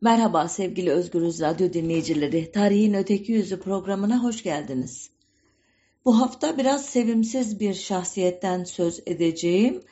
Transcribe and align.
Merhaba 0.00 0.48
sevgili 0.48 0.90
Özgürüz 0.90 1.40
Radyo 1.40 1.72
dinleyicileri. 1.72 2.52
Tarihin 2.52 2.94
Öteki 2.94 3.32
Yüzü 3.32 3.60
programına 3.60 4.22
hoş 4.22 4.42
geldiniz. 4.42 5.10
Bu 6.04 6.20
hafta 6.20 6.58
biraz 6.58 6.86
sevimsiz 6.86 7.60
bir 7.60 7.74
şahsiyetten 7.74 8.64
söz 8.64 9.02
edeceğim. 9.06 9.82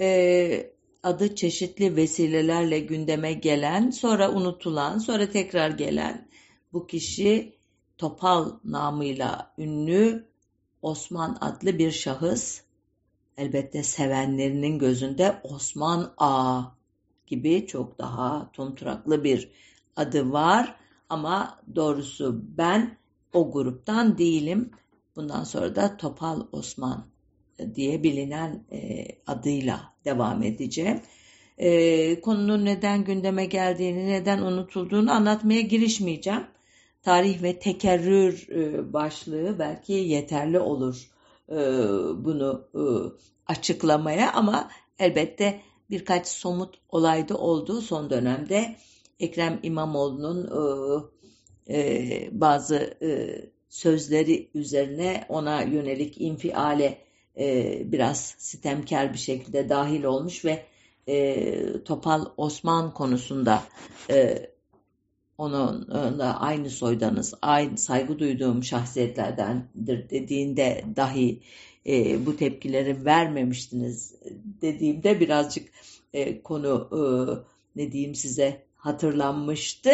Ee, 0.00 0.70
adı 1.02 1.34
çeşitli 1.34 1.96
vesilelerle 1.96 2.78
gündeme 2.78 3.32
gelen, 3.32 3.90
sonra 3.90 4.32
unutulan, 4.32 4.98
sonra 4.98 5.30
tekrar 5.30 5.70
gelen 5.70 6.28
bu 6.72 6.86
kişi 6.86 7.56
Topal 7.98 8.50
namıyla 8.64 9.54
ünlü 9.58 10.28
Osman 10.82 11.38
adlı 11.40 11.78
bir 11.78 11.90
şahıs. 11.90 12.60
Elbette 13.36 13.82
sevenlerinin 13.82 14.78
gözünde 14.78 15.40
Osman 15.44 16.14
A 16.18 16.75
gibi 17.26 17.66
çok 17.66 17.98
daha 17.98 18.50
tumturaklı 18.52 19.24
bir 19.24 19.50
adı 19.96 20.32
var 20.32 20.76
ama 21.08 21.60
doğrusu 21.74 22.42
ben 22.58 22.98
o 23.32 23.52
gruptan 23.52 24.18
değilim. 24.18 24.70
Bundan 25.16 25.44
sonra 25.44 25.76
da 25.76 25.96
Topal 25.96 26.40
Osman 26.52 27.06
diye 27.74 28.02
bilinen 28.02 28.64
e, 28.72 29.06
adıyla 29.26 29.92
devam 30.04 30.42
edeceğim. 30.42 31.00
E, 31.58 32.20
konunun 32.20 32.64
neden 32.64 33.04
gündeme 33.04 33.46
geldiğini, 33.46 34.08
neden 34.08 34.42
unutulduğunu 34.42 35.12
anlatmaya 35.12 35.60
girişmeyeceğim. 35.60 36.46
Tarih 37.02 37.42
ve 37.42 37.58
tekerrür 37.58 38.48
e, 38.48 38.92
başlığı 38.92 39.58
belki 39.58 39.92
yeterli 39.92 40.58
olur 40.58 41.10
e, 41.48 41.56
bunu 42.24 42.68
e, 42.74 42.82
açıklamaya 43.46 44.32
ama 44.32 44.70
elbette 44.98 45.60
birkaç 45.90 46.28
somut 46.28 46.74
olayda 46.88 47.38
oldu 47.38 47.80
son 47.80 48.10
dönemde. 48.10 48.76
Ekrem 49.20 49.60
İmamoğlu'nun 49.62 50.50
e, 51.68 51.78
e, 51.78 52.28
bazı 52.32 52.96
e, 53.02 53.40
sözleri 53.68 54.50
üzerine 54.54 55.26
ona 55.28 55.62
yönelik 55.62 56.20
infiale 56.20 56.98
e, 57.38 57.82
biraz 57.92 58.34
sitemkar 58.38 59.12
bir 59.12 59.18
şekilde 59.18 59.68
dahil 59.68 60.04
olmuş 60.04 60.44
ve 60.44 60.66
e, 61.08 61.82
Topal 61.84 62.26
Osman 62.36 62.94
konusunda 62.94 63.62
e, 64.10 64.50
onun 65.38 65.88
da 66.18 66.40
aynı 66.40 66.70
soydanız, 66.70 67.34
aynı 67.42 67.78
saygı 67.78 68.18
duyduğum 68.18 68.64
şahsiyetlerdendir 68.64 70.10
dediğinde 70.10 70.84
dahi 70.96 71.42
e, 71.88 72.26
bu 72.26 72.36
tepkileri 72.36 73.04
vermemiştiniz 73.04 74.14
dediğimde 74.62 75.20
birazcık 75.20 75.68
e, 76.12 76.42
konu 76.42 76.88
e, 76.92 77.00
ne 77.76 77.92
diyeyim 77.92 78.14
size 78.14 78.62
hatırlanmıştı. 78.76 79.90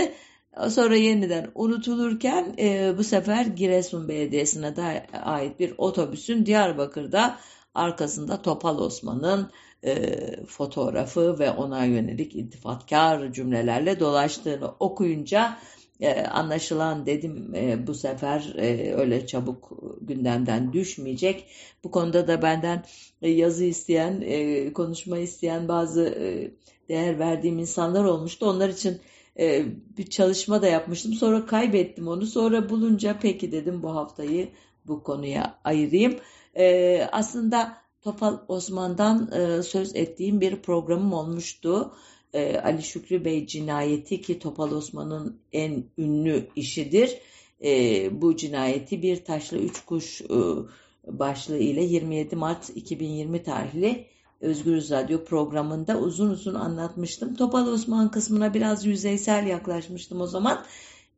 Sonra 0.68 0.96
yeniden 0.96 1.50
unutulurken 1.54 2.54
e, 2.58 2.94
bu 2.98 3.04
sefer 3.04 3.46
Giresun 3.46 4.08
Belediyesi'ne 4.08 4.76
da 4.76 5.06
ait 5.24 5.60
bir 5.60 5.74
otobüsün 5.78 6.46
Diyarbakır'da 6.46 7.38
arkasında 7.74 8.42
Topal 8.42 8.78
Osman'ın 8.78 9.50
e, 9.84 10.16
fotoğrafı 10.46 11.38
ve 11.38 11.50
ona 11.50 11.84
yönelik 11.84 12.34
iltifatkar 12.34 13.32
cümlelerle 13.32 14.00
dolaştığını 14.00 14.74
okuyunca 14.80 15.58
e, 16.02 16.26
anlaşılan 16.26 17.06
dedim 17.06 17.54
e, 17.54 17.86
bu 17.86 17.94
sefer 17.94 18.54
e, 18.56 18.94
öyle 18.94 19.26
çabuk 19.26 19.72
gündemden 20.00 20.72
düşmeyecek. 20.72 21.46
Bu 21.84 21.90
konuda 21.90 22.28
da 22.28 22.42
benden 22.42 22.84
yazı 23.20 23.64
isteyen, 23.64 24.24
konuşma 24.72 25.18
isteyen 25.18 25.68
bazı 25.68 26.18
değer 26.88 27.18
verdiğim 27.18 27.58
insanlar 27.58 28.04
olmuştu. 28.04 28.46
Onlar 28.46 28.68
için 28.68 29.00
bir 29.98 30.06
çalışma 30.10 30.62
da 30.62 30.66
yapmıştım. 30.66 31.12
Sonra 31.12 31.46
kaybettim 31.46 32.08
onu. 32.08 32.26
Sonra 32.26 32.70
bulunca 32.70 33.18
peki 33.22 33.52
dedim 33.52 33.82
bu 33.82 33.94
haftayı 33.94 34.48
bu 34.86 35.02
konuya 35.02 35.58
ayırayım. 35.64 36.16
Aslında 37.12 37.76
Topal 38.02 38.38
Osman'dan 38.48 39.30
söz 39.62 39.96
ettiğim 39.96 40.40
bir 40.40 40.62
programım 40.62 41.12
olmuştu. 41.12 41.92
E, 42.32 42.58
Ali 42.58 42.82
Şükrü 42.82 43.24
Bey 43.24 43.46
cinayeti 43.46 44.20
ki 44.22 44.38
Topal 44.38 44.72
Osman'ın 44.72 45.40
en 45.52 45.84
ünlü 45.98 46.46
işidir. 46.56 47.18
E, 47.64 48.22
bu 48.22 48.36
cinayeti 48.36 49.02
bir 49.02 49.24
taşlı 49.24 49.58
üç 49.58 49.84
kuş 49.84 50.20
e, 50.20 50.26
başlığı 51.06 51.58
ile 51.58 51.82
27 51.82 52.36
Mart 52.36 52.70
2020 52.76 53.42
tarihli 53.42 54.06
Özgür 54.40 54.90
Radyo 54.90 55.24
programında 55.24 55.98
uzun 55.98 56.30
uzun 56.30 56.54
anlatmıştım. 56.54 57.34
Topal 57.34 57.66
Osman 57.66 58.10
kısmına 58.10 58.54
biraz 58.54 58.86
yüzeysel 58.86 59.46
yaklaşmıştım 59.46 60.20
o 60.20 60.26
zaman. 60.26 60.64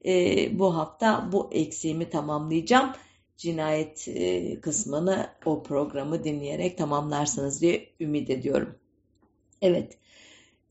E, 0.07 0.59
bu 0.59 0.77
hafta 0.77 1.29
bu 1.33 1.49
eksiğimi 1.53 2.11
tamamlayacağım. 2.11 2.91
Cinayet 3.37 4.09
e, 4.09 4.61
kısmını 4.61 5.27
o 5.45 5.63
programı 5.63 6.25
dinleyerek 6.25 6.79
tamamlarsınız 6.79 7.61
diye 7.63 7.89
ümit 8.01 8.31
ediyorum. 8.31 8.75
Evet, 9.63 9.99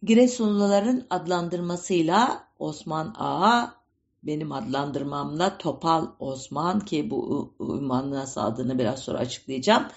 Giresunluların 0.03 1.08
adlandırmasıyla 1.09 2.47
Osman 2.59 3.14
Ağa, 3.18 3.75
benim 4.24 4.52
adlandırmamla 4.52 5.58
Topal 5.58 6.08
Osman 6.19 6.80
ki 6.80 7.09
bu 7.09 7.53
ünvanın 7.59 8.12
nasıl 8.12 8.42
adını 8.42 8.80
biraz 8.80 9.00
sonra 9.00 9.18
açıklayacağım. 9.18 9.88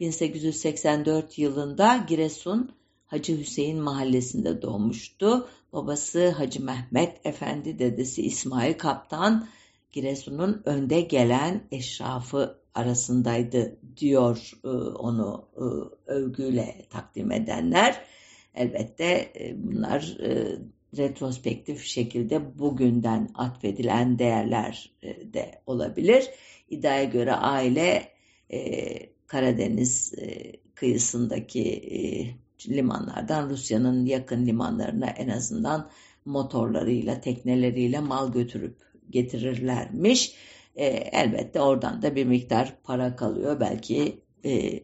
1884 0.00 1.38
yılında 1.38 2.04
Giresun 2.08 2.70
Hacı 3.06 3.38
Hüseyin 3.38 3.78
mahallesinde 3.78 4.62
doğmuştu. 4.62 5.48
Babası 5.72 6.30
Hacı 6.30 6.64
Mehmet 6.64 7.26
Efendi, 7.26 7.78
dedesi 7.78 8.22
İsmail 8.22 8.74
Kaptan, 8.74 9.48
Giresun'un 9.92 10.62
önde 10.64 11.00
gelen 11.00 11.68
eşrafı 11.70 12.58
arasındaydı 12.74 13.76
diyor 13.96 14.52
e, 14.64 14.68
onu 14.98 15.48
e, 15.56 15.64
övgüyle 16.10 16.86
takdim 16.90 17.32
edenler. 17.32 18.04
Elbette 18.56 19.32
e, 19.40 19.54
bunlar 19.56 20.16
retrospektif 20.96 21.84
şekilde 21.84 22.58
bugünden 22.58 23.30
atfedilen 23.34 24.18
değerler 24.18 24.92
de 25.34 25.62
olabilir. 25.66 26.24
İddiaya 26.70 27.04
göre 27.04 27.32
aile 27.32 28.08
Karadeniz 29.26 30.14
kıyısındaki 30.74 31.82
limanlardan 32.68 33.50
Rusya'nın 33.50 34.06
yakın 34.06 34.46
limanlarına 34.46 35.06
en 35.06 35.28
azından 35.28 35.90
motorlarıyla, 36.24 37.20
tekneleriyle 37.20 38.00
mal 38.00 38.32
götürüp 38.32 38.76
getirirlermiş. 39.10 40.34
E, 40.76 40.86
elbette 40.86 41.60
oradan 41.60 42.02
da 42.02 42.14
bir 42.14 42.24
miktar 42.24 42.76
para 42.84 43.16
kalıyor. 43.16 43.60
Belki 43.60 44.20
e, 44.44 44.82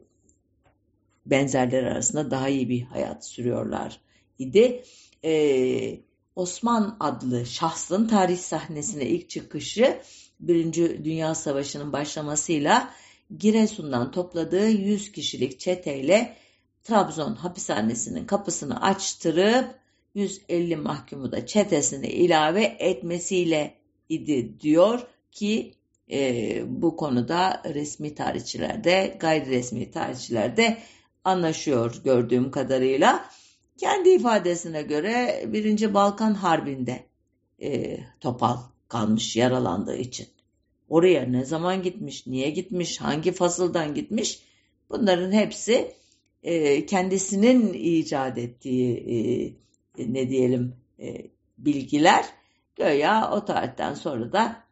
benzerler 1.26 1.82
arasında 1.82 2.30
daha 2.30 2.48
iyi 2.48 2.68
bir 2.68 2.82
hayat 2.82 3.26
sürüyorlar 3.26 4.00
idi. 4.38 4.84
E, 5.24 6.00
Osman 6.36 6.96
adlı 7.00 7.46
şahsın 7.46 8.08
tarih 8.08 8.38
sahnesine 8.38 9.06
ilk 9.06 9.30
çıkışı 9.30 10.00
Birinci 10.40 11.04
Dünya 11.04 11.34
Savaşı'nın 11.34 11.92
başlamasıyla 11.92 12.90
Giresun'dan 13.38 14.10
topladığı 14.10 14.68
100 14.68 15.12
kişilik 15.12 15.60
çeteyle 15.60 16.36
Trabzon 16.82 17.34
hapishanesinin 17.34 18.26
kapısını 18.26 18.82
açtırıp 18.82 19.74
150 20.14 20.76
mahkumu 20.76 21.32
da 21.32 21.46
çetesine 21.46 22.10
ilave 22.10 22.76
etmesiyle 22.78 23.74
idi 24.08 24.60
diyor 24.60 25.06
ki 25.30 25.74
e, 26.10 26.62
bu 26.66 26.96
konuda 26.96 27.62
resmi 27.74 28.14
tarihçilerde 28.14 29.16
gayri 29.20 29.50
resmi 29.50 29.90
tarihçilerde 29.90 30.78
anlaşıyor 31.24 32.00
gördüğüm 32.04 32.50
kadarıyla. 32.50 33.24
Kendi 33.76 34.08
ifadesine 34.08 34.82
göre 34.82 35.44
birinci 35.46 35.94
Balkan 35.94 36.34
Harbi'nde 36.34 37.04
e, 37.62 37.98
Topal 38.20 38.56
kalmış 38.88 39.36
yaralandığı 39.36 39.96
için. 39.96 40.26
Oraya 40.88 41.22
ne 41.22 41.44
zaman 41.44 41.82
gitmiş, 41.82 42.26
niye 42.26 42.50
gitmiş, 42.50 43.00
hangi 43.00 43.32
fasıldan 43.32 43.94
gitmiş 43.94 44.42
bunların 44.90 45.32
hepsi 45.32 45.94
e, 46.42 46.86
kendisinin 46.86 47.72
icat 47.72 48.38
ettiği 48.38 48.96
e, 49.98 50.12
ne 50.12 50.30
diyelim 50.30 50.76
e, 51.00 51.26
bilgiler 51.58 52.24
Göya 52.76 53.30
o 53.32 53.44
tarihten 53.44 53.94
sonra 53.94 54.32
da 54.32 54.64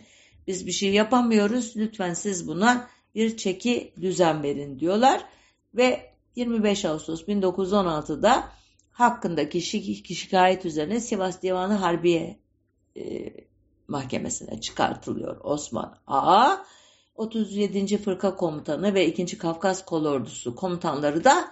biz 0.47 0.67
bir 0.67 0.71
şey 0.71 0.93
yapamıyoruz. 0.93 1.73
Lütfen 1.77 2.13
siz 2.13 2.47
buna 2.47 2.87
bir 3.15 3.37
çeki 3.37 3.93
düzen 4.01 4.43
verin 4.43 4.79
diyorlar. 4.79 5.25
Ve 5.73 6.11
25 6.35 6.85
Ağustos 6.85 7.23
1916'da 7.23 8.49
hakkındaki 8.91 9.61
şikayet 10.15 10.65
üzerine 10.65 10.99
Sivas 10.99 11.41
Divanı 11.41 11.73
Harbiye 11.73 12.39
e, 12.97 13.33
Mahkemesi'ne 13.87 14.61
çıkartılıyor 14.61 15.37
Osman 15.43 15.97
A. 16.07 16.57
37. 17.15 17.97
Fırka 17.97 18.35
Komutanı 18.35 18.93
ve 18.93 19.07
2. 19.07 19.37
Kafkas 19.37 19.85
Kolordusu 19.85 20.55
komutanları 20.55 21.23
da 21.23 21.51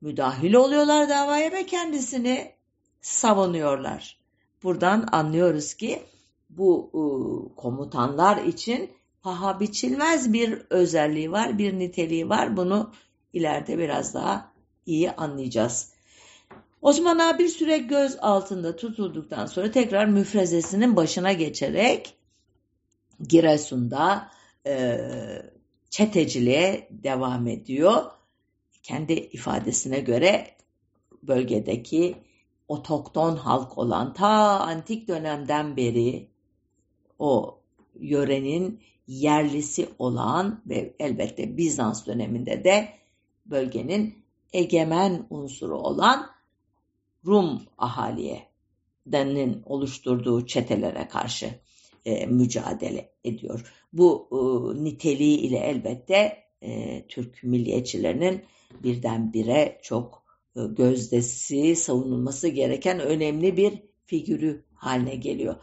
müdahil 0.00 0.54
oluyorlar 0.54 1.08
davaya 1.08 1.52
ve 1.52 1.66
kendisini 1.66 2.57
savunuyorlar. 3.00 4.18
Buradan 4.62 5.08
anlıyoruz 5.12 5.74
ki 5.74 6.02
bu 6.50 6.90
e, 6.94 7.00
komutanlar 7.56 8.36
için 8.36 8.90
paha 9.22 9.60
biçilmez 9.60 10.32
bir 10.32 10.62
özelliği 10.70 11.32
var, 11.32 11.58
bir 11.58 11.78
niteliği 11.78 12.28
var. 12.28 12.56
Bunu 12.56 12.92
ileride 13.32 13.78
biraz 13.78 14.14
daha 14.14 14.52
iyi 14.86 15.10
anlayacağız. 15.10 15.92
Osman 16.82 17.18
Ağa 17.18 17.38
bir 17.38 17.48
süre 17.48 17.78
göz 17.78 18.16
altında 18.20 18.76
tutulduktan 18.76 19.46
sonra 19.46 19.70
tekrar 19.70 20.06
müfrezesinin 20.06 20.96
başına 20.96 21.32
geçerek 21.32 22.14
Giresun'da 23.28 24.30
e, 24.66 24.98
çeteciliğe 25.90 26.88
devam 26.90 27.46
ediyor. 27.46 28.04
Kendi 28.82 29.12
ifadesine 29.12 30.00
göre 30.00 30.56
bölgedeki 31.22 32.14
otokton 32.68 33.36
halk 33.36 33.78
olan 33.78 34.12
ta 34.12 34.60
antik 34.60 35.08
dönemden 35.08 35.76
beri 35.76 36.28
o 37.18 37.60
yörenin 38.00 38.80
yerlisi 39.06 39.88
olan 39.98 40.62
ve 40.66 40.94
elbette 40.98 41.56
Bizans 41.56 42.06
döneminde 42.06 42.64
de 42.64 42.88
bölgenin 43.46 44.24
egemen 44.52 45.26
unsuru 45.30 45.78
olan 45.78 46.30
Rum 47.26 47.62
ahaliye 47.78 48.48
denin 49.06 49.62
oluşturduğu 49.66 50.46
çetelere 50.46 51.08
karşı 51.08 51.50
e, 52.04 52.26
mücadele 52.26 53.12
ediyor. 53.24 53.74
Bu 53.92 54.28
e, 54.32 54.36
niteliği 54.84 55.38
ile 55.38 55.58
elbette 55.58 56.44
e, 56.62 57.02
Türk 57.08 57.42
milliyetçilerinin 57.42 58.44
birdenbire 58.82 59.78
çok 59.82 60.17
gözdesi 60.66 61.76
savunulması 61.76 62.48
gereken 62.48 63.00
önemli 63.00 63.56
bir 63.56 63.82
figürü 64.06 64.64
haline 64.74 65.16
geliyor. 65.16 65.54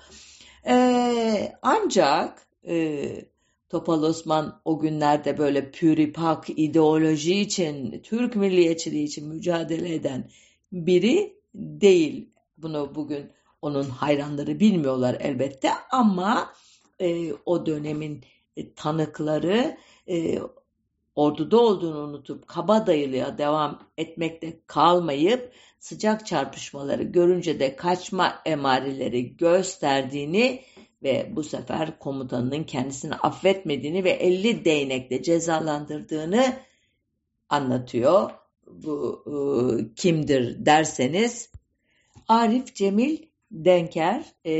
E, 0.67 1.53
ancak 1.61 2.47
e, 2.67 3.05
Topal 3.69 4.03
Osman 4.03 4.61
o 4.65 4.79
günlerde 4.79 5.37
böyle 5.37 5.71
püripak 5.71 6.49
ideoloji 6.49 7.39
için, 7.41 8.01
Türk 8.03 8.35
milliyetçiliği 8.35 9.03
için 9.03 9.27
mücadele 9.27 9.95
eden 9.95 10.29
biri 10.71 11.33
değil. 11.55 12.29
Bunu 12.57 12.95
bugün 12.95 13.31
onun 13.61 13.83
hayranları 13.83 14.59
bilmiyorlar 14.59 15.17
elbette 15.19 15.69
ama 15.91 16.53
e, 16.99 17.33
o 17.45 17.65
dönemin 17.65 18.23
e, 18.57 18.73
tanıkları 18.73 19.77
e, 20.09 20.39
orduda 21.15 21.59
olduğunu 21.59 21.99
unutup 21.99 22.47
kabadayılığa 22.47 23.37
devam 23.37 23.79
etmekte 23.97 24.59
kalmayıp 24.67 25.51
sıcak 25.79 26.25
çarpışmaları 26.27 27.03
görünce 27.03 27.59
de 27.59 27.75
kaçma 27.75 28.41
emareleri 28.45 29.37
gösterdiğini 29.37 30.61
ve 31.03 31.31
bu 31.35 31.43
sefer 31.43 31.99
komutanının 31.99 32.63
kendisini 32.63 33.15
affetmediğini 33.15 34.03
ve 34.03 34.11
50 34.11 34.65
değnekle 34.65 35.23
cezalandırdığını 35.23 36.55
anlatıyor. 37.49 38.31
Bu 38.67 39.23
e, 39.27 39.33
kimdir 39.95 40.65
derseniz 40.65 41.49
Arif 42.27 42.75
Cemil 42.75 43.17
Denker 43.51 44.25
e, 44.45 44.51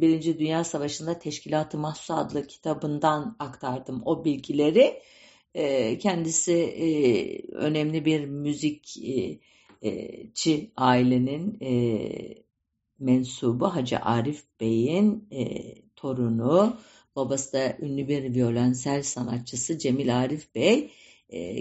Birinci 0.00 0.38
Dünya 0.38 0.64
Savaşı'nda 0.64 1.18
Teşkilat-ı 1.18 1.78
Mahsus 1.78 2.10
adlı 2.10 2.46
kitabından 2.46 3.36
aktardım 3.38 4.02
o 4.04 4.24
bilgileri. 4.24 5.00
E, 5.54 5.98
kendisi 5.98 6.52
e, 6.52 6.88
önemli 7.52 8.04
bir 8.04 8.24
müzikçi 8.24 9.40
ailenin 10.76 11.58
e, 11.60 11.74
mensubu 12.98 13.66
Hacı 13.74 13.98
Arif 13.98 14.44
Bey'in 14.60 15.28
e, 15.30 15.74
torunu. 15.96 16.76
Babası 17.16 17.52
da 17.52 17.76
ünlü 17.80 18.08
bir 18.08 18.34
violensel 18.34 19.02
sanatçısı 19.02 19.78
Cemil 19.78 20.18
Arif 20.18 20.54
Bey. 20.54 20.90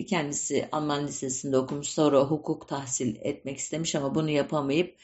Kendisi 0.09 0.67
Alman 0.71 1.07
Lisesi'nde 1.07 1.57
okumuş 1.57 1.87
sonra 1.87 2.19
hukuk 2.19 2.67
tahsil 2.67 3.15
etmek 3.21 3.57
istemiş 3.57 3.95
ama 3.95 4.15
bunu 4.15 4.29
yapamayıp 4.29 4.95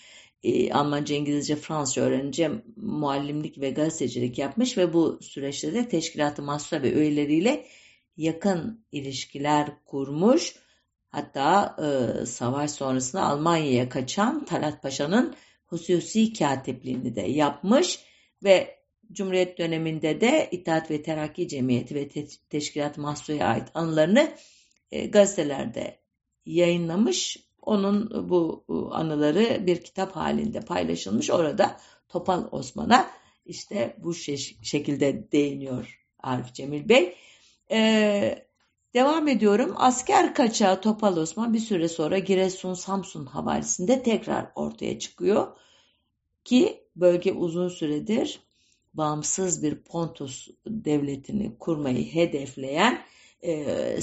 Almanca, 0.71 1.15
İngilizce, 1.15 1.55
Fransızca 1.55 2.01
öğrenince 2.01 2.51
muallimlik 2.75 3.61
ve 3.61 3.69
gazetecilik 3.69 4.37
yapmış 4.37 4.77
ve 4.77 4.93
bu 4.93 5.19
süreçte 5.21 5.73
de 5.73 5.89
teşkilatı 5.89 6.41
mahsusa 6.41 6.81
ve 6.81 6.93
üyeleriyle 6.93 7.65
yakın 8.19 8.85
ilişkiler 8.91 9.69
kurmuş. 9.85 10.55
Hatta 11.09 11.75
e, 11.79 12.25
savaş 12.25 12.71
sonrasında 12.71 13.23
Almanya'ya 13.23 13.89
kaçan 13.89 14.45
Talat 14.45 14.83
Paşa'nın 14.83 15.35
hususi 15.65 16.33
katipliğini 16.33 17.15
de 17.15 17.21
yapmış 17.21 17.99
ve 18.43 18.79
Cumhuriyet 19.11 19.57
döneminde 19.57 20.21
de 20.21 20.49
İttihat 20.51 20.91
ve 20.91 21.01
Terakki 21.01 21.47
Cemiyeti 21.47 21.95
ve 21.95 22.07
Te 22.07 22.27
Teşkilat 22.49 22.97
Mahsu'ya 22.97 23.47
ait 23.47 23.67
anılarını 23.73 24.31
e, 24.91 25.05
gazetelerde 25.05 25.99
yayınlamış. 26.45 27.37
Onun 27.61 28.29
bu 28.29 28.65
anıları 28.91 29.67
bir 29.67 29.83
kitap 29.83 30.15
halinde 30.15 30.59
paylaşılmış. 30.59 31.29
Orada 31.29 31.77
Topal 32.09 32.47
Osman'a 32.51 33.11
işte 33.45 33.95
bu 33.97 34.13
şekilde 34.63 35.31
değiniyor 35.31 35.99
Arif 36.19 36.53
Cemil 36.53 36.89
Bey. 36.89 37.15
Ee, 37.71 38.45
devam 38.93 39.27
ediyorum. 39.27 39.73
Asker 39.77 40.33
kaçağı 40.33 40.81
Topal 40.81 41.17
Osman 41.17 41.53
bir 41.53 41.59
süre 41.59 41.87
sonra 41.87 42.19
Giresun 42.19 42.73
Samsun 42.73 43.25
havalisinde 43.25 44.03
tekrar 44.03 44.51
ortaya 44.55 44.99
çıkıyor. 44.99 45.47
Ki 46.43 46.83
bölge 46.95 47.33
uzun 47.33 47.69
süredir 47.69 48.39
bağımsız 48.93 49.63
bir 49.63 49.75
Pontus 49.75 50.47
devletini 50.67 51.57
kurmayı 51.59 52.13
hedefleyen 52.13 53.01
e, 53.41 53.99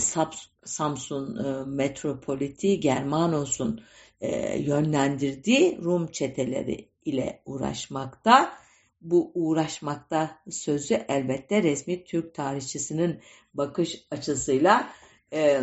Samsun 0.65 1.45
e, 1.45 1.65
metropoliti 1.67 2.81
Germanos'un 2.81 3.81
e, 4.21 4.59
yönlendirdiği 4.59 5.79
Rum 5.83 6.07
çeteleri 6.07 6.89
ile 7.05 7.43
uğraşmakta. 7.45 8.53
Bu 9.01 9.33
uğraşmakta 9.35 10.39
sözü 10.51 10.95
elbette 11.09 11.63
resmi 11.63 12.05
Türk 12.05 12.35
tarihçisinin 12.35 13.21
bakış 13.57 14.07
açısıyla 14.11 14.89
e, 15.33 15.61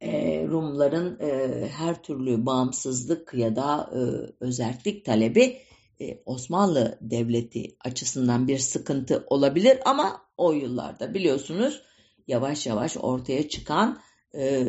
e, 0.00 0.44
Rumların 0.48 1.18
e, 1.20 1.68
her 1.68 2.02
türlü 2.02 2.46
bağımsızlık 2.46 3.34
ya 3.34 3.56
da 3.56 3.90
e, 3.94 3.98
özellik 4.40 5.04
talebi 5.04 5.58
e, 6.00 6.22
Osmanlı 6.26 6.98
Devleti 7.00 7.76
açısından 7.84 8.48
bir 8.48 8.58
sıkıntı 8.58 9.26
olabilir. 9.26 9.78
Ama 9.84 10.22
o 10.36 10.52
yıllarda 10.52 11.14
biliyorsunuz 11.14 11.82
yavaş 12.26 12.66
yavaş 12.66 12.96
ortaya 12.96 13.48
çıkan 13.48 14.00
e, 14.34 14.66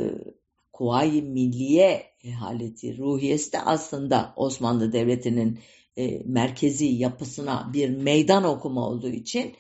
Kuvayi 0.73 1.21
Milliye 1.21 2.03
haleti 2.39 2.97
ruhiyesi 2.97 3.53
de 3.53 3.61
aslında 3.61 4.33
Osmanlı 4.35 4.93
Devleti'nin 4.93 5.59
e, 5.97 6.19
merkezi 6.25 6.85
yapısına 6.85 7.69
bir 7.73 7.89
meydan 7.89 8.43
okuma 8.43 8.87
olduğu 8.87 9.09
için 9.09 9.55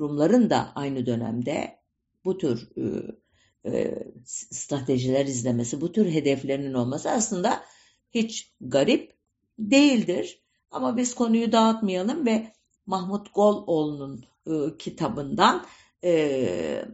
Rumların 0.00 0.50
da 0.50 0.72
aynı 0.74 1.06
dönemde 1.06 1.79
bu 2.24 2.38
tür 2.38 2.68
e, 2.76 2.82
e, 3.70 4.04
stratejiler 4.24 5.26
izlemesi, 5.26 5.80
bu 5.80 5.92
tür 5.92 6.10
hedeflerinin 6.10 6.74
olması 6.74 7.10
aslında 7.10 7.62
hiç 8.10 8.52
garip 8.60 9.14
değildir. 9.58 10.42
Ama 10.70 10.96
biz 10.96 11.14
konuyu 11.14 11.52
dağıtmayalım 11.52 12.26
ve 12.26 12.52
Mahmut 12.86 13.34
Goloğlu'nun 13.34 14.24
e, 14.46 14.76
kitabından 14.78 15.66
e, 16.04 16.84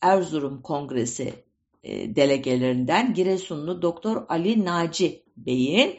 Erzurum 0.00 0.62
Kongresi 0.62 1.44
e, 1.82 2.16
delegelerinden 2.16 3.14
Giresunlu 3.14 3.82
Doktor 3.82 4.26
Ali 4.28 4.64
Naci 4.64 5.24
Bey'in 5.36 5.98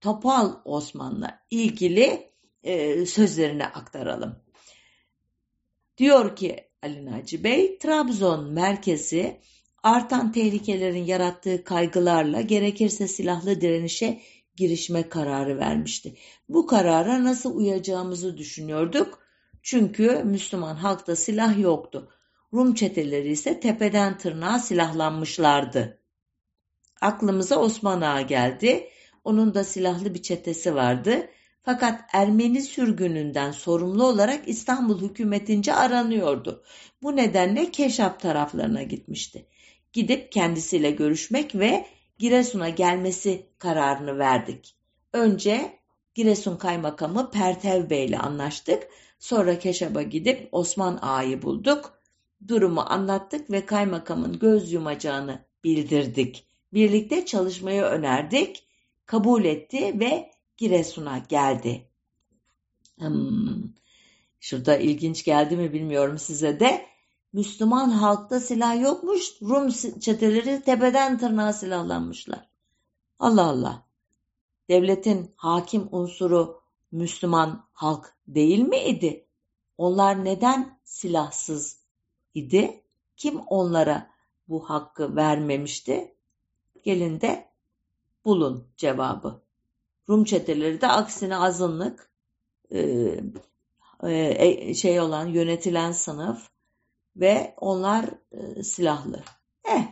Topal 0.00 0.54
Osman'la 0.64 1.40
ilgili 1.50 2.30
e, 2.62 3.06
sözlerini 3.06 3.66
aktaralım. 3.66 4.36
Diyor 5.98 6.36
ki 6.36 6.69
Ali 6.82 7.06
Naci 7.06 7.44
Bey, 7.44 7.78
Trabzon 7.78 8.52
merkezi 8.52 9.40
artan 9.82 10.32
tehlikelerin 10.32 11.04
yarattığı 11.04 11.64
kaygılarla 11.64 12.40
gerekirse 12.40 13.08
silahlı 13.08 13.60
direnişe 13.60 14.20
girişme 14.56 15.08
kararı 15.08 15.58
vermişti. 15.58 16.16
Bu 16.48 16.66
karara 16.66 17.24
nasıl 17.24 17.56
uyacağımızı 17.56 18.36
düşünüyorduk. 18.36 19.18
Çünkü 19.62 20.22
Müslüman 20.24 20.76
halkta 20.76 21.16
silah 21.16 21.58
yoktu. 21.58 22.08
Rum 22.52 22.74
çeteleri 22.74 23.32
ise 23.32 23.60
tepeden 23.60 24.18
tırnağa 24.18 24.58
silahlanmışlardı. 24.58 25.98
Aklımıza 27.00 27.56
Osman 27.56 28.00
Ağa 28.00 28.20
geldi. 28.20 28.88
Onun 29.24 29.54
da 29.54 29.64
silahlı 29.64 30.14
bir 30.14 30.22
çetesi 30.22 30.74
vardı. 30.74 31.28
Fakat 31.62 32.00
Ermeni 32.12 32.62
sürgününden 32.62 33.52
sorumlu 33.52 34.04
olarak 34.04 34.48
İstanbul 34.48 35.00
hükümetince 35.00 35.74
aranıyordu. 35.74 36.62
Bu 37.02 37.16
nedenle 37.16 37.70
Keşap 37.70 38.20
taraflarına 38.20 38.82
gitmişti. 38.82 39.46
Gidip 39.92 40.32
kendisiyle 40.32 40.90
görüşmek 40.90 41.54
ve 41.54 41.86
Giresun'a 42.18 42.68
gelmesi 42.68 43.46
kararını 43.58 44.18
verdik. 44.18 44.76
Önce 45.12 45.78
Giresun 46.14 46.56
Kaymakamı 46.56 47.30
Pertev 47.30 47.90
Bey 47.90 48.04
ile 48.04 48.18
anlaştık. 48.18 48.88
Sonra 49.18 49.58
Keşap'a 49.58 50.02
gidip 50.02 50.48
Osman 50.52 50.98
Ağa'yı 51.02 51.42
bulduk. 51.42 52.00
Durumu 52.48 52.80
anlattık 52.80 53.50
ve 53.50 53.66
kaymakamın 53.66 54.38
göz 54.38 54.72
yumacağını 54.72 55.44
bildirdik. 55.64 56.46
Birlikte 56.72 57.26
çalışmayı 57.26 57.82
önerdik. 57.82 58.66
Kabul 59.06 59.44
etti 59.44 60.00
ve 60.00 60.30
Giresun'a 60.60 61.18
geldi. 61.18 61.88
Hmm. 62.98 63.62
Şurada 64.40 64.76
ilginç 64.76 65.24
geldi 65.24 65.56
mi 65.56 65.72
bilmiyorum 65.72 66.18
size 66.18 66.60
de. 66.60 66.86
Müslüman 67.32 67.90
halkta 67.90 68.40
silah 68.40 68.80
yokmuş. 68.80 69.42
Rum 69.42 69.70
çeteleri 70.00 70.62
tepeden 70.62 71.18
tırnağa 71.18 71.52
silahlanmışlar. 71.52 72.48
Allah 73.18 73.44
Allah. 73.44 73.86
Devletin 74.68 75.34
hakim 75.36 75.88
unsuru 75.92 76.60
Müslüman 76.92 77.68
halk 77.72 78.14
değil 78.28 78.58
mi 78.58 78.78
idi? 78.78 79.26
Onlar 79.78 80.24
neden 80.24 80.80
silahsız 80.84 81.80
idi? 82.34 82.84
Kim 83.16 83.40
onlara 83.40 84.10
bu 84.48 84.70
hakkı 84.70 85.16
vermemişti? 85.16 86.14
Gelin 86.82 87.20
de 87.20 87.48
bulun 88.24 88.68
cevabı. 88.76 89.42
Rum 90.10 90.24
çeteleri 90.24 90.80
de 90.80 90.88
aksine 90.88 91.36
azınlık 91.36 92.10
e, 92.70 93.10
e, 94.02 94.74
şey 94.74 95.00
olan 95.00 95.26
yönetilen 95.26 95.92
sınıf 95.92 96.48
ve 97.16 97.54
onlar 97.56 98.04
e, 98.32 98.62
silahlı. 98.62 99.22
Eh, 99.64 99.86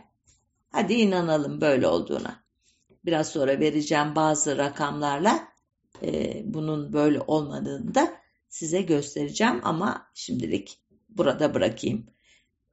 hadi 0.71 0.93
inanalım 0.93 1.61
böyle 1.61 1.87
olduğuna. 1.87 2.43
Biraz 3.05 3.27
sonra 3.27 3.59
vereceğim 3.59 4.15
bazı 4.15 4.57
rakamlarla 4.57 5.47
e, 6.03 6.41
bunun 6.45 6.93
böyle 6.93 7.21
olmadığını 7.21 7.95
da 7.95 8.13
size 8.49 8.81
göstereceğim 8.81 9.61
ama 9.63 10.07
şimdilik 10.13 10.79
burada 11.09 11.53
bırakayım. 11.53 12.05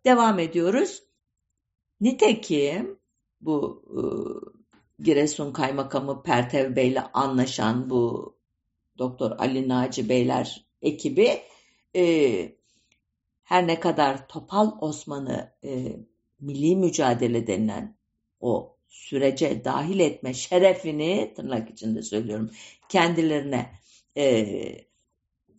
Devam 0.05 0.39
ediyoruz. 0.39 1.03
Nitekim 2.01 2.99
bu 3.41 3.83
e, 3.91 4.03
Giresun 4.99 5.53
Kaymakamı 5.53 6.23
Pertev 6.23 6.77
Bey 6.77 6.89
ile 6.89 7.01
anlaşan 7.01 7.91
bu 7.91 8.37
Doktor 8.99 9.31
Ali 9.31 9.69
Naci 9.69 10.09
Beyler 10.09 10.67
ekibi 10.83 11.43
e, 11.97 12.57
her 13.45 13.67
ne 13.67 13.81
kadar 13.81 14.29
Topal 14.29 14.73
Osman'ı 14.81 15.53
e, 15.65 15.97
milli 16.41 16.77
mücadele 16.77 17.47
denilen 17.47 17.97
o 18.41 18.77
sürece 18.89 19.65
dahil 19.65 20.01
etme 20.01 20.35
şerefini 20.35 21.33
tırnak 21.37 21.71
içinde 21.71 22.03
söylüyorum 22.03 22.51
kendilerine 22.89 23.71
e, 24.17 24.25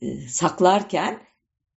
e, 0.02 0.28
saklarken 0.30 1.28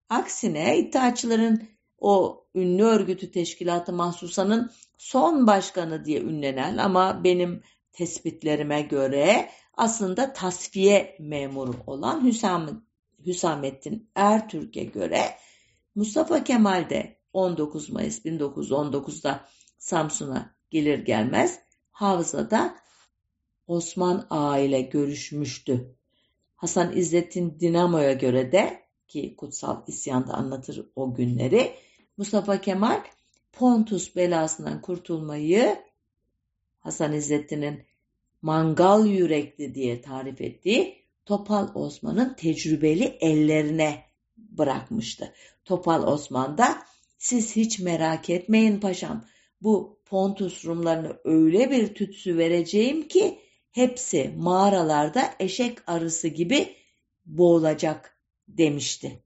aksine 0.08 0.78
iddiaçıların 0.78 1.68
o 1.98 2.44
ünlü 2.54 2.82
örgütü 2.82 3.30
teşkilatı 3.30 3.92
mahsusanın 3.92 4.70
son 4.98 5.46
başkanı 5.46 6.04
diye 6.04 6.20
ünlenen 6.20 6.76
ama 6.76 7.24
benim 7.24 7.62
tespitlerime 7.92 8.82
göre 8.82 9.50
aslında 9.74 10.32
tasfiye 10.32 11.16
memuru 11.18 11.74
olan 11.86 12.24
Hüsam, 12.24 12.84
Hüsamettin 13.26 14.10
Ertürk'e 14.14 14.84
göre 14.84 15.22
Mustafa 15.94 16.44
Kemal 16.44 16.90
de 16.90 17.18
19 17.32 17.90
Mayıs 17.90 18.24
1919'da 18.24 19.48
Samsun'a 19.78 20.54
gelir 20.70 20.98
gelmez 20.98 21.60
Havza'da 21.90 22.76
Osman 23.66 24.26
Ağa 24.30 24.58
ile 24.58 24.80
görüşmüştü. 24.80 25.94
Hasan 26.56 26.96
İzzettin 26.96 27.60
Dinamo'ya 27.60 28.12
göre 28.12 28.52
de 28.52 28.82
ki 29.08 29.36
Kutsal 29.36 29.82
İsyan'da 29.86 30.34
anlatır 30.34 30.86
o 30.96 31.14
günleri 31.14 31.74
Mustafa 32.18 32.60
Kemal 32.60 33.02
Pontus 33.52 34.16
belasından 34.16 34.80
kurtulmayı 34.80 35.78
Hasan 36.78 37.12
İzzettin'in 37.12 37.84
mangal 38.42 39.06
yürekli 39.06 39.74
diye 39.74 40.00
tarif 40.00 40.40
ettiği 40.40 40.98
Topal 41.26 41.74
Osman'ın 41.74 42.34
tecrübeli 42.34 43.04
ellerine 43.04 44.04
bırakmıştı. 44.36 45.34
Topal 45.64 46.12
Osman 46.12 46.58
da 46.58 46.78
siz 47.18 47.56
hiç 47.56 47.78
merak 47.78 48.30
etmeyin 48.30 48.80
paşam 48.80 49.24
bu 49.62 50.00
Pontus 50.04 50.64
Rumlarını 50.64 51.16
öyle 51.24 51.70
bir 51.70 51.94
tütsü 51.94 52.38
vereceğim 52.38 53.08
ki 53.08 53.38
hepsi 53.72 54.34
mağaralarda 54.36 55.34
eşek 55.40 55.78
arısı 55.86 56.28
gibi 56.28 56.74
boğulacak 57.26 58.18
demişti. 58.48 59.22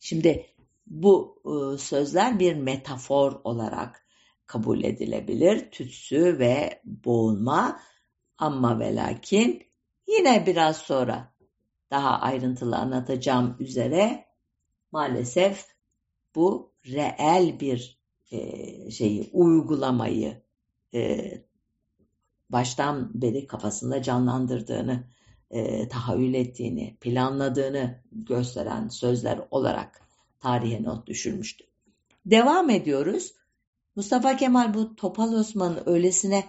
Şimdi 0.00 0.51
bu 0.92 1.42
e, 1.44 1.78
sözler 1.78 2.38
bir 2.38 2.54
metafor 2.54 3.40
olarak 3.44 4.06
kabul 4.46 4.84
edilebilir. 4.84 5.70
Tütsü 5.70 6.38
ve 6.38 6.80
boğulma 6.84 7.80
ama 8.38 8.78
ve 8.78 8.94
lakin 8.94 9.62
yine 10.06 10.46
biraz 10.46 10.76
sonra 10.76 11.34
daha 11.90 12.20
ayrıntılı 12.20 12.76
anlatacağım 12.76 13.56
üzere 13.60 14.24
maalesef 14.92 15.66
bu 16.34 16.72
reel 16.86 17.60
bir 17.60 18.02
e, 18.30 18.90
şeyi 18.90 19.30
uygulamayı 19.32 20.42
e, 20.94 21.32
baştan 22.50 23.22
beri 23.22 23.46
kafasında 23.46 24.02
canlandırdığını, 24.02 25.04
e, 25.50 25.88
tahayyül 25.88 26.34
ettiğini, 26.34 26.96
planladığını 27.00 28.02
gösteren 28.12 28.88
sözler 28.88 29.40
olarak 29.50 30.01
tarihe 30.42 30.82
not 30.82 31.06
düşürmüştü. 31.06 31.64
Devam 32.26 32.70
ediyoruz. 32.70 33.34
Mustafa 33.96 34.36
Kemal 34.36 34.74
bu 34.74 34.96
Topal 34.96 35.32
Osman'ı 35.32 35.82
öylesine 35.86 36.44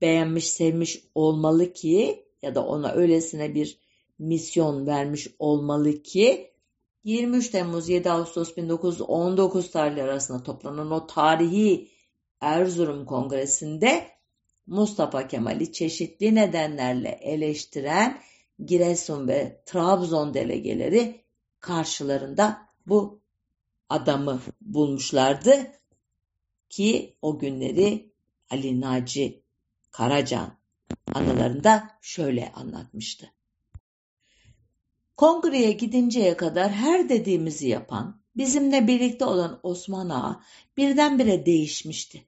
beğenmiş, 0.00 0.48
sevmiş 0.48 1.04
olmalı 1.14 1.72
ki 1.72 2.24
ya 2.42 2.54
da 2.54 2.66
ona 2.66 2.92
öylesine 2.92 3.54
bir 3.54 3.78
misyon 4.18 4.86
vermiş 4.86 5.28
olmalı 5.38 6.02
ki 6.02 6.50
23 7.04 7.48
Temmuz 7.48 7.88
7 7.88 8.10
Ağustos 8.10 8.56
1919 8.56 9.70
tarihleri 9.70 10.04
arasında 10.04 10.42
toplanan 10.42 10.90
o 10.90 11.06
tarihi 11.06 11.88
Erzurum 12.40 13.06
Kongresi'nde 13.06 14.08
Mustafa 14.66 15.28
Kemal'i 15.28 15.72
çeşitli 15.72 16.34
nedenlerle 16.34 17.08
eleştiren 17.08 18.20
Giresun 18.64 19.28
ve 19.28 19.62
Trabzon 19.66 20.34
delegeleri 20.34 21.20
karşılarında 21.60 22.58
bu 22.86 23.19
adamı 23.90 24.40
bulmuşlardı 24.60 25.66
ki 26.68 27.16
o 27.22 27.38
günleri 27.38 28.12
Ali 28.50 28.80
Naci 28.80 29.42
Karacan 29.90 30.58
anılarında 31.14 31.90
şöyle 32.02 32.52
anlatmıştı. 32.52 33.32
Kongreye 35.16 35.72
gidinceye 35.72 36.36
kadar 36.36 36.72
her 36.72 37.08
dediğimizi 37.08 37.68
yapan, 37.68 38.20
bizimle 38.36 38.86
birlikte 38.86 39.24
olan 39.24 39.60
Osman 39.62 40.08
Ağa 40.08 40.40
birdenbire 40.76 41.46
değişmişti. 41.46 42.24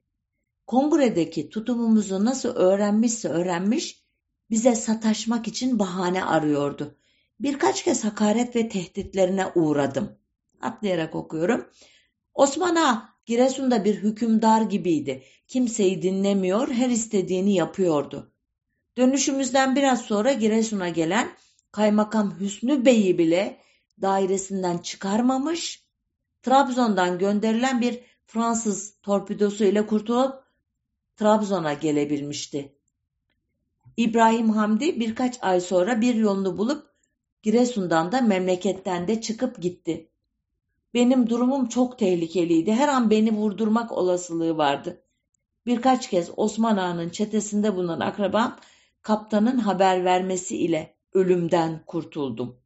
Kongredeki 0.67 1.49
tutumumuzu 1.49 2.25
nasıl 2.25 2.49
öğrenmişse 2.49 3.29
öğrenmiş, 3.29 4.03
bize 4.49 4.75
sataşmak 4.75 5.47
için 5.47 5.79
bahane 5.79 6.25
arıyordu. 6.25 6.95
Birkaç 7.39 7.83
kez 7.83 8.03
hakaret 8.03 8.55
ve 8.55 8.69
tehditlerine 8.69 9.47
uğradım. 9.55 10.22
Atlayarak 10.63 11.15
okuyorum. 11.15 11.69
Osman 12.33 12.75
Ağa 12.75 13.09
Giresun'da 13.25 13.85
bir 13.85 13.95
hükümdar 13.95 14.61
gibiydi. 14.61 15.23
Kimseyi 15.47 16.01
dinlemiyor, 16.01 16.67
her 16.67 16.89
istediğini 16.89 17.53
yapıyordu. 17.53 18.31
Dönüşümüzden 18.97 19.75
biraz 19.75 20.01
sonra 20.01 20.33
Giresun'a 20.33 20.89
gelen 20.89 21.29
Kaymakam 21.71 22.39
Hüsnü 22.39 22.85
Bey'i 22.85 23.17
bile 23.17 23.59
dairesinden 24.01 24.77
çıkarmamış, 24.77 25.83
Trabzon'dan 26.41 27.19
gönderilen 27.19 27.81
bir 27.81 27.99
Fransız 28.25 28.93
torpidosu 29.01 29.63
ile 29.63 29.87
kurtulup 29.87 30.43
Trabzon'a 31.15 31.73
gelebilmişti. 31.73 32.75
İbrahim 33.97 34.49
Hamdi 34.49 34.99
birkaç 34.99 35.43
ay 35.43 35.61
sonra 35.61 36.01
bir 36.01 36.15
yolunu 36.15 36.57
bulup 36.57 36.93
Giresun'dan 37.43 38.11
da 38.11 38.21
memleketten 38.21 39.07
de 39.07 39.21
çıkıp 39.21 39.61
gitti. 39.61 40.09
Benim 40.93 41.29
durumum 41.29 41.67
çok 41.67 41.99
tehlikeliydi. 41.99 42.71
Her 42.71 42.87
an 42.87 43.09
beni 43.09 43.31
vurdurmak 43.31 43.91
olasılığı 43.91 44.57
vardı. 44.57 45.03
Birkaç 45.65 46.09
kez 46.09 46.31
Osman 46.37 46.77
Ağa'nın 46.77 47.09
çetesinde 47.09 47.75
bulunan 47.75 47.99
akrabam 47.99 48.59
kaptanın 49.01 49.57
haber 49.57 50.05
vermesi 50.05 50.57
ile 50.57 50.95
ölümden 51.13 51.83
kurtuldum. 51.85 52.57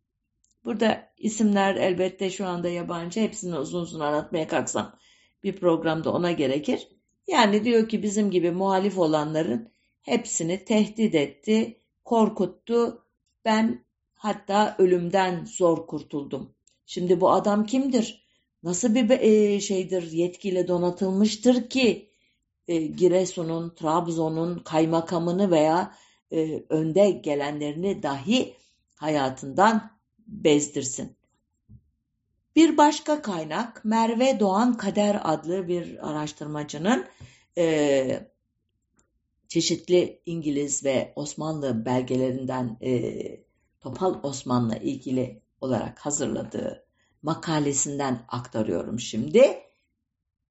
Burada 0.65 1.09
isimler 1.17 1.75
elbette 1.75 2.29
şu 2.29 2.45
anda 2.45 2.69
yabancı. 2.69 3.19
Hepsini 3.19 3.57
uzun 3.57 3.81
uzun 3.81 3.99
anlatmaya 3.99 4.47
kalksam 4.47 4.95
bir 5.43 5.55
programda 5.55 6.13
ona 6.13 6.31
gerekir. 6.31 6.87
Yani 7.27 7.63
diyor 7.63 7.89
ki 7.89 8.03
bizim 8.03 8.31
gibi 8.31 8.51
muhalif 8.51 8.97
olanların 8.97 9.71
hepsini 10.01 10.65
tehdit 10.65 11.15
etti, 11.15 11.81
korkuttu. 12.05 13.05
Ben 13.45 13.85
hatta 14.15 14.75
ölümden 14.79 15.45
zor 15.45 15.87
kurtuldum. 15.87 16.56
Şimdi 16.87 17.21
bu 17.21 17.31
adam 17.31 17.65
kimdir? 17.65 18.27
Nasıl 18.63 18.95
bir 18.95 19.09
e, 19.09 19.59
şeydir, 19.59 20.11
yetkiyle 20.11 20.67
donatılmıştır 20.67 21.69
ki 21.69 22.09
e, 22.67 22.77
Giresun'un, 22.77 23.69
Trabzon'un 23.69 24.59
kaymakamını 24.59 25.51
veya 25.51 25.95
e, 26.31 26.63
önde 26.69 27.11
gelenlerini 27.11 28.03
dahi 28.03 28.53
hayatından 28.95 29.91
bezdirsin. 30.27 31.17
Bir 32.55 32.77
başka 32.77 33.21
kaynak 33.21 33.85
Merve 33.85 34.39
Doğan 34.39 34.77
Kader 34.77 35.21
adlı 35.23 35.67
bir 35.67 36.09
araştırmacının 36.09 37.05
çeşitli 39.47 40.21
İngiliz 40.25 40.85
ve 40.85 41.13
Osmanlı 41.15 41.85
belgelerinden 41.85 42.79
Topal 43.81 44.23
Osman'la 44.23 44.75
ilgili 44.75 45.41
olarak 45.61 45.99
hazırladığı 45.99 46.86
makalesinden 47.21 48.25
aktarıyorum 48.27 48.99
şimdi. 48.99 49.57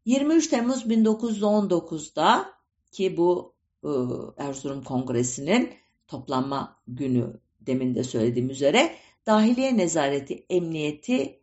23 0.04 0.48
Temmuz 0.48 0.86
1919'da 0.86 2.52
ki 2.92 3.16
bu 3.16 3.54
e, 3.84 3.90
Erzurum 4.36 4.84
Kongresi'nin 4.84 5.70
toplanma 6.08 6.76
günü 6.88 7.40
demin 7.60 7.94
de 7.94 8.04
söylediğim 8.04 8.50
üzere 8.50 8.94
Dahiliye 9.26 9.76
Nezareti 9.76 10.46
Emniyeti 10.50 11.40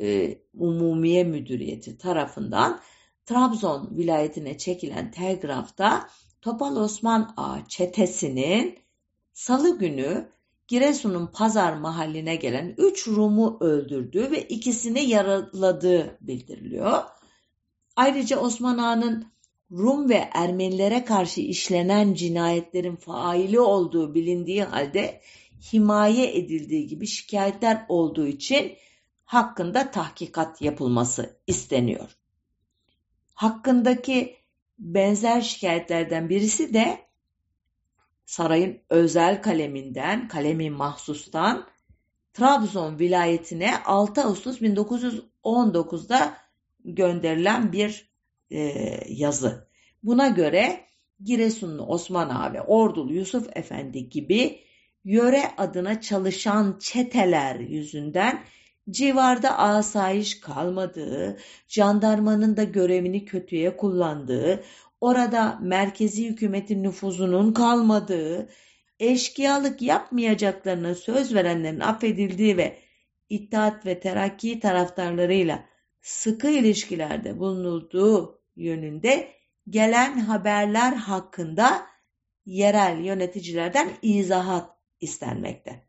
e, 0.00 0.38
Umumiye 0.58 1.24
Müdüriyeti 1.24 1.98
tarafından 1.98 2.80
Trabzon 3.26 3.96
vilayetine 3.96 4.58
çekilen 4.58 5.10
telgrafta 5.10 6.08
Topal 6.40 6.76
Osman 6.76 7.34
Ağa 7.36 7.68
çetesinin 7.68 8.78
salı 9.32 9.78
günü 9.78 10.28
Giresun'un 10.68 11.26
Pazar 11.26 11.76
mahalline 11.76 12.36
gelen 12.36 12.74
üç 12.78 13.08
Rum'u 13.08 13.58
öldürdüğü 13.60 14.30
ve 14.30 14.42
ikisini 14.42 15.04
yaraladığı 15.04 16.18
bildiriliyor. 16.20 17.02
Ayrıca 17.96 18.38
Osman 18.38 18.78
Ağa'nın 18.78 19.34
Rum 19.70 20.08
ve 20.08 20.28
Ermenilere 20.34 21.04
karşı 21.04 21.40
işlenen 21.40 22.14
cinayetlerin 22.14 22.96
faili 22.96 23.60
olduğu 23.60 24.14
bilindiği 24.14 24.64
halde 24.64 25.20
himaye 25.72 26.36
edildiği 26.36 26.86
gibi 26.86 27.06
şikayetler 27.06 27.86
olduğu 27.88 28.26
için 28.26 28.72
hakkında 29.24 29.90
tahkikat 29.90 30.62
yapılması 30.62 31.40
isteniyor. 31.46 32.16
Hakkındaki 33.34 34.36
benzer 34.78 35.40
şikayetlerden 35.40 36.28
birisi 36.28 36.74
de 36.74 37.03
sarayın 38.26 38.78
özel 38.90 39.42
kaleminden, 39.42 40.28
kalemi 40.28 40.70
mahsustan 40.70 41.66
Trabzon 42.32 42.98
vilayetine 42.98 43.82
6 43.84 44.22
Ağustos 44.22 44.60
1919'da 44.60 46.36
gönderilen 46.84 47.72
bir 47.72 48.08
e, 48.50 48.60
yazı. 49.08 49.68
Buna 50.02 50.28
göre 50.28 50.80
Giresunlu 51.24 51.86
Osman 51.86 52.28
Ağa 52.28 52.64
Ordulu 52.66 53.12
Yusuf 53.12 53.56
Efendi 53.56 54.08
gibi 54.08 54.60
yöre 55.04 55.42
adına 55.56 56.00
çalışan 56.00 56.78
çeteler 56.80 57.60
yüzünden 57.60 58.44
civarda 58.90 59.58
asayiş 59.58 60.40
kalmadığı, 60.40 61.38
jandarmanın 61.68 62.56
da 62.56 62.64
görevini 62.64 63.24
kötüye 63.24 63.76
kullandığı, 63.76 64.64
orada 65.00 65.58
merkezi 65.62 66.28
hükümetin 66.28 66.82
nüfuzunun 66.82 67.52
kalmadığı, 67.52 68.48
eşkıyalık 69.00 69.82
yapmayacaklarına 69.82 70.94
söz 70.94 71.34
verenlerin 71.34 71.80
affedildiği 71.80 72.56
ve 72.56 72.84
İttihat 73.28 73.86
ve 73.86 74.00
Terakki 74.00 74.60
taraftarlarıyla 74.60 75.64
sıkı 76.00 76.48
ilişkilerde 76.50 77.38
bulunulduğu 77.38 78.42
yönünde 78.56 79.32
gelen 79.68 80.18
haberler 80.18 80.92
hakkında 80.92 81.86
yerel 82.46 83.04
yöneticilerden 83.04 83.92
izahat 84.02 84.76
istenmekte. 85.00 85.86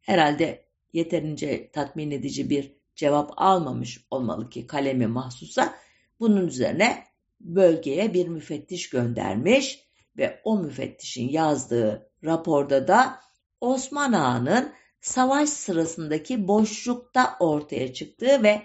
Herhalde 0.00 0.66
yeterince 0.92 1.70
tatmin 1.70 2.10
edici 2.10 2.50
bir 2.50 2.76
cevap 2.94 3.30
almamış 3.36 4.06
olmalı 4.10 4.50
ki 4.50 4.66
kalemi 4.66 5.06
mahsusa 5.06 5.74
bunun 6.20 6.46
üzerine 6.46 7.04
bölgeye 7.40 8.14
bir 8.14 8.28
müfettiş 8.28 8.90
göndermiş 8.90 9.80
ve 10.16 10.40
o 10.44 10.58
müfettişin 10.58 11.28
yazdığı 11.28 12.10
raporda 12.24 12.88
da 12.88 13.20
Osman 13.60 14.12
Ağa'nın 14.12 14.72
savaş 15.00 15.48
sırasındaki 15.48 16.48
boşlukta 16.48 17.36
ortaya 17.40 17.92
çıktığı 17.92 18.42
ve 18.42 18.62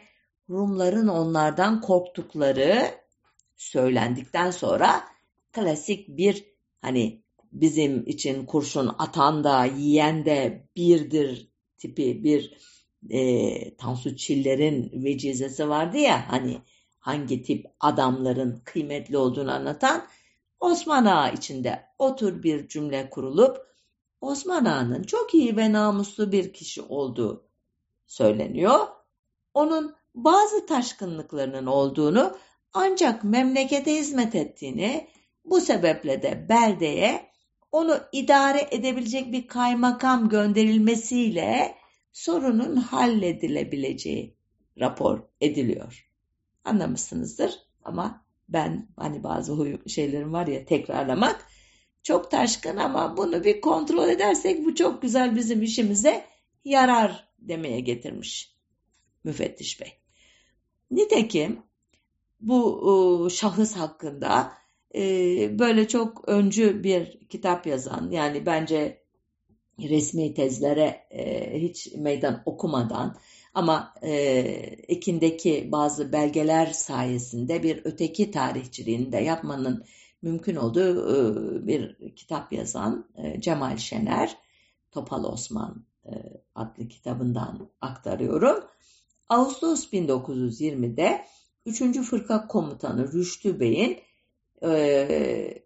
Rumların 0.50 1.08
onlardan 1.08 1.82
korktukları 1.82 2.86
söylendikten 3.56 4.52
sonra 4.52 5.04
klasik 5.52 6.08
bir 6.08 6.46
hani 6.82 7.24
bizim 7.52 8.08
için 8.08 8.46
kurşun 8.46 8.96
atan 9.00 9.44
da 9.44 9.66
yiyen 9.66 10.26
de 10.26 10.68
birdir 10.76 11.52
tipi 11.78 12.24
bir 12.24 12.58
e, 13.10 13.76
Tansu 13.76 14.16
Çiller'in 14.16 15.04
vecizesi 15.04 15.70
vardı 15.70 15.98
ya 15.98 16.32
hani 16.32 16.62
hangi 17.02 17.44
tip 17.44 17.66
adamların 17.80 18.62
kıymetli 18.66 19.18
olduğunu 19.18 19.52
anlatan 19.52 20.08
Osman 20.60 21.06
Ağa 21.06 21.30
içinde 21.30 21.86
otur 22.00 22.44
bir 22.44 22.68
cümle 22.68 23.10
kurulup 23.10 23.58
Osman 24.22 24.66
Ağa'nın 24.66 25.04
çok 25.04 25.34
iyi 25.34 25.58
ve 25.58 25.72
namuslu 25.72 26.32
bir 26.32 26.54
kişi 26.54 26.82
olduğu 26.82 27.48
söyleniyor. 28.08 28.80
Onun 29.54 29.96
bazı 30.16 30.66
taşkınlıklarının 30.66 31.66
olduğunu 31.66 32.38
ancak 32.74 33.24
memlekete 33.24 33.96
hizmet 33.96 34.36
ettiğini 34.36 35.08
bu 35.46 35.62
sebeple 35.62 36.22
de 36.22 36.46
beldeye 36.50 37.32
onu 37.72 38.00
idare 38.12 38.68
edebilecek 38.72 39.32
bir 39.32 39.48
kaymakam 39.48 40.30
gönderilmesiyle 40.30 41.76
sorunun 42.14 42.76
halledilebileceği 42.76 44.36
rapor 44.80 45.20
ediliyor. 45.42 46.11
Anlamışsınızdır 46.66 47.60
ama 47.84 48.26
ben 48.50 48.88
hani 48.98 49.24
bazı 49.24 49.54
huy 49.54 49.78
şeylerim 49.88 50.34
var 50.34 50.48
ya 50.48 50.66
tekrarlamak 50.66 51.48
çok 52.04 52.32
taşkın 52.32 52.78
ama 52.78 53.18
bunu 53.18 53.44
bir 53.44 53.62
kontrol 53.62 54.10
edersek 54.10 54.66
bu 54.66 54.76
çok 54.76 55.02
güzel 55.02 55.36
bizim 55.36 55.62
işimize 55.64 56.26
yarar 56.66 57.28
demeye 57.40 57.80
getirmiş 57.80 58.56
müfettiş 59.24 59.82
bey. 59.82 59.94
Nitekim 60.92 61.64
bu 62.42 63.28
şahıs 63.32 63.76
hakkında 63.76 64.54
e, 64.96 65.60
böyle 65.60 65.88
çok 65.88 66.30
öncü 66.30 66.84
bir 66.84 67.20
kitap 67.30 67.68
yazan 67.68 68.12
yani 68.12 68.46
bence 68.46 69.02
resmi 69.80 70.34
tezlere 70.34 71.08
e, 71.12 71.54
hiç 71.62 71.92
meydan 71.96 72.44
okumadan 72.46 73.18
ama 73.54 73.94
e, 74.02 74.12
ekindeki 74.88 75.70
bazı 75.72 76.12
belgeler 76.12 76.66
sayesinde 76.66 77.64
bir 77.64 77.82
öteki 77.86 78.32
tarihçiliğini 78.32 79.12
de 79.12 79.18
yapmanın 79.18 79.86
mümkün 80.22 80.56
olduğu 80.56 81.16
e, 81.16 81.68
bir 81.68 82.16
kitap 82.16 82.54
yazan 82.54 83.08
e, 83.18 83.42
Cemal 83.42 83.78
Şener, 83.78 84.38
Topal 84.92 85.24
Osman 85.24 85.86
e, 86.06 86.12
adlı 86.56 86.88
kitabından 86.88 87.70
aktarıyorum. 87.82 88.64
Ağustos 89.30 89.94
1920'de 89.94 91.26
3. 91.66 92.02
Fırka 92.02 92.48
Komutanı 92.48 93.14
Rüştü 93.14 93.60
Bey'in 93.60 94.00
e, 94.64 95.64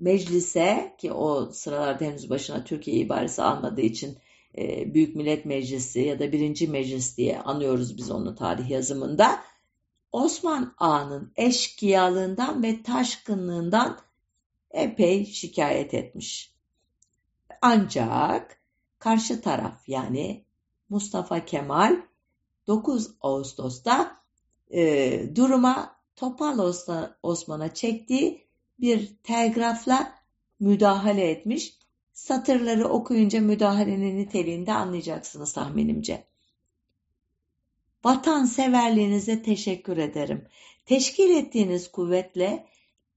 meclise 0.00 0.94
ki 0.98 1.12
o 1.12 1.50
sıralarda 1.52 2.04
henüz 2.04 2.30
başına 2.30 2.64
Türkiye 2.64 2.96
ibaresi 2.96 3.42
almadığı 3.42 3.80
için 3.80 4.18
e, 4.58 4.94
Büyük 4.94 5.16
Millet 5.16 5.44
Meclisi 5.44 6.00
ya 6.00 6.18
da 6.18 6.32
Birinci 6.32 6.68
Meclis 6.68 7.16
diye 7.16 7.40
anıyoruz 7.40 7.96
biz 7.96 8.10
onu 8.10 8.34
tarih 8.34 8.70
yazımında. 8.70 9.40
Osman 10.12 10.74
Ağa'nın 10.78 11.32
eşkıyalığından 11.36 12.62
ve 12.62 12.82
taşkınlığından 12.82 13.98
epey 14.70 15.26
şikayet 15.26 15.94
etmiş. 15.94 16.54
Ancak 17.60 18.60
karşı 18.98 19.40
taraf 19.40 19.88
yani 19.88 20.44
Mustafa 20.88 21.44
Kemal 21.44 21.96
9 22.66 23.10
Ağustos'ta 23.20 24.16
e, 24.70 25.36
duruma 25.36 25.96
Topal 26.16 26.72
Osman'a 27.22 27.74
çektiği 27.74 28.46
bir 28.80 29.16
telgrafla 29.22 30.14
müdahale 30.60 31.30
etmiş. 31.30 31.78
Satırları 32.12 32.88
okuyunca 32.88 33.40
müdahalenin 33.40 34.18
niteliğini 34.18 34.74
anlayacaksınız 34.74 35.52
tahminimce. 35.52 36.24
Vatanseverliğinize 38.04 39.42
teşekkür 39.42 39.96
ederim. 39.96 40.48
Teşkil 40.86 41.30
ettiğiniz 41.30 41.92
kuvvetle 41.92 42.66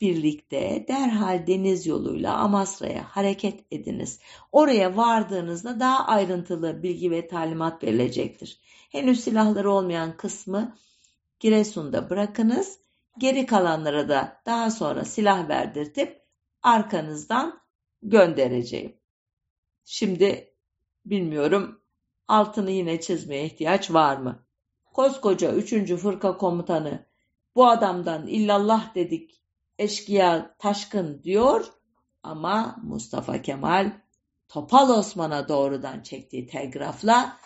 birlikte 0.01 0.85
derhal 0.87 1.47
deniz 1.47 1.87
yoluyla 1.87 2.37
Amasra'ya 2.37 3.03
hareket 3.03 3.65
ediniz. 3.71 4.19
Oraya 4.51 4.97
vardığınızda 4.97 5.79
daha 5.79 6.05
ayrıntılı 6.05 6.83
bilgi 6.83 7.11
ve 7.11 7.27
talimat 7.27 7.83
verilecektir. 7.83 8.59
Henüz 8.91 9.23
silahları 9.23 9.71
olmayan 9.71 10.17
kısmı 10.17 10.75
Giresun'da 11.39 12.09
bırakınız. 12.09 12.79
Geri 13.17 13.45
kalanlara 13.45 14.09
da 14.09 14.41
daha 14.45 14.71
sonra 14.71 15.05
silah 15.05 15.49
verdirtip 15.49 16.21
arkanızdan 16.63 17.64
göndereceğim. 18.09 18.97
Şimdi 19.85 20.53
bilmiyorum 21.05 21.81
altını 22.27 22.71
yine 22.71 23.01
çizmeye 23.01 23.45
ihtiyaç 23.45 23.91
var 23.91 24.17
mı? 24.17 24.45
Koskoca 24.93 25.55
3. 25.55 25.95
fırka 25.95 26.37
komutanı 26.37 27.05
bu 27.55 27.67
adamdan 27.67 28.27
illallah 28.27 28.95
dedik 28.95 29.41
eşkıya 29.79 30.55
taşkın 30.59 31.23
diyor 31.23 31.65
ama 32.23 32.75
Mustafa 32.83 33.41
Kemal 33.41 33.91
Topal 34.47 34.89
Osman'a 34.89 35.49
doğrudan 35.49 36.01
çektiği 36.01 36.47
telgrafla 36.47 37.37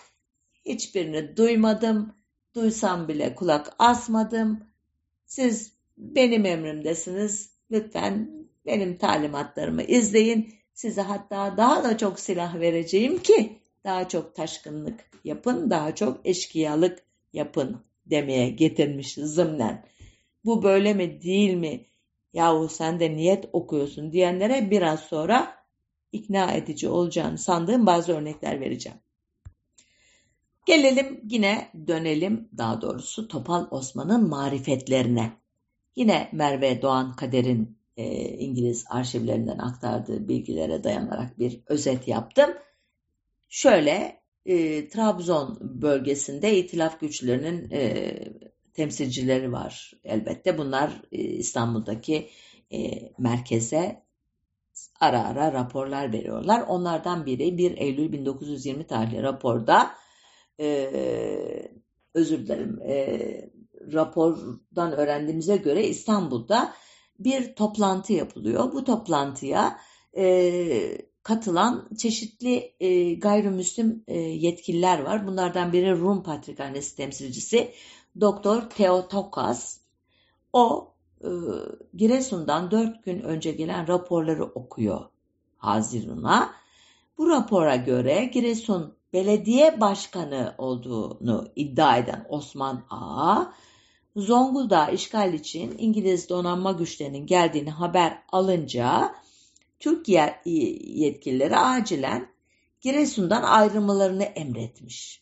hiçbirini 0.65 1.38
duymadım, 1.38 2.15
duysam 2.56 3.08
bile 3.08 3.36
kulak 3.36 3.76
asmadım. 3.80 4.63
Siz 5.26 5.74
benim 5.98 6.45
emrimdesiniz. 6.45 7.60
Lütfen 7.72 8.48
benim 8.65 8.98
talimatlarımı 8.98 9.84
izleyin. 9.84 10.54
Size 10.74 11.02
hatta 11.02 11.58
daha 11.58 11.84
da 11.84 11.98
çok 11.98 12.19
silah 12.19 12.60
vereceğim 12.60 13.22
ki 13.22 13.60
daha 13.84 14.08
çok 14.08 14.36
taşkınlık 14.36 15.00
yapın, 15.24 15.69
daha 15.69 15.95
çok 15.95 16.26
eşkıyalık 16.26 17.04
yapın 17.34 17.82
demeye 18.06 18.50
getirmiş 18.50 19.13
zımnen. 19.13 19.86
Bu 20.45 20.63
böyle 20.63 20.93
mi 20.93 21.22
değil 21.22 21.54
mi? 21.54 21.86
Yahu 22.34 22.69
sen 22.69 23.00
de 23.00 23.15
niyet 23.15 23.45
okuyorsun 23.54 24.12
diyenlere 24.12 24.72
biraz 24.72 25.00
sonra 25.00 25.56
ikna 26.12 26.52
edici 26.52 26.89
olacağını 26.89 27.38
sandığım 27.38 27.86
bazı 27.86 28.13
örnekler 28.13 28.62
vereceğim. 28.62 28.98
Gelelim 30.65 31.22
yine 31.30 31.72
dönelim 31.88 32.50
daha 32.58 32.82
doğrusu 32.82 33.28
Topal 33.28 33.67
Osman'ın 33.72 34.30
marifetlerine. 34.30 35.32
Yine 35.95 36.30
Merve 36.32 36.82
Doğan 36.82 37.15
Kader'in 37.15 37.79
e, 38.00 38.30
İngiliz 38.30 38.86
arşivlerinden 38.90 39.58
aktardığı 39.58 40.28
bilgilere 40.28 40.84
dayanarak 40.84 41.40
bir 41.40 41.60
özet 41.68 42.08
yaptım. 42.08 42.50
Şöyle 43.50 44.22
e, 44.46 44.90
Trabzon 44.90 45.60
bölgesinde 45.62 46.58
itilaf 46.58 47.00
güçlerinin 47.00 47.72
e, 47.72 48.14
temsilcileri 48.74 49.52
var 49.52 49.92
elbette. 50.04 50.58
Bunlar 50.58 51.02
e, 51.12 51.18
İstanbul'daki 51.18 52.30
e, 52.74 52.78
merkeze 53.18 54.04
ara 55.00 55.24
ara 55.24 55.54
raporlar 55.54 56.14
veriyorlar. 56.14 56.64
Onlardan 56.68 57.26
biri 57.26 57.58
1 57.58 57.78
Eylül 57.78 58.12
1920 58.12 58.88
tarihli 58.88 59.24
raporda 59.24 59.92
e, 60.60 60.92
özür 62.14 62.40
dilerim 62.40 62.82
e, 62.82 63.20
rapordan 63.94 64.92
öğrendiğimize 64.92 65.58
göre 65.58 65.88
İstanbul'da 65.88 66.74
bir 67.19 67.55
toplantı 67.55 68.13
yapılıyor. 68.13 68.73
Bu 68.73 68.84
toplantıya 68.84 69.79
e, 70.17 71.10
katılan 71.23 71.89
çeşitli 71.97 72.73
e, 72.79 73.13
gayrimüslim 73.13 74.03
e, 74.08 74.19
yetkililer 74.19 74.99
var. 74.99 75.27
Bunlardan 75.27 75.73
biri 75.73 75.99
Rum 75.99 76.23
Patrikhanesi 76.23 76.95
temsilcisi 76.95 77.73
Doktor 78.19 78.62
Theotokas. 78.62 79.79
O 80.53 80.93
e, 81.21 81.29
Giresun'dan 81.93 82.71
dört 82.71 83.03
gün 83.03 83.19
önce 83.19 83.51
gelen 83.51 83.88
raporları 83.88 84.43
okuyor 84.43 85.05
Haziran'a. 85.58 86.53
Bu 87.17 87.29
rapora 87.29 87.75
göre 87.75 88.25
Giresun 88.25 88.95
belediye 89.13 89.82
başkanı 89.82 90.55
olduğunu 90.58 91.47
iddia 91.55 91.97
eden 91.97 92.25
Osman 92.29 92.86
Ağa, 92.89 93.53
Zonguldak 94.19 94.93
işgal 94.93 95.34
için 95.34 95.75
İngiliz 95.77 96.29
donanma 96.29 96.71
güçlerinin 96.71 97.25
geldiğini 97.25 97.71
haber 97.71 98.23
alınca 98.32 99.15
Türkiye 99.79 100.41
yetkilileri 100.86 101.58
acilen 101.58 102.27
Giresun'dan 102.82 103.43
ayrılmalarını 103.43 104.23
emretmiş. 104.23 105.21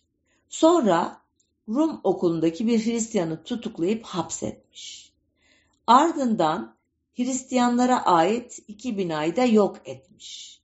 Sonra 0.49 1.21
Rum 1.69 2.01
okulundaki 2.03 2.67
bir 2.67 2.85
Hristiyanı 2.85 3.43
tutuklayıp 3.43 4.05
hapsetmiş. 4.05 5.13
Ardından 5.87 6.75
Hristiyanlara 7.15 8.05
ait 8.05 8.59
iki 8.67 8.97
binayı 8.97 9.35
da 9.35 9.45
yok 9.45 9.77
etmiş. 9.85 10.61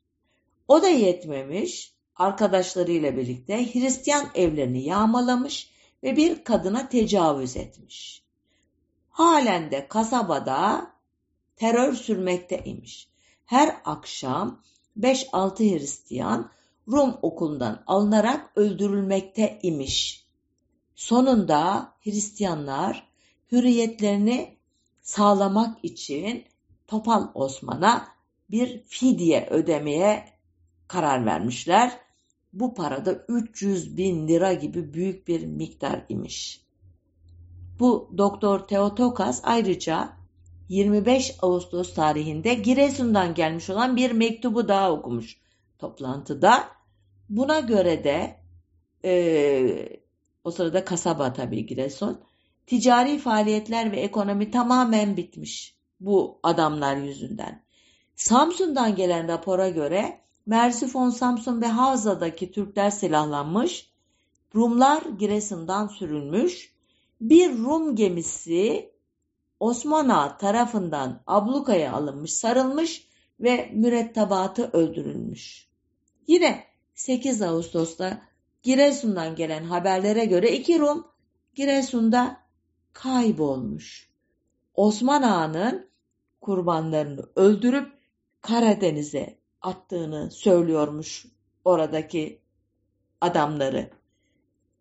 O 0.67 0.81
da 0.81 0.87
yetmemiş, 0.87 1.93
arkadaşlarıyla 2.15 3.17
birlikte 3.17 3.73
Hristiyan 3.73 4.25
evlerini 4.35 4.83
yağmalamış 4.83 5.69
ve 6.03 6.17
bir 6.17 6.43
kadına 6.43 6.89
tecavüz 6.89 7.57
etmiş. 7.57 8.22
Halen 9.13 9.71
de 9.71 9.87
kasabada 9.87 10.91
terör 11.55 11.93
sürmekteymiş. 11.93 13.09
Her 13.45 13.77
akşam 13.85 14.61
5-6 14.99 15.73
Hristiyan 15.73 16.51
Rum 16.87 17.17
okulundan 17.21 17.83
alınarak 17.87 18.51
öldürülmekte 18.55 19.59
imiş. 19.63 20.25
Sonunda 20.95 21.93
Hristiyanlar 22.03 23.07
hürriyetlerini 23.51 24.57
sağlamak 25.01 25.85
için 25.85 26.45
Topal 26.87 27.27
Osman'a 27.33 28.07
bir 28.51 28.83
fidye 28.83 29.47
ödemeye 29.49 30.29
karar 30.87 31.25
vermişler. 31.25 31.99
Bu 32.53 32.73
parada 32.73 33.25
300 33.27 33.97
bin 33.97 34.27
lira 34.27 34.53
gibi 34.53 34.93
büyük 34.93 35.27
bir 35.27 35.45
miktar 35.45 36.05
imiş. 36.09 36.63
Bu 37.79 38.11
Doktor 38.17 38.59
Teotokas 38.59 39.41
ayrıca 39.43 40.09
25 40.69 41.35
Ağustos 41.41 41.93
tarihinde 41.93 42.53
Giresun'dan 42.53 43.33
gelmiş 43.33 43.69
olan 43.69 43.95
bir 43.95 44.11
mektubu 44.11 44.67
daha 44.67 44.91
okumuş 44.91 45.37
toplantıda. 45.79 46.67
Buna 47.29 47.59
göre 47.59 48.03
de 48.03 48.39
e, 49.05 50.01
o 50.43 50.51
sırada 50.51 50.85
kasaba 50.85 51.33
tabii 51.33 51.65
Giresun. 51.65 52.21
Ticari 52.67 53.19
faaliyetler 53.19 53.91
ve 53.91 53.99
ekonomi 53.99 54.51
tamamen 54.51 55.17
bitmiş 55.17 55.75
bu 55.99 56.39
adamlar 56.43 56.95
yüzünden. 56.95 57.63
Samsun'dan 58.15 58.95
gelen 58.95 59.27
rapora 59.27 59.69
göre 59.69 60.19
Mersifon, 60.45 61.09
Samsun 61.09 61.61
ve 61.61 61.67
Havza'daki 61.67 62.51
Türkler 62.51 62.89
silahlanmış, 62.89 63.89
Rumlar 64.55 65.01
Giresun'dan 65.19 65.87
sürülmüş, 65.87 66.72
bir 67.29 67.57
Rum 67.57 67.95
gemisi 67.95 68.91
Osman 69.59 70.37
tarafından 70.37 71.23
ablukaya 71.27 71.93
alınmış, 71.93 72.33
sarılmış 72.33 73.07
ve 73.39 73.71
mürettebatı 73.73 74.69
öldürülmüş. 74.73 75.69
Yine 76.27 76.63
8 76.93 77.41
Ağustos'ta 77.41 78.21
Giresun'dan 78.63 79.35
gelen 79.35 79.63
haberlere 79.63 80.25
göre 80.25 80.51
iki 80.51 80.79
Rum 80.79 81.07
Giresun'da 81.55 82.37
kaybolmuş. 82.93 84.09
Osman 84.75 85.21
Ağa'nın 85.21 85.89
kurbanlarını 86.41 87.25
öldürüp 87.35 87.91
Karadeniz'e 88.41 89.37
attığını 89.61 90.31
söylüyormuş 90.31 91.25
oradaki 91.65 92.41
adamları. 93.21 93.89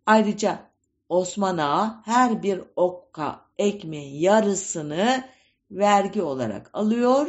Ayrıca 0.06 0.71
Osman 1.12 1.58
Ağa 1.58 2.02
her 2.04 2.42
bir 2.42 2.60
okka 2.76 3.46
ekmeğin 3.58 4.20
yarısını 4.20 5.24
vergi 5.70 6.22
olarak 6.22 6.70
alıyor. 6.72 7.26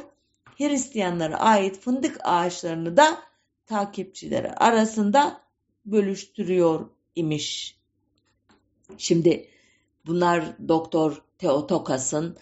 Hristiyanlara 0.57 1.39
ait 1.39 1.79
fındık 1.79 2.17
ağaçlarını 2.23 2.97
da 2.97 3.17
takipçileri 3.65 4.51
arasında 4.51 5.41
bölüştürüyor 5.85 6.89
imiş. 7.15 7.77
Şimdi 8.97 9.47
bunlar 10.05 10.67
Doktor 10.67 11.21
Teotokas'ın 11.37 12.37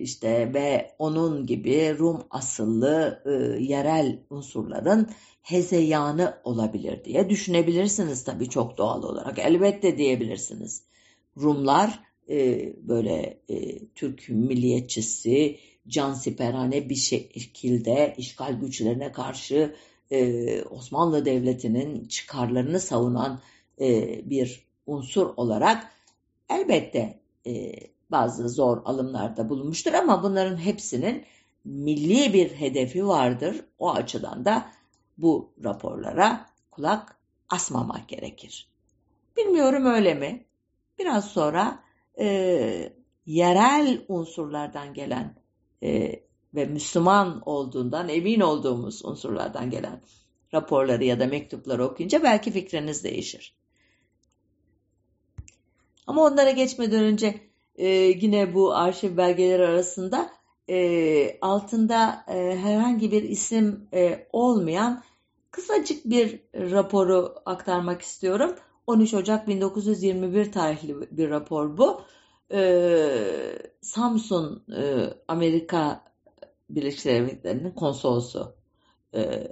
işte 0.00 0.54
ve 0.54 0.90
onun 0.98 1.46
gibi 1.46 1.96
Rum 1.98 2.22
asıllı 2.30 3.22
e, 3.26 3.62
yerel 3.62 4.18
unsurların 4.30 5.10
hezeyanı 5.42 6.38
olabilir 6.44 7.04
diye 7.04 7.30
düşünebilirsiniz 7.30 8.24
tabii 8.24 8.48
çok 8.48 8.78
doğal 8.78 9.02
olarak. 9.02 9.38
Elbette 9.38 9.98
diyebilirsiniz. 9.98 10.82
Rumlar 11.36 12.00
e, 12.28 12.72
böyle 12.88 13.40
e, 13.48 13.86
Türk 13.94 14.28
milliyetçisi, 14.28 15.58
cansiperane 15.88 16.88
bir 16.88 16.94
şekilde 16.94 18.14
işgal 18.18 18.60
güçlerine 18.60 19.12
karşı 19.12 19.74
e, 20.10 20.62
Osmanlı 20.62 21.24
Devleti'nin 21.24 22.08
çıkarlarını 22.08 22.80
savunan 22.80 23.40
e, 23.80 24.20
bir 24.30 24.66
unsur 24.86 25.26
olarak 25.36 25.92
elbette 26.50 27.20
e, 27.46 27.72
bazı 28.10 28.48
zor 28.48 28.82
alımlarda 28.84 29.48
bulunmuştur 29.48 29.92
ama 29.92 30.22
bunların 30.22 30.56
hepsinin 30.56 31.24
milli 31.64 32.32
bir 32.32 32.50
hedefi 32.50 33.06
vardır. 33.06 33.64
O 33.78 33.90
açıdan 33.90 34.44
da 34.44 34.66
bu 35.18 35.52
raporlara 35.64 36.46
kulak 36.70 37.16
asmamak 37.48 38.08
gerekir. 38.08 38.68
Bilmiyorum 39.36 39.86
öyle 39.86 40.14
mi? 40.14 40.44
Biraz 40.98 41.24
sonra 41.24 41.82
e, 42.18 42.92
yerel 43.26 44.04
unsurlardan 44.08 44.94
gelen 44.94 45.34
e, 45.82 46.20
ve 46.54 46.64
Müslüman 46.66 47.42
olduğundan 47.46 48.08
emin 48.08 48.40
olduğumuz 48.40 49.04
unsurlardan 49.04 49.70
gelen 49.70 50.00
raporları 50.54 51.04
ya 51.04 51.20
da 51.20 51.26
mektupları 51.26 51.84
okuyunca 51.84 52.22
belki 52.22 52.50
fikriniz 52.50 53.04
değişir. 53.04 53.54
Ama 56.06 56.22
onlara 56.24 56.50
geçmeden 56.50 57.04
önce 57.04 57.40
e, 57.76 57.88
yine 57.88 58.54
bu 58.54 58.74
arşiv 58.74 59.16
belgeleri 59.16 59.66
arasında 59.66 60.30
e, 60.68 61.38
altında 61.40 62.24
e, 62.28 62.58
herhangi 62.58 63.12
bir 63.12 63.22
isim 63.22 63.88
e, 63.94 64.26
olmayan 64.32 65.02
kısacık 65.50 66.04
bir 66.04 66.40
raporu 66.54 67.34
aktarmak 67.46 68.02
istiyorum. 68.02 68.56
13 68.86 69.14
Ocak 69.14 69.48
1921 69.48 70.52
tarihli 70.52 70.94
bir 71.10 71.30
rapor 71.30 71.76
bu. 71.76 72.00
E, 72.52 73.00
Samsun 73.80 74.64
e, 74.76 75.10
Amerika 75.28 76.04
Birleşik 76.70 77.04
Devletleri'nin 77.04 77.70
konsolosu 77.70 78.54
e, 79.14 79.48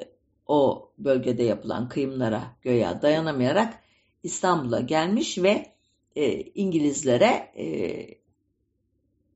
o 0.46 0.90
bölgede 0.98 1.42
yapılan 1.42 1.88
kıyımlara 1.88 2.42
göya 2.62 3.02
dayanamayarak 3.02 3.74
İstanbul'a 4.22 4.80
gelmiş 4.80 5.38
ve 5.38 5.73
e, 6.16 6.42
İngilizlere 6.42 7.52
e, 7.58 7.66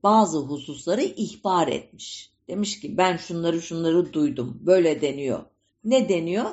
bazı 0.03 0.39
hususları 0.39 1.03
ihbar 1.03 1.69
etmiş. 1.69 2.31
Demiş 2.49 2.81
ki 2.81 2.97
ben 2.97 3.17
şunları 3.17 3.63
şunları 3.63 4.13
duydum. 4.13 4.59
Böyle 4.61 5.01
deniyor. 5.01 5.45
Ne 5.85 6.09
deniyor? 6.09 6.51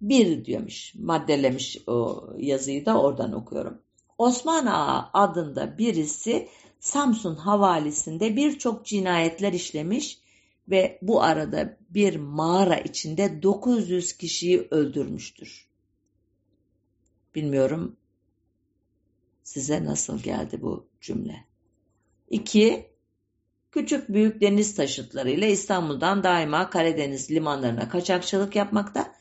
Bir 0.00 0.44
diyormuş. 0.44 0.94
Maddelemiş 0.94 1.78
o 1.86 2.26
yazıyı 2.38 2.86
da 2.86 3.00
oradan 3.00 3.32
okuyorum. 3.32 3.78
Osman 4.18 4.66
Ağa 4.66 5.10
adında 5.12 5.78
birisi 5.78 6.48
Samsun 6.80 7.34
havalisinde 7.34 8.36
birçok 8.36 8.86
cinayetler 8.86 9.52
işlemiş 9.52 10.18
ve 10.68 10.98
bu 11.02 11.22
arada 11.22 11.76
bir 11.90 12.16
mağara 12.16 12.76
içinde 12.76 13.42
900 13.42 14.12
kişiyi 14.12 14.68
öldürmüştür. 14.70 15.68
Bilmiyorum 17.34 17.96
size 19.46 19.84
nasıl 19.84 20.18
geldi 20.18 20.62
bu 20.62 20.86
cümle. 21.00 21.44
2. 22.30 22.86
Küçük 23.72 24.08
büyük 24.08 24.40
deniz 24.40 24.74
taşıtlarıyla 24.74 25.46
İstanbul'dan 25.46 26.24
daima 26.24 26.70
Karadeniz 26.70 27.30
limanlarına 27.30 27.88
kaçakçılık 27.88 28.56
yapmakta 28.56 29.12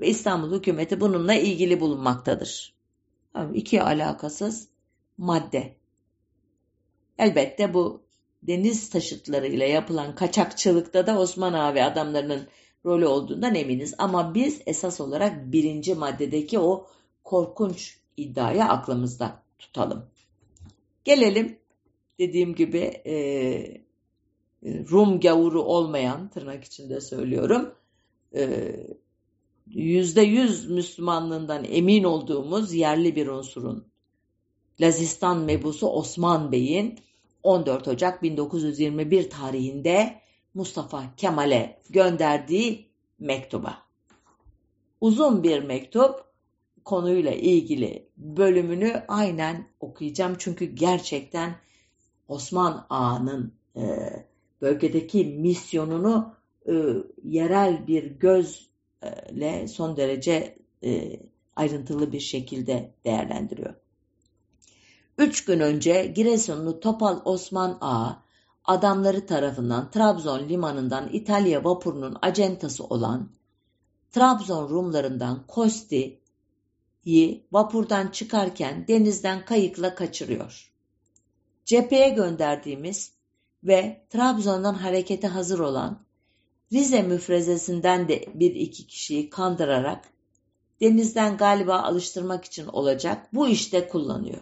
ve 0.00 0.08
İstanbul 0.08 0.58
hükümeti 0.58 1.00
bununla 1.00 1.34
ilgili 1.34 1.80
bulunmaktadır. 1.80 2.74
İki 3.54 3.82
alakasız 3.82 4.68
madde. 5.18 5.76
Elbette 7.18 7.74
bu 7.74 8.02
deniz 8.42 8.90
taşıtlarıyla 8.90 9.66
yapılan 9.66 10.14
kaçakçılıkta 10.14 11.06
da 11.06 11.18
Osman 11.18 11.52
Ağa 11.52 11.74
ve 11.74 11.84
adamlarının 11.84 12.48
rolü 12.84 13.06
olduğundan 13.06 13.54
eminiz. 13.54 13.94
Ama 13.98 14.34
biz 14.34 14.60
esas 14.66 15.00
olarak 15.00 15.52
birinci 15.52 15.94
maddedeki 15.94 16.58
o 16.58 16.86
korkunç 17.24 17.98
iddiayı 18.16 18.64
aklımızda 18.64 19.41
tutalım. 19.62 20.06
Gelelim 21.04 21.58
dediğim 22.18 22.54
gibi 22.54 22.78
e, 23.06 23.14
Rum 24.64 25.20
gavuru 25.20 25.62
olmayan 25.62 26.28
tırnak 26.28 26.64
içinde 26.64 27.00
söylüyorum 27.00 27.74
e, 28.34 28.76
yüzde 29.66 30.22
yüz 30.22 30.70
Müslümanlığından 30.70 31.64
emin 31.64 32.04
olduğumuz 32.04 32.72
yerli 32.72 33.16
bir 33.16 33.26
unsurun 33.26 33.92
Lazistan 34.80 35.38
mebusu 35.38 35.86
Osman 35.86 36.52
Bey'in 36.52 36.98
14 37.42 37.88
Ocak 37.88 38.22
1921 38.22 39.30
tarihinde 39.30 40.20
Mustafa 40.54 41.04
Kemal'e 41.16 41.80
gönderdiği 41.90 42.88
mektuba. 43.18 43.78
Uzun 45.00 45.42
bir 45.42 45.62
mektup 45.62 46.31
konuyla 46.84 47.32
ilgili 47.32 48.08
bölümünü 48.16 49.04
aynen 49.08 49.68
okuyacağım 49.80 50.36
çünkü 50.38 50.64
gerçekten 50.64 51.56
Osman 52.28 52.86
Ağa'nın 52.90 53.52
e, 53.76 53.82
bölgedeki 54.62 55.24
misyonunu 55.24 56.34
e, 56.68 56.72
yerel 57.24 57.86
bir 57.86 58.04
gözle 58.04 59.68
son 59.68 59.96
derece 59.96 60.58
e, 60.84 61.20
ayrıntılı 61.56 62.12
bir 62.12 62.20
şekilde 62.20 62.94
değerlendiriyor. 63.04 63.74
Üç 65.18 65.44
gün 65.44 65.60
önce 65.60 66.06
Giresunlu 66.06 66.80
Topal 66.80 67.20
Osman 67.24 67.78
Ağa, 67.80 68.22
adamları 68.64 69.26
tarafından 69.26 69.90
Trabzon 69.90 70.48
limanından 70.48 71.08
İtalya 71.12 71.64
vapurunun 71.64 72.16
acentası 72.22 72.84
olan 72.84 73.30
Trabzon 74.10 74.68
Rumlarından 74.68 75.46
Kosti'yi 77.02 77.46
vapurdan 77.52 78.08
çıkarken 78.08 78.88
denizden 78.88 79.44
kayıkla 79.44 79.94
kaçırıyor. 79.94 80.72
Cepheye 81.64 82.08
gönderdiğimiz 82.08 83.12
ve 83.64 84.06
Trabzon'dan 84.10 84.74
harekete 84.74 85.28
hazır 85.28 85.58
olan 85.58 86.02
Rize 86.72 87.02
müfrezesinden 87.02 88.08
de 88.08 88.24
bir 88.34 88.54
iki 88.54 88.86
kişiyi 88.86 89.30
kandırarak 89.30 90.08
denizden 90.80 91.36
galiba 91.36 91.82
alıştırmak 91.82 92.44
için 92.44 92.66
olacak 92.66 93.34
bu 93.34 93.48
işte 93.48 93.88
kullanıyor. 93.88 94.40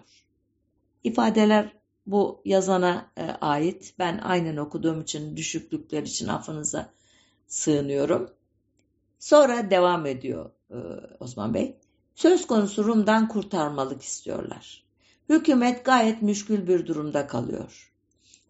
İfadeler 1.05 1.73
bu 2.07 2.43
yazana 2.45 3.11
e, 3.17 3.23
ait. 3.41 3.95
Ben 3.99 4.19
aynen 4.23 4.57
okuduğum 4.57 5.01
için 5.01 5.37
düşüklükler 5.37 6.03
için 6.03 6.29
affınıza 6.29 6.91
sığınıyorum. 7.47 8.31
Sonra 9.19 9.71
devam 9.71 10.07
ediyor 10.07 10.51
e, 10.71 10.77
Osman 11.21 11.55
Bey. 11.55 11.77
Söz 12.21 12.47
konusu 12.47 12.85
Rum'dan 12.85 13.29
kurtarmalık 13.29 14.03
istiyorlar. 14.03 14.85
Hükümet 15.29 15.85
gayet 15.85 16.23
müşkül 16.23 16.69
bir 16.69 16.87
durumda 16.87 17.27
kalıyor. 17.27 17.93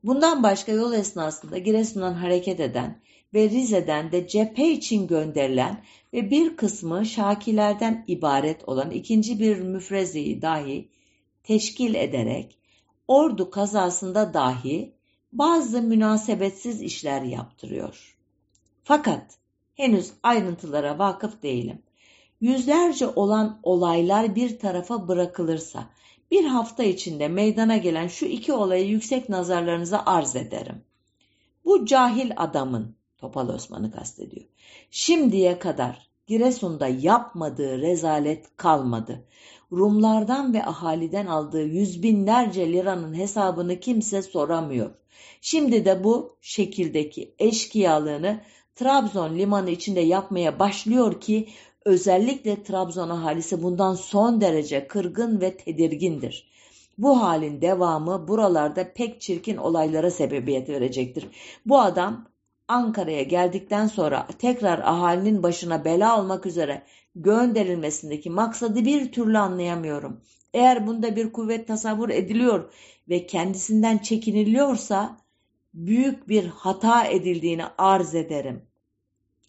Bundan 0.04 0.42
başka 0.42 0.72
yol 0.72 0.92
esnasında 0.92 1.58
Giresun'dan 1.58 2.14
hareket 2.14 2.60
eden 2.60 3.00
ve 3.34 3.50
Rize'den 3.50 4.12
de 4.12 4.28
cephe 4.28 4.70
için 4.70 5.06
gönderilen 5.06 5.84
ve 6.12 6.30
bir 6.30 6.56
kısmı 6.56 7.06
Şakilerden 7.06 8.04
ibaret 8.06 8.68
olan 8.68 8.90
ikinci 8.90 9.40
bir 9.40 9.60
müfrezeyi 9.60 10.42
dahi 10.42 10.88
teşkil 11.42 11.94
ederek 11.94 12.58
ordu 13.08 13.50
kazasında 13.50 14.34
dahi 14.34 14.94
bazı 15.32 15.82
münasebetsiz 15.82 16.82
işler 16.82 17.22
yaptırıyor. 17.22 18.16
Fakat 18.84 19.38
henüz 19.74 20.12
ayrıntılara 20.22 20.98
vakıf 20.98 21.42
değilim. 21.42 21.82
Yüzlerce 22.40 23.06
olan 23.06 23.60
olaylar 23.62 24.34
bir 24.34 24.58
tarafa 24.58 25.08
bırakılırsa 25.08 25.84
bir 26.30 26.44
hafta 26.44 26.82
içinde 26.82 27.28
meydana 27.28 27.76
gelen 27.76 28.08
şu 28.08 28.26
iki 28.26 28.52
olayı 28.52 28.88
yüksek 28.88 29.28
nazarlarınıza 29.28 30.02
arz 30.06 30.36
ederim. 30.36 30.84
Bu 31.64 31.86
cahil 31.86 32.32
adamın, 32.36 32.96
Topal 33.18 33.48
Osman'ı 33.48 33.92
kastediyor, 33.92 34.46
şimdiye 34.90 35.58
kadar 35.58 36.10
Giresun'da 36.26 36.88
yapmadığı 36.88 37.80
rezalet 37.80 38.56
kalmadı. 38.56 39.24
Rumlardan 39.72 40.54
ve 40.54 40.66
ahaliden 40.66 41.26
aldığı 41.26 41.64
yüz 41.64 42.02
binlerce 42.02 42.72
liranın 42.72 43.14
hesabını 43.14 43.80
kimse 43.80 44.22
soramıyor. 44.22 44.90
Şimdi 45.40 45.84
de 45.84 46.04
bu 46.04 46.36
şekildeki 46.40 47.34
eşkıyalığını 47.38 48.40
Trabzon 48.74 49.38
limanı 49.38 49.70
içinde 49.70 50.00
yapmaya 50.00 50.58
başlıyor 50.58 51.20
ki 51.20 51.48
özellikle 51.84 52.62
Trabzon 52.62 53.10
ahalisi 53.10 53.62
bundan 53.62 53.94
son 53.94 54.40
derece 54.40 54.86
kırgın 54.86 55.40
ve 55.40 55.56
tedirgindir. 55.56 56.50
Bu 56.98 57.22
halin 57.22 57.60
devamı 57.60 58.28
buralarda 58.28 58.92
pek 58.92 59.20
çirkin 59.20 59.56
olaylara 59.56 60.10
sebebiyet 60.10 60.68
verecektir. 60.68 61.28
Bu 61.66 61.80
adam 61.80 62.28
Ankara'ya 62.68 63.22
geldikten 63.22 63.86
sonra 63.86 64.26
tekrar 64.38 64.78
ahalinin 64.78 65.42
başına 65.42 65.84
bela 65.84 66.20
olmak 66.20 66.46
üzere 66.46 66.82
gönderilmesindeki 67.14 68.30
maksadı 68.30 68.84
bir 68.84 69.12
türlü 69.12 69.38
anlayamıyorum. 69.38 70.20
Eğer 70.54 70.86
bunda 70.86 71.16
bir 71.16 71.32
kuvvet 71.32 71.68
tasavvur 71.68 72.08
ediliyor 72.08 72.72
ve 73.08 73.26
kendisinden 73.26 73.98
çekiniliyorsa 73.98 75.16
büyük 75.74 76.28
bir 76.28 76.46
hata 76.46 77.04
edildiğini 77.04 77.64
arz 77.78 78.14
ederim. 78.14 78.69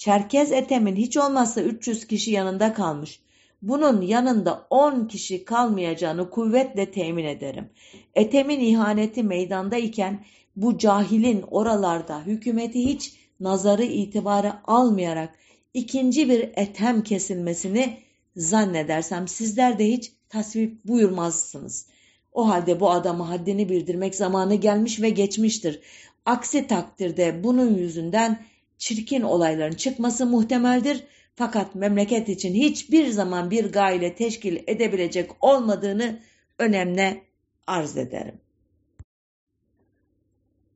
Çerkez 0.01 0.51
Ethem'in 0.51 0.95
hiç 0.95 1.17
olmazsa 1.17 1.61
300 1.61 2.07
kişi 2.07 2.31
yanında 2.31 2.73
kalmış. 2.73 3.19
Bunun 3.61 4.01
yanında 4.01 4.67
10 4.69 5.07
kişi 5.07 5.45
kalmayacağını 5.45 6.29
kuvvetle 6.29 6.91
temin 6.91 7.25
ederim. 7.25 7.69
Ethem'in 8.15 8.59
ihaneti 8.59 9.23
meydanda 9.23 9.77
iken 9.77 10.25
bu 10.55 10.77
cahilin 10.77 11.41
oralarda 11.41 12.21
hükümeti 12.25 12.85
hiç 12.85 13.13
nazarı 13.39 13.83
itibarı 13.83 14.53
almayarak 14.63 15.35
ikinci 15.73 16.29
bir 16.29 16.49
etem 16.55 17.03
kesilmesini 17.03 17.97
zannedersem 18.35 19.27
sizler 19.27 19.79
de 19.79 19.87
hiç 19.87 20.11
tasvip 20.29 20.85
buyurmazsınız. 20.85 21.87
O 22.33 22.49
halde 22.49 22.79
bu 22.79 22.91
adamı 22.91 23.23
haddini 23.23 23.69
bildirmek 23.69 24.15
zamanı 24.15 24.55
gelmiş 24.55 25.01
ve 25.01 25.09
geçmiştir. 25.09 25.79
Aksi 26.25 26.67
takdirde 26.67 27.43
bunun 27.43 27.77
yüzünden 27.77 28.50
çirkin 28.81 29.21
olayların 29.21 29.75
çıkması 29.75 30.25
muhtemeldir. 30.25 31.03
Fakat 31.35 31.75
memleket 31.75 32.29
için 32.29 32.53
hiçbir 32.53 33.07
zaman 33.07 33.51
bir 33.51 33.71
gayle 33.71 34.15
teşkil 34.15 34.63
edebilecek 34.67 35.31
olmadığını 35.41 36.19
önemli 36.59 37.23
arz 37.67 37.97
ederim. 37.97 38.41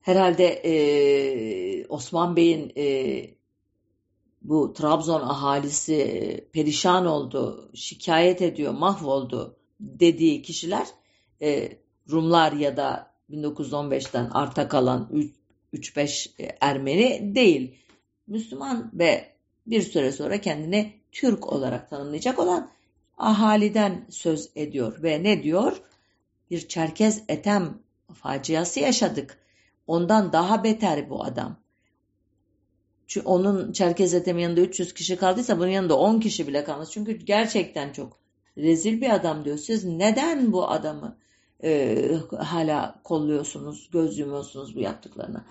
Herhalde 0.01 0.47
e, 0.47 1.87
Osman 1.87 2.35
Bey'in 2.35 2.73
e, 2.77 2.85
bu 4.41 4.73
Trabzon 4.73 5.21
ahalisi 5.21 6.47
perişan 6.53 7.05
oldu, 7.05 7.71
şikayet 7.73 8.41
ediyor, 8.41 8.73
mahvoldu 8.73 9.57
dediği 9.79 10.41
kişiler 10.41 10.87
e, 11.41 11.77
Rumlar 12.11 12.51
ya 12.51 12.77
da 12.77 13.13
1915'ten 13.29 14.29
arta 14.29 14.67
kalan 14.67 15.29
3-5 15.73 16.29
Ermeni 16.61 17.35
değil. 17.35 17.84
Müslüman 18.27 18.91
ve 18.93 19.31
bir 19.67 19.81
süre 19.81 20.11
sonra 20.11 20.41
kendini 20.41 20.93
Türk 21.11 21.53
olarak 21.53 21.89
tanımlayacak 21.89 22.39
olan 22.39 22.69
ahaliden 23.17 24.05
söz 24.09 24.49
ediyor 24.55 25.03
ve 25.03 25.23
ne 25.23 25.43
diyor? 25.43 25.81
Bir 26.51 26.67
Çerkez 26.67 27.23
etem 27.27 27.77
faciası 28.13 28.79
yaşadık. 28.79 29.37
Ondan 29.87 30.33
daha 30.33 30.63
beter 30.63 31.09
bu 31.09 31.23
adam. 31.23 31.57
Çünkü 33.07 33.27
onun 33.27 33.71
Çerkez 33.71 34.13
etemi 34.13 34.41
yanında 34.41 34.61
300 34.61 34.93
kişi 34.93 35.15
kaldıysa 35.15 35.57
bunun 35.57 35.67
yanında 35.67 35.97
10 35.97 36.19
kişi 36.19 36.47
bile 36.47 36.63
kalmaz. 36.63 36.91
Çünkü 36.91 37.11
gerçekten 37.11 37.93
çok 37.93 38.19
rezil 38.57 39.01
bir 39.01 39.09
adam 39.09 39.45
diyor. 39.45 39.57
Siz 39.57 39.85
neden 39.85 40.53
bu 40.53 40.69
adamı 40.69 41.17
e, 41.63 42.11
hala 42.37 43.01
kolluyorsunuz, 43.03 43.89
göz 43.91 44.17
yumuyorsunuz 44.17 44.75
bu 44.75 44.79
yaptıklarına? 44.79 45.45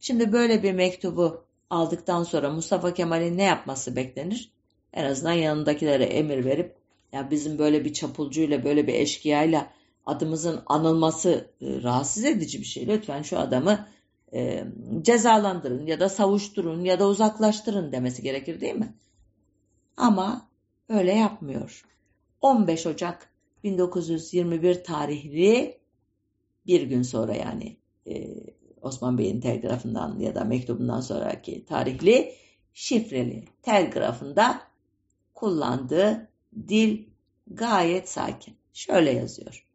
Şimdi 0.00 0.32
böyle 0.32 0.62
bir 0.62 0.72
mektubu 0.72 1.44
aldıktan 1.70 2.22
sonra 2.22 2.50
Mustafa 2.50 2.94
Kemal'in 2.94 3.38
ne 3.38 3.42
yapması 3.42 3.96
beklenir? 3.96 4.50
En 4.92 5.04
azından 5.04 5.32
yanındakilere 5.32 6.04
emir 6.04 6.44
verip 6.44 6.76
ya 7.12 7.30
bizim 7.30 7.58
böyle 7.58 7.84
bir 7.84 7.92
çapulcuyla 7.92 8.64
böyle 8.64 8.86
bir 8.86 8.94
eşkıyayla 8.94 9.70
adımızın 10.06 10.62
anılması 10.66 11.50
e, 11.60 11.82
rahatsız 11.82 12.24
edici 12.24 12.58
bir 12.58 12.64
şey. 12.64 12.86
Lütfen 12.86 13.22
şu 13.22 13.38
adamı 13.38 13.86
e, 14.32 14.64
cezalandırın 15.02 15.86
ya 15.86 16.00
da 16.00 16.08
savuşturun 16.08 16.84
ya 16.84 17.00
da 17.00 17.06
uzaklaştırın 17.06 17.92
demesi 17.92 18.22
gerekir 18.22 18.60
değil 18.60 18.74
mi? 18.74 18.94
Ama 19.96 20.48
öyle 20.88 21.12
yapmıyor. 21.12 21.84
15 22.40 22.86
Ocak 22.86 23.30
1921 23.64 24.84
tarihli 24.84 25.78
bir 26.66 26.82
gün 26.82 27.02
sonra 27.02 27.34
yani 27.34 27.76
e, 28.06 28.36
Osman 28.82 29.18
Bey'in 29.18 29.40
telgrafından 29.40 30.18
ya 30.18 30.34
da 30.34 30.44
mektubundan 30.44 31.00
sonraki 31.00 31.64
tarihli 31.64 32.32
şifreli 32.74 33.44
telgrafında 33.62 34.60
kullandığı 35.34 36.28
dil 36.68 37.04
gayet 37.46 38.08
sakin. 38.08 38.54
Şöyle 38.72 39.10
yazıyor. 39.10 39.66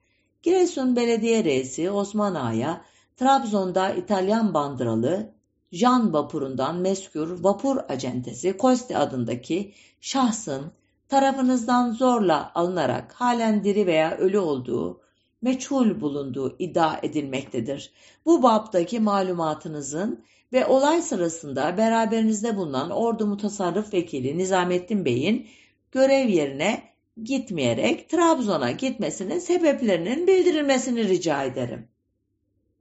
Giresun 0.43 0.95
Belediye 0.95 1.43
Reisi 1.43 1.91
Osman 1.91 2.35
Ağa'ya 2.35 2.81
Trabzon'da 3.17 3.89
İtalyan 3.89 4.53
bandıralı 4.53 5.31
Jan 5.71 6.13
vapurundan 6.13 6.75
meskür 6.75 7.43
vapur 7.43 7.77
acentesi 7.89 8.57
Kosti 8.57 8.97
adındaki 8.97 9.73
şahsın 10.01 10.71
tarafınızdan 11.07 11.91
zorla 11.91 12.51
alınarak 12.55 13.13
halen 13.13 13.63
diri 13.63 13.87
veya 13.87 14.17
ölü 14.17 14.39
olduğu 14.39 15.01
meçhul 15.45 16.01
bulunduğu 16.01 16.55
iddia 16.59 16.99
edilmektedir. 17.03 17.91
Bu 18.25 18.43
baptaki 18.43 18.99
malumatınızın 18.99 20.23
ve 20.53 20.65
olay 20.65 21.01
sırasında 21.01 21.77
beraberinizde 21.77 22.57
bulunan 22.57 22.89
ordu 22.89 23.27
mutasarrıf 23.27 23.93
vekili 23.93 24.37
Nizamettin 24.37 25.05
Bey'in 25.05 25.47
görev 25.91 26.27
yerine 26.27 26.83
gitmeyerek 27.23 28.09
Trabzon'a 28.09 28.71
gitmesinin 28.71 29.39
sebeplerinin 29.39 30.27
bildirilmesini 30.27 31.07
rica 31.07 31.43
ederim. 31.43 31.87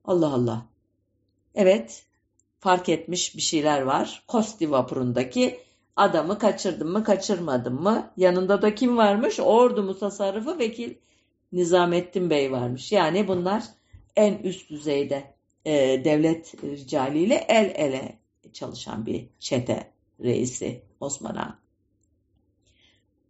Allah 0.05 0.35
Allah. 0.35 0.67
Evet, 1.55 2.05
fark 2.61 2.89
etmiş 2.89 3.37
bir 3.37 3.43
şeyler 3.43 3.83
var. 3.83 4.25
Kosti 4.29 4.71
vapurundaki 4.71 5.61
adamı 5.97 6.39
kaçırdım 6.39 6.93
mı 6.93 7.05
kaçırmadım 7.05 7.83
mı? 7.83 8.13
Yanında 8.17 8.63
da 8.63 8.75
kim 8.75 8.97
varmış? 8.97 9.41
Ordu 9.41 9.83
mutasarrıfı 9.83 10.59
vekil 10.59 10.95
Nizamettin 11.55 12.31
Bey 12.31 12.53
varmış. 12.53 12.93
Yani 12.93 13.29
bunlar 13.29 13.65
en 14.17 14.39
üst 14.39 14.71
düzeyde 14.71 15.35
e, 15.65 16.05
devlet 16.05 16.63
ricaliyle 16.65 17.35
el 17.49 17.73
ele 17.75 18.19
çalışan 18.53 19.07
bir 19.07 19.29
çete 19.39 19.91
reisi 20.21 20.83
Osman 21.01 21.37
Ağa. 21.37 21.59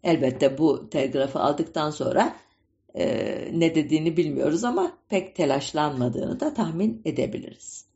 Elbette 0.03 0.59
bu 0.59 0.91
telgrafı 0.91 1.39
aldıktan 1.39 1.91
sonra 1.91 2.37
e, 2.95 3.05
ne 3.53 3.75
dediğini 3.75 4.17
bilmiyoruz 4.17 4.65
ama 4.65 4.99
pek 5.09 5.37
telaşlanmadığını 5.37 6.41
da 6.41 6.55
tahmin 6.55 7.03
edebiliriz. 7.05 7.87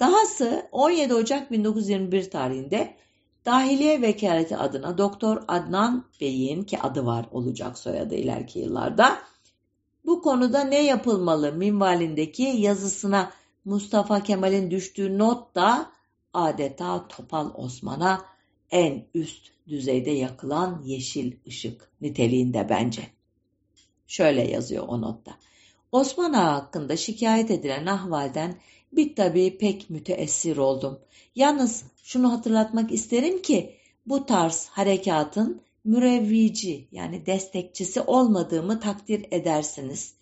Dahası 0.00 0.68
17 0.72 1.14
Ocak 1.14 1.50
1921 1.50 2.30
tarihinde 2.30 2.96
Dahiliye 3.46 4.02
Vekaleti 4.02 4.56
adına 4.56 4.98
Doktor 4.98 5.42
Adnan 5.48 6.04
Bey'in 6.20 6.62
ki 6.62 6.80
adı 6.80 7.06
var 7.06 7.26
olacak 7.32 7.78
soyadı 7.78 8.14
ileriki 8.14 8.58
yıllarda 8.58 9.18
bu 10.06 10.22
konuda 10.22 10.64
ne 10.64 10.84
yapılmalı 10.84 11.52
minvalindeki 11.52 12.42
yazısına 12.42 13.32
Mustafa 13.64 14.22
Kemal'in 14.22 14.70
düştüğü 14.70 15.18
not 15.18 15.54
da 15.54 15.92
adeta 16.32 17.08
Topal 17.08 17.50
Osman'a 17.54 18.24
en 18.70 19.04
üst 19.14 19.50
düzeyde 19.68 20.10
yakılan 20.10 20.82
yeşil 20.84 21.32
ışık 21.46 21.90
niteliğinde 22.00 22.68
bence. 22.68 23.02
Şöyle 24.06 24.50
yazıyor 24.50 24.84
o 24.88 25.00
notta. 25.00 25.38
Osman 25.92 26.32
Ağa 26.32 26.54
hakkında 26.54 26.96
şikayet 26.96 27.50
edilen 27.50 27.86
ahvalden 27.86 28.56
bir 28.92 29.16
tabii 29.16 29.58
pek 29.58 29.90
müteessir 29.90 30.56
oldum. 30.56 30.98
Yalnız 31.36 31.84
şunu 32.02 32.32
hatırlatmak 32.32 32.92
isterim 32.92 33.42
ki 33.42 33.76
bu 34.06 34.26
tarz 34.26 34.68
harekatın 34.68 35.60
mürevvici 35.84 36.88
yani 36.92 37.26
destekçisi 37.26 38.00
olmadığımı 38.00 38.80
takdir 38.80 39.26
edersiniz. 39.30 40.14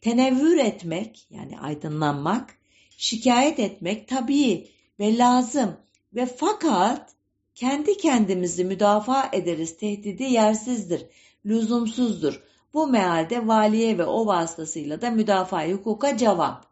Tenevvür 0.00 0.56
etmek 0.56 1.26
yani 1.30 1.60
aydınlanmak, 1.60 2.54
şikayet 2.96 3.58
etmek 3.58 4.08
tabii 4.08 4.68
ve 5.00 5.18
lazım 5.18 5.76
ve 6.14 6.26
fakat 6.26 7.14
kendi 7.54 7.96
kendimizi 7.96 8.64
müdafaa 8.64 9.28
ederiz 9.32 9.76
tehdidi 9.76 10.22
yersizdir, 10.22 11.06
lüzumsuzdur. 11.46 12.42
Bu 12.74 12.86
mealde 12.86 13.46
valiye 13.46 13.98
ve 13.98 14.04
o 14.04 14.26
vasıtasıyla 14.26 15.00
da 15.00 15.10
müdafaa 15.10 15.68
hukuka 15.68 16.16
cevap. 16.16 16.66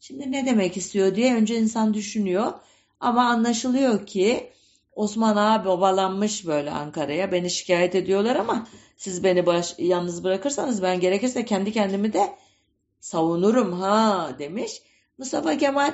Şimdi 0.00 0.32
ne 0.32 0.46
demek 0.46 0.76
istiyor 0.76 1.14
diye 1.14 1.34
önce 1.34 1.58
insan 1.58 1.94
düşünüyor 1.94 2.52
ama 3.04 3.24
anlaşılıyor 3.24 4.06
ki 4.06 4.50
Osman 4.92 5.36
Ağa 5.36 5.64
babalanmış 5.64 6.46
böyle 6.46 6.70
Ankara'ya. 6.70 7.32
Beni 7.32 7.50
şikayet 7.50 7.94
ediyorlar 7.94 8.36
ama 8.36 8.66
siz 8.96 9.24
beni 9.24 9.46
baş, 9.46 9.74
yalnız 9.78 10.24
bırakırsanız 10.24 10.82
ben 10.82 11.00
gerekirse 11.00 11.44
kendi 11.44 11.72
kendimi 11.72 12.12
de 12.12 12.34
savunurum 13.00 13.72
ha 13.72 14.30
demiş. 14.38 14.82
Mustafa 15.18 15.58
Kemal 15.58 15.92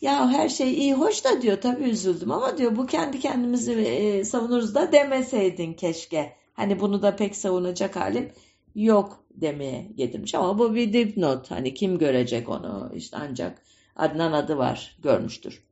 ya 0.00 0.30
her 0.30 0.48
şey 0.48 0.74
iyi 0.74 0.94
hoş 0.94 1.24
da 1.24 1.42
diyor 1.42 1.60
tabii 1.60 1.84
üzüldüm 1.84 2.30
ama 2.32 2.58
diyor 2.58 2.76
bu 2.76 2.86
kendi 2.86 3.20
kendimizi 3.20 3.72
e, 3.72 4.24
savunuruz 4.24 4.74
da 4.74 4.92
demeseydin 4.92 5.74
keşke. 5.74 6.36
Hani 6.52 6.80
bunu 6.80 7.02
da 7.02 7.16
pek 7.16 7.36
savunacak 7.36 7.96
halim 7.96 8.32
yok 8.74 9.24
demeye 9.30 9.92
getirmiş 9.94 10.34
ama 10.34 10.58
bu 10.58 10.74
bir 10.74 10.92
dipnot. 10.92 11.50
Hani 11.50 11.74
kim 11.74 11.98
görecek 11.98 12.48
onu 12.48 12.92
işte 12.94 13.16
ancak 13.20 13.62
Adnan 13.96 14.32
adı 14.32 14.58
var 14.58 14.96
görmüştür. 15.02 15.67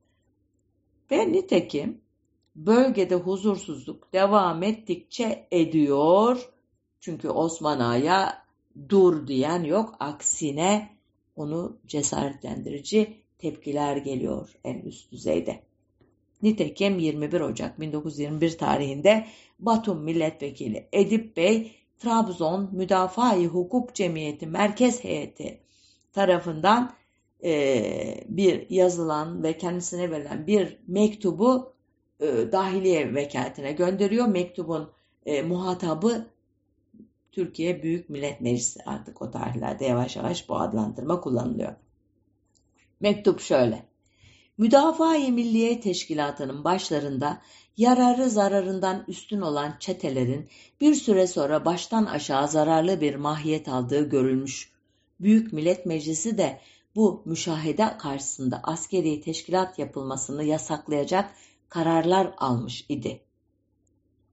Ve 1.11 1.33
nitekim 1.33 2.01
bölgede 2.57 3.15
huzursuzluk 3.15 4.13
devam 4.13 4.63
ettikçe 4.63 5.49
ediyor. 5.51 6.49
Çünkü 7.01 7.29
Osman 7.29 7.81
Ağa'ya 7.81 8.43
dur 8.89 9.27
diyen 9.27 9.63
yok. 9.65 9.95
Aksine 10.01 10.97
onu 11.37 11.79
cesaretlendirici 11.87 13.17
tepkiler 13.39 13.97
geliyor 13.97 14.49
en 14.65 14.79
üst 14.79 15.13
düzeyde. 15.13 15.63
Nitekim 16.43 16.99
21 16.99 17.41
Ocak 17.41 17.81
1921 17.81 18.59
tarihinde 18.59 19.27
Batum 19.59 20.03
Milletvekili 20.03 20.89
Edip 20.93 21.37
Bey 21.37 21.73
Trabzon 21.99 22.71
Müdafaa-i 22.73 23.47
Hukuk 23.47 23.95
Cemiyeti 23.95 24.47
Merkez 24.47 25.05
Heyeti 25.05 25.61
tarafından 26.13 26.93
e, 27.47 28.25
bir 28.29 28.71
yazılan 28.71 29.43
ve 29.43 29.59
kendisine 29.59 30.11
verilen 30.11 30.47
bir 30.47 30.79
mektubu 30.87 31.73
e, 32.21 32.27
dahiliye 32.53 33.15
vekaletine 33.15 33.73
gönderiyor. 33.73 34.27
Mektubun 34.27 34.91
e, 35.27 35.43
muhatabı 35.43 36.27
Türkiye 37.33 37.83
Büyük 37.83 38.11
Millet 38.11 38.41
Meclisi 38.41 38.81
artık 38.87 39.23
o 39.23 39.31
tarihlerde 39.31 39.85
yavaş 39.85 40.17
yavaş 40.17 40.49
bu 40.49 40.57
adlandırma 40.57 41.21
kullanılıyor. 41.21 41.75
Mektup 43.01 43.41
şöyle. 43.41 43.83
Müdafaa-i 44.59 45.33
Milliye 45.33 45.81
Teşkilatı'nın 45.81 46.65
başlarında 46.65 47.43
yararı 47.77 48.31
zararından 48.31 49.05
üstün 49.09 49.41
olan 49.41 49.77
çetelerin 49.81 50.49
bir 50.81 50.95
süre 50.95 51.27
sonra 51.27 51.65
baştan 51.65 52.05
aşağı 52.05 52.49
zararlı 52.49 53.01
bir 53.01 53.15
mahiyet 53.15 53.69
aldığı 53.69 54.09
görülmüş. 54.09 54.73
Büyük 55.21 55.53
Millet 55.53 55.87
Meclisi 55.87 56.39
de 56.39 56.61
bu 56.97 57.23
müşahede 57.25 57.97
karşısında 57.99 58.61
askeri 58.63 59.21
teşkilat 59.21 59.79
yapılmasını 59.79 60.45
yasaklayacak 60.45 61.31
kararlar 61.69 62.35
almış 62.39 62.87
idi. 62.89 63.21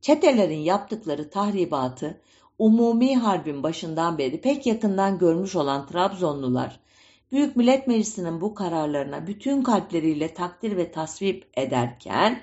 Çetelerin 0.01 0.59
yaptıkları 0.59 1.29
tahribatı 1.29 2.21
umumi 2.59 3.15
harbin 3.15 3.63
başından 3.63 4.17
beri 4.17 4.41
pek 4.41 4.65
yakından 4.65 5.17
görmüş 5.17 5.55
olan 5.55 5.87
Trabzonlular, 5.87 6.79
Büyük 7.31 7.55
Millet 7.55 7.87
Meclisi'nin 7.87 8.41
bu 8.41 8.55
kararlarına 8.55 9.27
bütün 9.27 9.63
kalpleriyle 9.63 10.33
takdir 10.33 10.77
ve 10.77 10.91
tasvip 10.91 11.49
ederken, 11.57 12.41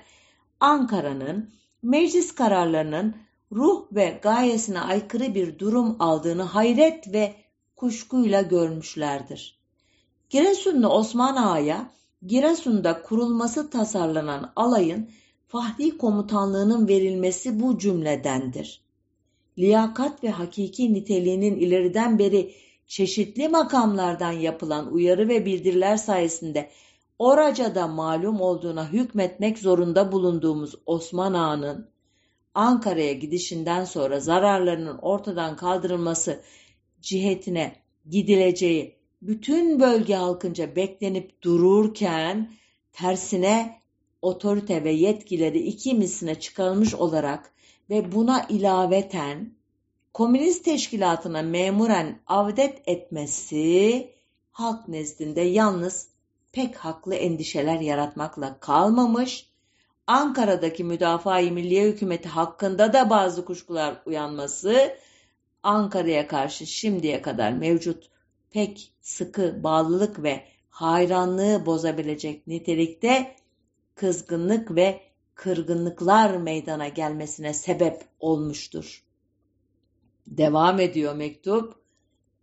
Ankara'nın 0.59 1.53
meclis 1.83 2.35
kararlarının 2.35 3.15
ruh 3.51 3.85
ve 3.91 4.19
gayesine 4.21 4.79
aykırı 4.81 5.35
bir 5.35 5.59
durum 5.59 5.95
aldığını 5.99 6.43
hayret 6.43 7.13
ve 7.13 7.35
kuşkuyla 7.75 8.41
görmüşlerdir. 8.41 9.60
Giresunlu 10.31 10.87
Osman 10.87 11.35
Ağa'ya 11.35 11.91
Giresun'da 12.25 13.01
kurulması 13.01 13.69
tasarlanan 13.69 14.53
alayın 14.55 15.09
Fahri 15.47 15.97
komutanlığının 15.97 16.87
verilmesi 16.87 17.59
bu 17.59 17.77
cümledendir. 17.77 18.81
Liyakat 19.57 20.23
ve 20.23 20.29
hakiki 20.29 20.93
niteliğinin 20.93 21.55
ileriden 21.55 22.19
beri 22.19 22.53
çeşitli 22.87 23.47
makamlardan 23.47 24.31
yapılan 24.31 24.93
uyarı 24.93 25.29
ve 25.29 25.45
bildiriler 25.45 25.97
sayesinde 25.97 26.69
oracada 27.19 27.87
malum 27.87 28.41
olduğuna 28.41 28.91
hükmetmek 28.91 29.59
zorunda 29.59 30.11
bulunduğumuz 30.11 30.75
Osman 30.85 31.33
Ağa'nın 31.33 31.89
Ankara'ya 32.53 33.13
gidişinden 33.13 33.85
sonra 33.85 34.19
zararlarının 34.19 34.97
ortadan 34.97 35.55
kaldırılması 35.55 36.41
cihetine 37.01 37.75
gidileceği 38.09 39.00
bütün 39.21 39.79
bölge 39.79 40.15
halkınca 40.15 40.75
beklenip 40.75 41.41
dururken 41.41 42.51
tersine 42.93 43.81
otorite 44.21 44.83
ve 44.83 44.91
yetkileri 44.91 45.59
iki 45.59 45.93
misline 45.93 46.39
çıkarılmış 46.39 46.95
olarak 46.95 47.51
ve 47.89 48.11
buna 48.11 48.45
ilaveten 48.49 49.53
komünist 50.13 50.65
teşkilatına 50.65 51.41
memuren 51.41 52.19
avdet 52.27 52.81
etmesi 52.85 54.09
halk 54.51 54.87
nezdinde 54.87 55.41
yalnız 55.41 56.07
pek 56.51 56.75
haklı 56.75 57.15
endişeler 57.15 57.79
yaratmakla 57.79 58.59
kalmamış, 58.59 59.51
Ankara'daki 60.07 60.83
müdafaa-i 60.83 61.51
milliye 61.51 61.87
hükümeti 61.87 62.29
hakkında 62.29 62.93
da 62.93 63.09
bazı 63.09 63.45
kuşkular 63.45 64.01
uyanması, 64.05 64.97
Ankara'ya 65.63 66.27
karşı 66.27 66.67
şimdiye 66.67 67.21
kadar 67.21 67.51
mevcut 67.51 68.09
pek 68.51 68.91
sıkı 69.01 69.63
bağlılık 69.63 70.23
ve 70.23 70.45
hayranlığı 70.69 71.65
bozabilecek 71.65 72.47
nitelikte 72.47 73.35
kızgınlık 73.95 74.75
ve 74.75 75.01
kırgınlıklar 75.35 76.37
meydana 76.37 76.87
gelmesine 76.87 77.53
sebep 77.53 78.01
olmuştur. 78.19 79.03
Devam 80.27 80.79
ediyor 80.79 81.15
mektup. 81.15 81.81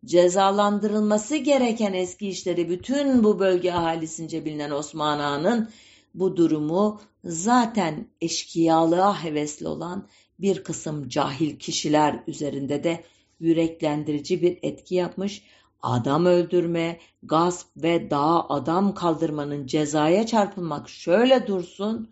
Cezalandırılması 0.04 1.36
gereken 1.36 1.92
eski 1.92 2.28
işleri 2.28 2.70
bütün 2.70 3.24
bu 3.24 3.38
bölge 3.38 3.72
ahalisince 3.72 4.44
bilinen 4.44 4.70
Osman 4.70 5.18
Ağa'nın 5.18 5.68
bu 6.14 6.36
durumu 6.36 7.00
zaten 7.24 8.06
eşkıyalığa 8.20 9.24
hevesli 9.24 9.68
olan 9.68 10.08
bir 10.38 10.64
kısım 10.64 11.08
cahil 11.08 11.58
kişiler 11.58 12.22
üzerinde 12.26 12.84
de 12.84 13.04
yüreklendirici 13.40 14.42
bir 14.42 14.58
etki 14.62 14.94
yapmış 14.94 15.42
adam 15.82 16.26
öldürme, 16.26 16.98
gasp 17.22 17.66
ve 17.76 18.10
dağa 18.10 18.48
adam 18.48 18.94
kaldırmanın 18.94 19.66
cezaya 19.66 20.26
çarpılmak 20.26 20.88
şöyle 20.88 21.46
dursun, 21.46 22.10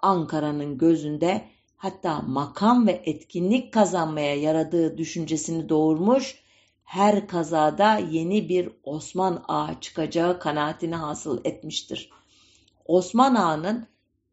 Ankara'nın 0.00 0.78
gözünde 0.78 1.44
hatta 1.76 2.20
makam 2.20 2.86
ve 2.86 3.02
etkinlik 3.04 3.72
kazanmaya 3.72 4.36
yaradığı 4.36 4.98
düşüncesini 4.98 5.68
doğurmuş, 5.68 6.42
her 6.84 7.28
kazada 7.28 7.96
yeni 7.96 8.48
bir 8.48 8.70
Osman 8.84 9.44
Ağa 9.48 9.80
çıkacağı 9.80 10.38
kanaatini 10.38 10.94
hasıl 10.94 11.40
etmiştir. 11.44 12.10
Osman 12.84 13.34
Ağa'nın 13.34 13.86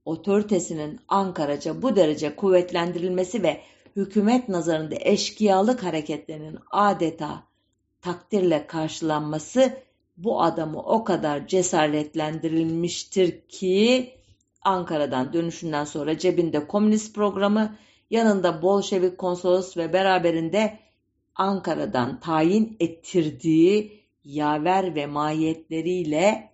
otoritesinin 0.05 0.99
Ankaraca 1.07 1.81
bu 1.81 1.95
derece 1.95 2.35
kuvvetlendirilmesi 2.35 3.43
ve 3.43 3.61
hükümet 3.95 4.49
nazarında 4.49 4.95
eşkıyalık 4.99 5.83
hareketlerinin 5.83 6.59
adeta 6.71 7.43
takdirle 8.03 8.67
karşılanması 8.67 9.77
bu 10.17 10.41
adamı 10.41 10.79
o 10.79 11.03
kadar 11.03 11.47
cesaretlendirilmiştir 11.47 13.47
ki 13.47 14.13
Ankara'dan 14.61 15.33
dönüşünden 15.33 15.83
sonra 15.83 16.17
cebinde 16.17 16.67
komünist 16.67 17.15
programı, 17.15 17.75
yanında 18.09 18.61
Bolşevik 18.61 19.17
konsolos 19.17 19.77
ve 19.77 19.93
beraberinde 19.93 20.79
Ankara'dan 21.35 22.19
tayin 22.19 22.77
ettirdiği 22.79 24.03
yaver 24.23 24.95
ve 24.95 25.05
mahiyetleriyle 25.05 26.49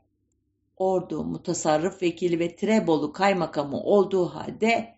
ordu 0.77 1.23
mutasarrıf 1.23 2.01
vekili 2.01 2.39
ve 2.39 2.55
Trebolu 2.55 3.13
kaymakamı 3.13 3.77
olduğu 3.77 4.25
halde 4.25 4.95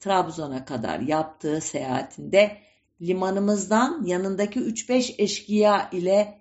Trabzon'a 0.00 0.64
kadar 0.64 1.00
yaptığı 1.00 1.60
seyahatinde 1.60 2.58
limanımızdan 3.02 4.04
yanındaki 4.04 4.60
3-5 4.60 5.14
eşkıya 5.18 5.90
ile 5.92 6.38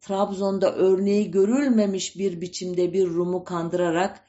Trabzon'da 0.00 0.74
örneği 0.74 1.30
görülmemiş 1.30 2.18
bir 2.18 2.40
biçimde 2.40 2.92
bir 2.92 3.06
Rum'u 3.06 3.44
kandırarak 3.44 4.24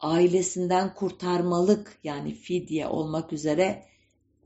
ailesinden 0.00 0.94
kurtarmalık 0.94 1.98
yani 2.04 2.34
fidye 2.34 2.86
olmak 2.86 3.32
üzere 3.32 3.84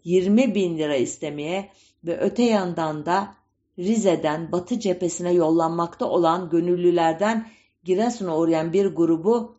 20 0.04 0.54
bin 0.54 0.78
lira 0.78 0.96
istemeye 0.96 1.70
ve 2.04 2.20
öte 2.20 2.42
yandan 2.42 3.06
da 3.06 3.34
Rize'den 3.78 4.52
Batı 4.52 4.80
cephesine 4.80 5.32
yollanmakta 5.32 6.06
olan 6.06 6.50
gönüllülerden 6.50 7.48
Giresun'a 7.84 8.38
uğrayan 8.38 8.72
bir 8.72 8.86
grubu 8.86 9.58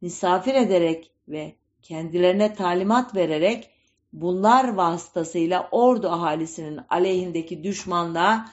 misafir 0.00 0.54
ederek 0.54 1.10
ve 1.28 1.54
kendilerine 1.82 2.54
talimat 2.54 3.16
vererek 3.16 3.70
bunlar 4.14 4.74
vasıtasıyla 4.74 5.68
ordu 5.72 6.08
ahalisinin 6.08 6.80
aleyhindeki 6.88 7.64
düşmanlığa 7.64 8.50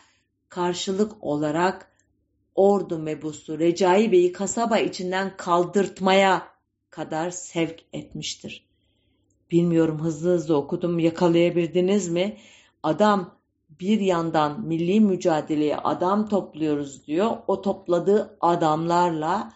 karşılık 0.49 1.23
olarak 1.23 1.91
ordu 2.55 2.99
mebusu 2.99 3.59
Recai 3.59 4.11
Bey'i 4.11 4.31
kasaba 4.31 4.77
içinden 4.77 5.37
kaldırtmaya 5.37 6.47
kadar 6.89 7.29
sevk 7.29 7.85
etmiştir. 7.93 8.67
Bilmiyorum 9.51 9.99
hızlı 10.01 10.29
hızlı 10.29 10.57
okudum 10.57 10.99
yakalayabildiniz 10.99 12.09
mi? 12.09 12.37
Adam 12.83 13.35
bir 13.69 13.99
yandan 13.99 14.61
milli 14.61 14.99
mücadeleye 14.99 15.77
adam 15.77 16.29
topluyoruz 16.29 17.07
diyor. 17.07 17.31
O 17.47 17.61
topladığı 17.61 18.37
adamlarla 18.41 19.53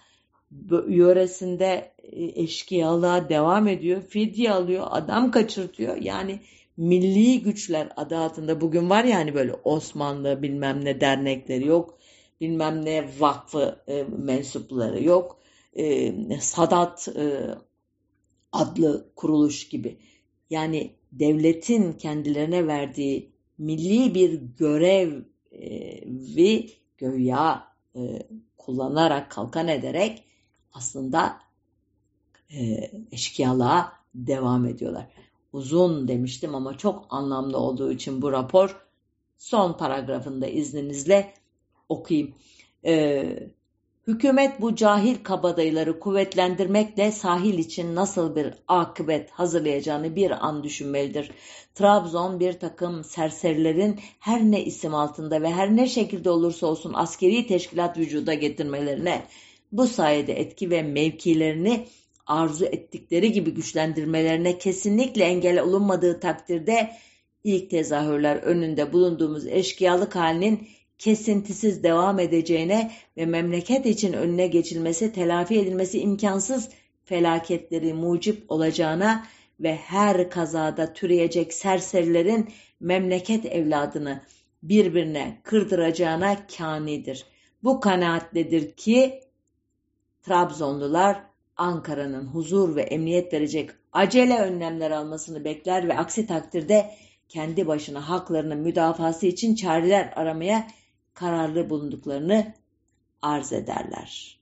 yöresinde 0.87 1.94
eşkıyalığa 2.11 3.29
devam 3.29 3.67
ediyor. 3.67 4.01
Fidye 4.01 4.51
alıyor, 4.51 4.87
adam 4.89 5.31
kaçırtıyor. 5.31 5.97
Yani 5.97 6.39
milli 6.77 7.41
güçler 7.41 7.89
adı 7.95 8.17
altında 8.17 8.61
bugün 8.61 8.89
var 8.89 9.03
yani 9.03 9.33
böyle 9.33 9.53
Osmanlı 9.63 10.41
bilmem 10.41 10.85
ne 10.85 11.01
dernekleri 11.01 11.67
yok. 11.67 11.97
Bilmem 12.41 12.85
ne 12.85 13.09
vakfı 13.19 13.83
e, 13.87 14.03
mensupları 14.17 15.03
yok. 15.03 15.39
E, 15.73 16.13
Sadat 16.39 17.07
e, 17.07 17.55
adlı 18.51 19.09
kuruluş 19.15 19.67
gibi. 19.67 19.97
Yani 20.49 20.91
devletin 21.11 21.93
kendilerine 21.93 22.67
verdiği 22.67 23.31
milli 23.57 24.15
bir 24.15 24.41
görevi 24.57 25.25
e, 25.51 26.75
göya 26.97 27.67
e, 27.95 28.01
kullanarak, 28.57 29.31
kalkan 29.31 29.67
ederek 29.67 30.23
aslında 30.73 31.44
e, 32.53 32.91
eşkıyalığa 33.11 33.93
devam 34.15 34.65
ediyorlar. 34.65 35.07
Uzun 35.53 36.07
demiştim 36.07 36.55
ama 36.55 36.77
çok 36.77 37.05
anlamlı 37.09 37.57
olduğu 37.57 37.91
için 37.91 38.21
bu 38.21 38.31
rapor 38.31 38.85
son 39.37 39.73
paragrafında 39.73 40.47
izninizle 40.47 41.33
okuyayım. 41.89 42.35
Ee, 42.85 43.49
hükümet 44.07 44.61
bu 44.61 44.75
cahil 44.75 45.15
kabadayıları 45.23 45.99
kuvvetlendirmekle 45.99 47.11
sahil 47.11 47.57
için 47.57 47.95
nasıl 47.95 48.35
bir 48.35 48.53
akıbet 48.67 49.31
hazırlayacağını 49.31 50.15
bir 50.15 50.47
an 50.47 50.63
düşünmelidir. 50.63 51.31
Trabzon 51.75 52.39
bir 52.39 52.53
takım 52.53 53.03
serserilerin 53.03 53.99
her 54.19 54.41
ne 54.41 54.65
isim 54.65 54.95
altında 54.95 55.41
ve 55.41 55.51
her 55.51 55.75
ne 55.75 55.87
şekilde 55.87 56.29
olursa 56.29 56.67
olsun 56.67 56.93
askeri 56.95 57.47
teşkilat 57.47 57.97
vücuda 57.97 58.33
getirmelerine 58.33 59.25
bu 59.71 59.87
sayede 59.87 60.39
etki 60.39 60.69
ve 60.69 60.83
mevkilerini 60.83 61.85
arzu 62.25 62.65
ettikleri 62.65 63.31
gibi 63.31 63.51
güçlendirmelerine 63.53 64.57
kesinlikle 64.57 65.23
engel 65.23 65.59
olunmadığı 65.59 66.19
takdirde 66.19 66.91
ilk 67.43 67.69
tezahürler 67.69 68.35
önünde 68.35 68.93
bulunduğumuz 68.93 69.47
eşkıyalık 69.47 70.15
halinin 70.15 70.67
kesintisiz 70.97 71.83
devam 71.83 72.19
edeceğine 72.19 72.91
ve 73.17 73.25
memleket 73.25 73.85
için 73.85 74.13
önüne 74.13 74.47
geçilmesi, 74.47 75.13
telafi 75.13 75.59
edilmesi 75.59 75.99
imkansız 75.99 76.69
felaketleri 77.03 77.93
mucip 77.93 78.51
olacağına 78.51 79.25
ve 79.59 79.75
her 79.75 80.29
kazada 80.29 80.93
türeyecek 80.93 81.53
serserilerin 81.53 82.49
memleket 82.79 83.45
evladını 83.45 84.21
birbirine 84.63 85.39
kırdıracağına 85.43 86.47
kanidir. 86.57 87.25
Bu 87.63 87.79
kanaatledir 87.79 88.71
ki 88.71 89.21
Trabzonlular 90.23 91.23
Ankara'nın 91.57 92.27
huzur 92.27 92.75
ve 92.75 92.81
emniyet 92.81 93.33
verecek 93.33 93.69
acele 93.93 94.39
önlemler 94.39 94.91
almasını 94.91 95.45
bekler 95.45 95.87
ve 95.87 95.97
aksi 95.97 96.27
takdirde 96.27 96.91
kendi 97.29 97.67
başına 97.67 98.09
haklarının 98.09 98.57
müdafası 98.57 99.25
için 99.25 99.55
çareler 99.55 100.13
aramaya 100.15 100.67
kararlı 101.13 101.69
bulunduklarını 101.69 102.53
arz 103.21 103.53
ederler. 103.53 104.39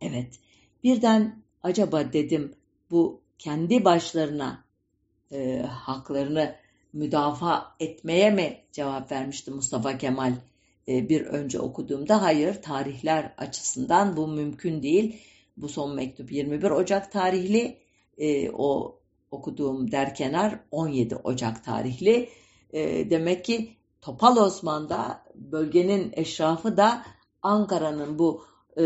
Evet, 0.00 0.40
birden 0.84 1.42
acaba 1.62 2.12
dedim 2.12 2.54
bu 2.90 3.20
kendi 3.38 3.84
başlarına 3.84 4.64
e, 5.32 5.62
haklarını 5.62 6.54
müdafaa 6.92 7.76
etmeye 7.80 8.30
mi 8.30 8.60
cevap 8.72 9.12
vermişti 9.12 9.50
Mustafa 9.50 9.98
Kemal 9.98 10.34
bir 10.88 11.20
önce 11.20 11.60
okuduğumda? 11.60 12.22
Hayır, 12.22 12.62
tarihler 12.62 13.34
açısından 13.38 14.16
bu 14.16 14.28
mümkün 14.28 14.82
değil. 14.82 15.16
Bu 15.56 15.68
son 15.68 15.94
mektup 15.94 16.32
21 16.32 16.70
Ocak 16.70 17.12
tarihli, 17.12 17.78
e, 18.18 18.50
o 18.50 18.98
okuduğum 19.30 19.92
derkenar 19.92 20.60
17 20.70 21.16
Ocak 21.16 21.64
tarihli. 21.64 22.28
E, 22.72 23.10
demek 23.10 23.44
ki 23.44 23.76
Topal 24.00 24.36
Osman'da 24.36 25.24
bölgenin 25.34 26.12
eşrafı 26.12 26.76
da 26.76 27.02
Ankara'nın 27.42 28.18
bu 28.18 28.44
e, 28.78 28.84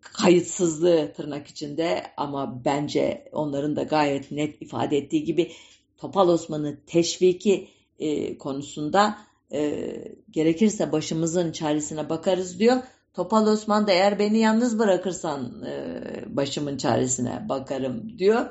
kayıtsızlığı 0.00 1.12
tırnak 1.16 1.46
içinde 1.46 2.02
ama 2.16 2.64
bence 2.64 3.28
onların 3.32 3.76
da 3.76 3.82
gayet 3.82 4.30
net 4.30 4.62
ifade 4.62 4.96
ettiği 4.96 5.24
gibi 5.24 5.52
Topal 5.96 6.28
Osman'ı 6.28 6.78
teşviki 6.86 7.68
e, 7.98 8.38
konusunda 8.38 9.18
e, 9.52 9.94
gerekirse 10.30 10.92
başımızın 10.92 11.52
çaresine 11.52 12.08
bakarız 12.08 12.58
diyor. 12.58 12.82
Topal 13.14 13.46
Osman 13.46 13.86
da 13.86 13.92
eğer 13.92 14.18
beni 14.18 14.38
yalnız 14.38 14.78
bırakırsan 14.78 15.62
e, 15.66 16.02
başımın 16.26 16.76
çaresine 16.76 17.46
bakarım 17.48 18.18
diyor. 18.18 18.46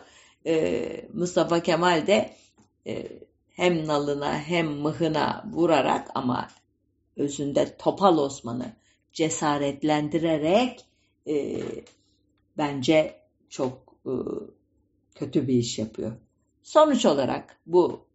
E, 0.45 1.05
Mustafa 1.13 1.59
Kemal 1.59 2.07
de 2.07 2.33
e, 2.87 3.07
hem 3.49 3.87
nalına 3.87 4.39
hem 4.39 4.67
mıhına 4.67 5.43
vurarak 5.53 6.07
ama 6.15 6.47
özünde 7.15 7.77
Topal 7.77 8.17
Osman'ı 8.17 8.73
cesaretlendirerek 9.13 10.85
e, 11.27 11.61
bence 12.57 13.21
çok 13.49 13.95
e, 14.05 14.13
kötü 15.15 15.47
bir 15.47 15.53
iş 15.53 15.79
yapıyor. 15.79 16.11
Sonuç 16.63 17.05
olarak 17.05 17.57
bu 17.65 18.05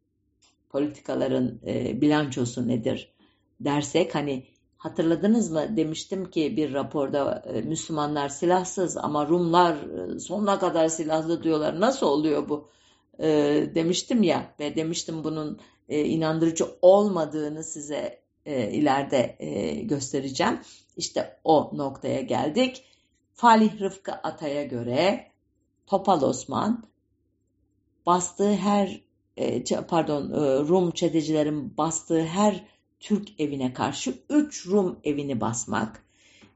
politikaların 0.76 1.60
e, 1.66 2.00
bilançosu 2.00 2.68
nedir 2.68 3.12
dersek 3.60 4.14
hani 4.14 4.46
hatırladınız 4.76 5.50
mı 5.50 5.76
demiştim 5.76 6.30
ki 6.30 6.56
bir 6.56 6.72
raporda 6.72 7.42
e, 7.46 7.60
Müslümanlar 7.60 8.28
silahsız 8.28 8.96
ama 8.96 9.28
Rumlar 9.28 9.74
e, 9.74 10.18
sonuna 10.18 10.58
kadar 10.58 10.88
silahlı 10.88 11.42
diyorlar. 11.42 11.80
Nasıl 11.80 12.06
oluyor 12.06 12.48
bu? 12.48 12.68
E, 13.18 13.28
demiştim 13.74 14.22
ya 14.22 14.54
ve 14.60 14.76
demiştim 14.76 15.24
bunun 15.24 15.60
e, 15.88 16.04
inandırıcı 16.04 16.66
olmadığını 16.82 17.64
size 17.64 18.22
e, 18.46 18.70
ileride 18.70 19.36
e, 19.38 19.74
göstereceğim. 19.74 20.60
İşte 20.96 21.38
o 21.44 21.70
noktaya 21.72 22.20
geldik. 22.20 22.84
Falih 23.34 23.80
Rıfkı 23.80 24.12
Atay'a 24.12 24.64
göre 24.64 25.26
Topal 25.86 26.22
Osman 26.22 26.84
bastığı 28.06 28.54
her 28.54 29.05
pardon 29.89 30.30
e, 30.30 30.68
Rum 30.68 30.91
çetecilerin 30.91 31.76
bastığı 31.76 32.24
her 32.24 32.64
Türk 33.01 33.41
evine 33.41 33.72
karşı 33.72 34.14
üç 34.30 34.66
Rum 34.66 34.99
evini 35.05 35.41
basmak, 35.41 36.05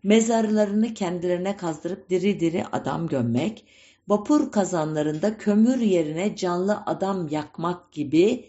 mezarlarını 0.02 0.94
kendilerine 0.94 1.56
kazdırıp 1.56 2.10
diri 2.10 2.40
diri 2.40 2.66
adam 2.72 3.06
gömmek, 3.08 3.64
vapur 4.08 4.52
kazanlarında 4.52 5.38
kömür 5.38 5.80
yerine 5.80 6.36
canlı 6.36 6.82
adam 6.86 7.28
yakmak 7.28 7.92
gibi 7.92 8.44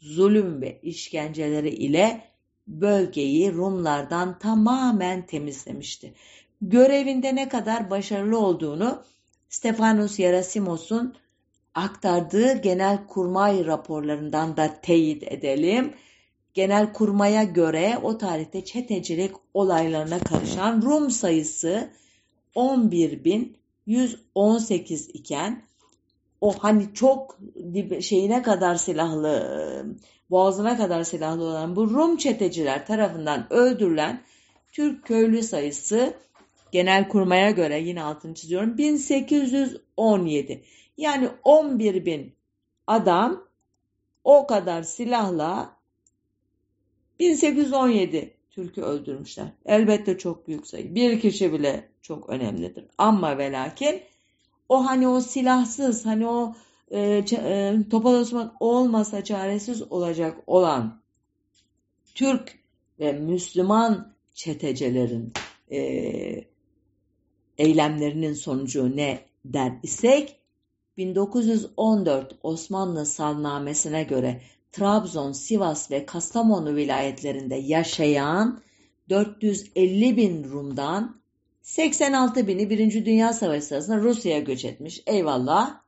zulüm 0.00 0.62
ve 0.62 0.80
işkenceleri 0.82 1.70
ile 1.70 2.22
bölgeyi 2.66 3.52
Rumlardan 3.52 4.38
tamamen 4.38 5.26
temizlemişti. 5.26 6.14
Görevinde 6.62 7.34
ne 7.34 7.48
kadar 7.48 7.90
başarılı 7.90 8.38
olduğunu 8.38 9.02
Stefanos 9.48 10.18
Yerasimos'un 10.18 11.14
aktardığı 11.76 12.62
genel 12.62 13.06
kurmay 13.06 13.66
raporlarından 13.66 14.56
da 14.56 14.80
teyit 14.82 15.22
edelim. 15.22 15.94
Genel 16.54 16.92
kurmaya 16.92 17.44
göre 17.44 17.98
o 18.02 18.18
tarihte 18.18 18.64
çetecilik 18.64 19.32
olaylarına 19.54 20.18
karışan 20.18 20.82
Rum 20.82 21.10
sayısı 21.10 21.90
11.118 22.56 25.10
iken 25.12 25.62
o 26.40 26.52
hani 26.58 26.94
çok 26.94 27.38
şeyine 28.00 28.42
kadar 28.42 28.74
silahlı, 28.74 29.86
boğazına 30.30 30.76
kadar 30.76 31.04
silahlı 31.04 31.44
olan 31.44 31.76
bu 31.76 31.90
Rum 31.90 32.16
çeteciler 32.16 32.86
tarafından 32.86 33.52
öldürülen 33.52 34.22
Türk 34.72 35.06
köylü 35.06 35.42
sayısı 35.42 36.14
genel 36.72 37.08
kurmaya 37.08 37.50
göre 37.50 37.80
yine 37.80 38.02
altını 38.02 38.34
çiziyorum 38.34 38.78
1817. 38.78 40.62
Yani 40.96 41.28
11 41.44 42.06
bin 42.06 42.34
adam 42.86 43.44
o 44.24 44.46
kadar 44.46 44.82
silahla 44.82 45.76
1817 47.18 48.34
Türk'ü 48.50 48.82
öldürmüşler. 48.82 49.46
Elbette 49.66 50.18
çok 50.18 50.48
büyük 50.48 50.66
sayı. 50.66 50.94
Bir 50.94 51.20
kişi 51.20 51.52
bile 51.52 51.88
çok 52.02 52.30
önemlidir. 52.30 52.84
Ama 52.98 53.38
ve 53.38 53.52
lakin 53.52 54.02
o 54.68 54.86
hani 54.86 55.08
o 55.08 55.20
silahsız 55.20 56.06
hani 56.06 56.28
o 56.28 56.54
e, 56.90 57.00
e, 57.32 57.76
Topal 57.90 58.14
Osman 58.14 58.56
olmasa 58.60 59.24
çaresiz 59.24 59.92
olacak 59.92 60.38
olan 60.46 61.00
Türk 62.14 62.58
ve 63.00 63.12
Müslüman 63.12 64.12
çetecelerin 64.34 65.32
e, 65.70 65.80
eylemlerinin 67.58 68.32
sonucu 68.32 68.96
ne 68.96 69.24
der 69.44 69.72
isek 69.82 70.36
1914 70.96 72.38
Osmanlı 72.42 73.06
salnamesine 73.06 74.02
göre 74.02 74.42
Trabzon, 74.72 75.32
Sivas 75.32 75.90
ve 75.90 76.06
Kastamonu 76.06 76.76
vilayetlerinde 76.76 77.54
yaşayan 77.54 78.60
450 79.08 80.16
bin 80.16 80.44
Rum'dan 80.44 81.20
86 81.62 82.46
bini 82.46 82.70
Birinci 82.70 83.06
Dünya 83.06 83.32
Savaşı 83.32 83.66
sırasında 83.66 83.98
Rusya'ya 83.98 84.40
göç 84.40 84.64
etmiş. 84.64 85.02
Eyvallah. 85.06 85.80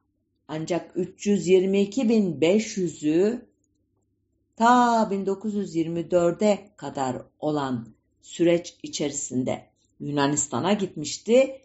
Ancak 0.49 0.97
322.500'ü 0.97 3.49
ta 4.57 5.03
1924'e 5.13 6.71
kadar 6.77 7.23
olan 7.41 7.89
süreç 8.23 8.77
içerisinde 8.83 9.67
Yunanistan'a 10.01 10.73
gitmişti. 10.73 11.61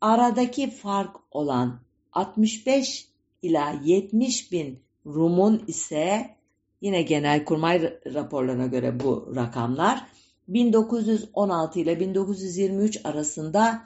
Aradaki 0.00 0.70
fark 0.70 1.16
olan 1.30 1.80
65 2.12 3.08
ila 3.42 3.80
70 3.84 4.52
bin 4.52 4.82
Rum'un 5.06 5.64
ise 5.66 6.36
yine 6.80 7.02
genelkurmay 7.02 8.00
raporlarına 8.14 8.66
göre 8.66 9.00
bu 9.00 9.32
rakamlar 9.36 10.06
1916 10.48 11.80
ile 11.80 12.00
1923 12.00 13.00
arasında 13.04 13.84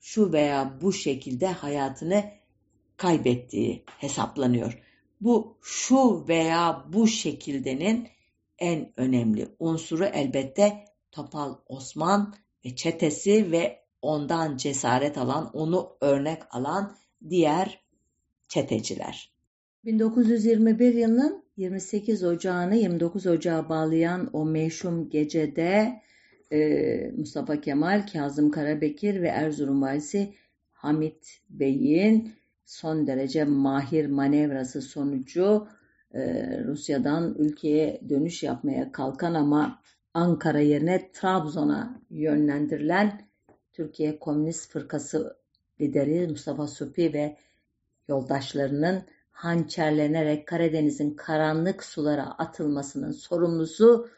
şu 0.00 0.32
veya 0.32 0.78
bu 0.80 0.92
şekilde 0.92 1.46
hayatını 1.46 2.24
kaybettiği 2.96 3.84
hesaplanıyor. 3.98 4.82
Bu 5.20 5.58
şu 5.62 6.28
veya 6.28 6.84
bu 6.92 7.06
şekildenin 7.06 8.08
en 8.58 8.92
önemli 8.96 9.48
unsuru 9.58 10.04
elbette 10.04 10.84
Topal 11.12 11.54
Osman 11.66 12.34
ve 12.64 12.76
çetesi 12.76 13.52
ve 13.52 13.84
ondan 14.02 14.56
cesaret 14.56 15.18
alan, 15.18 15.50
onu 15.52 15.96
örnek 16.00 16.54
alan 16.54 16.96
diğer 17.30 17.80
çeteciler. 18.48 19.34
1921 19.84 20.94
yılının 20.94 21.44
28 21.56 22.24
Ocağı'nı 22.24 22.76
29 22.76 23.26
Ocağı 23.26 23.68
bağlayan 23.68 24.30
o 24.32 24.44
meşhum 24.44 25.10
gecede 25.10 26.02
e, 26.52 27.10
Mustafa 27.16 27.60
Kemal, 27.60 28.06
Kazım 28.12 28.50
Karabekir 28.50 29.22
ve 29.22 29.28
Erzurum 29.28 29.82
Valisi 29.82 30.34
Hamit 30.72 31.40
Bey'in 31.50 32.32
son 32.64 33.06
derece 33.06 33.44
mahir 33.44 34.06
manevrası 34.06 34.82
sonucu 34.82 35.68
e, 36.14 36.20
Rusya'dan 36.64 37.34
ülkeye 37.38 38.00
dönüş 38.08 38.42
yapmaya 38.42 38.92
kalkan 38.92 39.34
ama 39.34 39.82
Ankara 40.14 40.60
yerine 40.60 41.10
Trabzon'a 41.12 42.00
yönlendirilen 42.10 43.20
Türkiye 43.72 44.18
Komünist 44.18 44.70
Fırkası 44.70 45.36
lideri 45.80 46.28
Mustafa 46.28 46.66
Supi 46.66 47.12
ve 47.12 47.36
yoldaşlarının 48.08 49.02
hançerlenerek 49.30 50.48
Karadeniz'in 50.48 51.14
karanlık 51.14 51.84
sulara 51.84 52.24
atılmasının 52.24 53.12
sorumlusu 53.12 54.08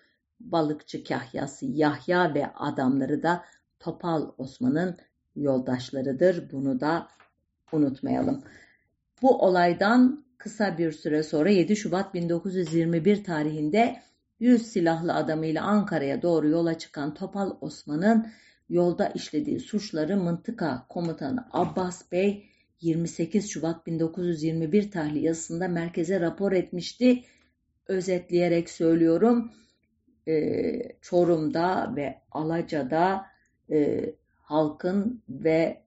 balıkçı 0.40 1.04
kahyası 1.04 1.66
Yahya 1.66 2.34
ve 2.34 2.46
adamları 2.54 3.22
da 3.22 3.44
Topal 3.80 4.30
Osman'ın 4.38 4.96
yoldaşlarıdır. 5.36 6.50
Bunu 6.52 6.80
da 6.80 7.08
unutmayalım. 7.72 8.42
Bu 9.22 9.38
olaydan 9.38 10.24
kısa 10.38 10.78
bir 10.78 10.92
süre 10.92 11.22
sonra 11.22 11.50
7 11.50 11.76
Şubat 11.76 12.14
1921 12.14 13.24
tarihinde 13.24 14.02
100 14.40 14.66
silahlı 14.66 15.14
adamıyla 15.14 15.64
Ankara'ya 15.64 16.22
doğru 16.22 16.48
yola 16.48 16.78
çıkan 16.78 17.14
Topal 17.14 17.56
Osman'ın 17.60 18.26
yolda 18.68 19.08
işlediği 19.08 19.60
suçları 19.60 20.16
mıntıka 20.16 20.86
komutanı 20.88 21.48
Abbas 21.52 22.12
Bey 22.12 22.46
28 22.80 23.50
Şubat 23.50 23.86
1921 23.86 24.90
tarihli 24.90 25.24
yazısında 25.24 25.68
merkeze 25.68 26.20
rapor 26.20 26.52
etmişti. 26.52 27.24
Özetleyerek 27.86 28.70
söylüyorum. 28.70 29.52
E, 30.28 30.96
Çorum'da 31.00 31.96
ve 31.96 32.22
Alaca'da 32.30 33.26
e, 33.70 34.04
halkın 34.36 35.22
ve 35.28 35.82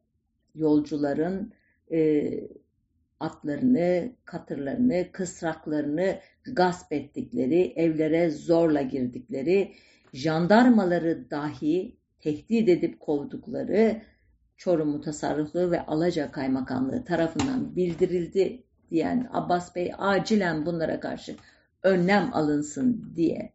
yolcuların 0.56 1.54
e, 1.92 2.30
atlarını, 3.20 4.12
katırlarını, 4.26 5.08
kısraklarını 5.12 6.20
gasp 6.46 6.94
ettikleri, 6.94 7.74
evlere 7.76 8.30
zorla 8.30 8.82
girdikleri, 8.82 9.76
jandarmaları 10.14 11.32
dahi 11.32 11.99
tehdit 12.20 12.70
edip 12.70 13.00
kovdukları 13.00 14.02
Çorum 14.58 14.90
Mutasarrıflığı 14.90 15.72
ve 15.72 15.86
Alaca 15.86 16.32
Kaymakamlığı 16.32 17.06
tarafından 17.06 17.76
bildirildi 17.76 18.64
diyen 18.92 19.30
Abbas 19.34 19.76
Bey 19.76 19.92
acilen 19.98 20.66
bunlara 20.66 21.00
karşı 21.00 21.36
önlem 21.84 22.30
alınsın 22.34 23.14
diye 23.16 23.54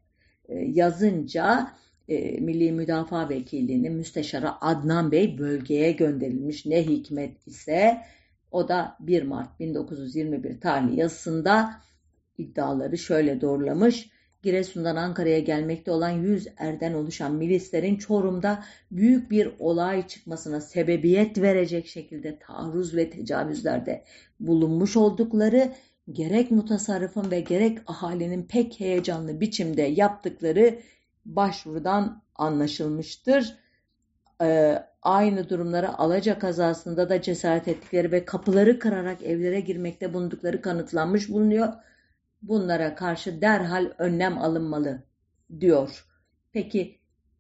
e, 0.49 0.55
yazınca 0.55 1.71
e, 2.09 2.41
Milli 2.41 2.73
Müdafaa 2.73 3.29
Vekilliğinin 3.29 3.93
müsteşarı 3.93 4.65
Adnan 4.65 5.13
Bey 5.13 5.39
bölgeye 5.39 5.93
gönderilmiş. 5.93 6.67
Ne 6.67 6.87
hikmet 6.87 7.47
ise 7.47 7.99
o 8.51 8.69
da 8.69 8.97
1 9.01 9.23
Mart 9.23 9.61
1921 9.61 10.61
tarihli 10.61 11.01
yazısında 11.01 11.71
iddiaları 12.39 12.99
şöyle 12.99 13.41
doğrulamış. 13.41 14.11
Giresun'dan 14.45 14.97
Ankara'ya 14.97 15.39
gelmekte 15.39 15.91
olan 15.91 16.11
100 16.11 16.49
erden 16.57 16.95
oluşan 16.95 17.35
milislerin 17.35 17.97
Çorum'da 17.97 18.65
büyük 18.91 19.31
bir 19.31 19.51
olay 19.59 20.07
çıkmasına 20.07 20.61
sebebiyet 20.61 21.39
verecek 21.41 21.87
şekilde 21.87 22.39
taarruz 22.39 22.97
ve 22.97 23.11
tecavüzlerde 23.11 24.05
bulunmuş 24.41 24.97
oldukları 24.97 25.73
gerek 26.13 26.51
mutasarrıfın 26.51 27.31
ve 27.31 27.41
gerek 27.41 27.79
ahalinin 27.87 28.43
pek 28.43 28.81
heyecanlı 28.81 29.41
biçimde 29.41 29.83
yaptıkları 29.83 30.79
başvurudan 31.25 32.23
anlaşılmıştır. 32.35 33.59
Ee, 34.43 34.79
aynı 35.03 35.49
durumlara 35.49 35.99
Alaca 35.99 36.39
kazasında 36.39 37.09
da 37.09 37.23
cesaret 37.23 37.69
ettikleri 37.69 38.13
ve 38.13 38.25
kapıları 38.25 38.79
kırarak 38.79 39.23
evlere 39.23 39.61
girmekte 39.61 40.15
bulundukları 40.15 40.63
kanıtlanmış 40.63 41.29
bulunuyor 41.29 41.73
bunlara 42.49 42.95
karşı 42.95 43.41
derhal 43.41 43.93
önlem 43.99 44.39
alınmalı 44.39 45.03
diyor. 45.61 46.07
Peki 46.53 46.99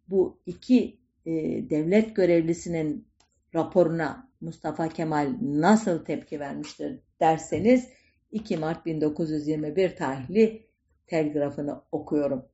bu 0.09 0.41
iki 0.47 0.99
e, 1.27 1.33
devlet 1.71 2.17
görevlisinin 2.17 3.09
raporuna 3.55 4.31
Mustafa 4.41 4.89
Kemal 4.89 5.37
nasıl 5.43 6.05
tepki 6.05 6.41
vermiştir 6.41 7.01
derseniz 7.21 7.89
2 8.33 8.57
Mart 8.57 8.87
1921 8.87 9.97
tarihli 9.97 10.67
telgrafını 11.07 11.83
okuyorum. 11.93 12.45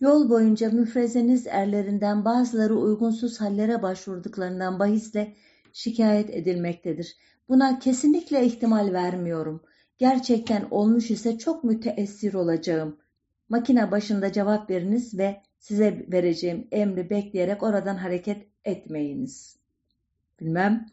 Yol 0.00 0.30
boyunca 0.30 0.70
müfrezeniz 0.70 1.46
erlerinden 1.46 2.24
bazıları 2.24 2.74
uygunsuz 2.74 3.40
hallere 3.40 3.82
başvurduklarından 3.82 4.78
bahisle 4.78 5.34
şikayet 5.72 6.30
edilmektedir. 6.30 7.16
Buna 7.48 7.78
kesinlikle 7.78 8.44
ihtimal 8.44 8.92
vermiyorum 8.92 9.62
gerçekten 10.00 10.66
olmuş 10.70 11.10
ise 11.10 11.38
çok 11.38 11.64
müteessir 11.64 12.34
olacağım. 12.34 12.96
Makine 13.48 13.90
başında 13.90 14.32
cevap 14.32 14.70
veriniz 14.70 15.18
ve 15.18 15.42
size 15.58 16.06
vereceğim 16.08 16.68
emri 16.72 17.10
bekleyerek 17.10 17.62
oradan 17.62 17.96
hareket 17.96 18.46
etmeyiniz. 18.64 19.56
Bilmem 20.40 20.86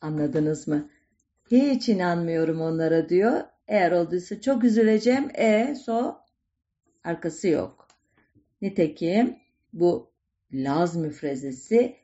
anladınız 0.00 0.68
mı? 0.68 0.88
Hiç 1.50 1.88
inanmıyorum 1.88 2.60
onlara 2.60 3.08
diyor. 3.08 3.40
Eğer 3.68 3.92
olduysa 3.92 4.40
çok 4.40 4.64
üzüleceğim. 4.64 5.30
E 5.34 5.74
so 5.74 6.16
arkası 7.04 7.48
yok. 7.48 7.88
Nitekim 8.62 9.36
bu 9.72 10.10
Laz 10.52 10.96
müfrezesi 10.96 11.96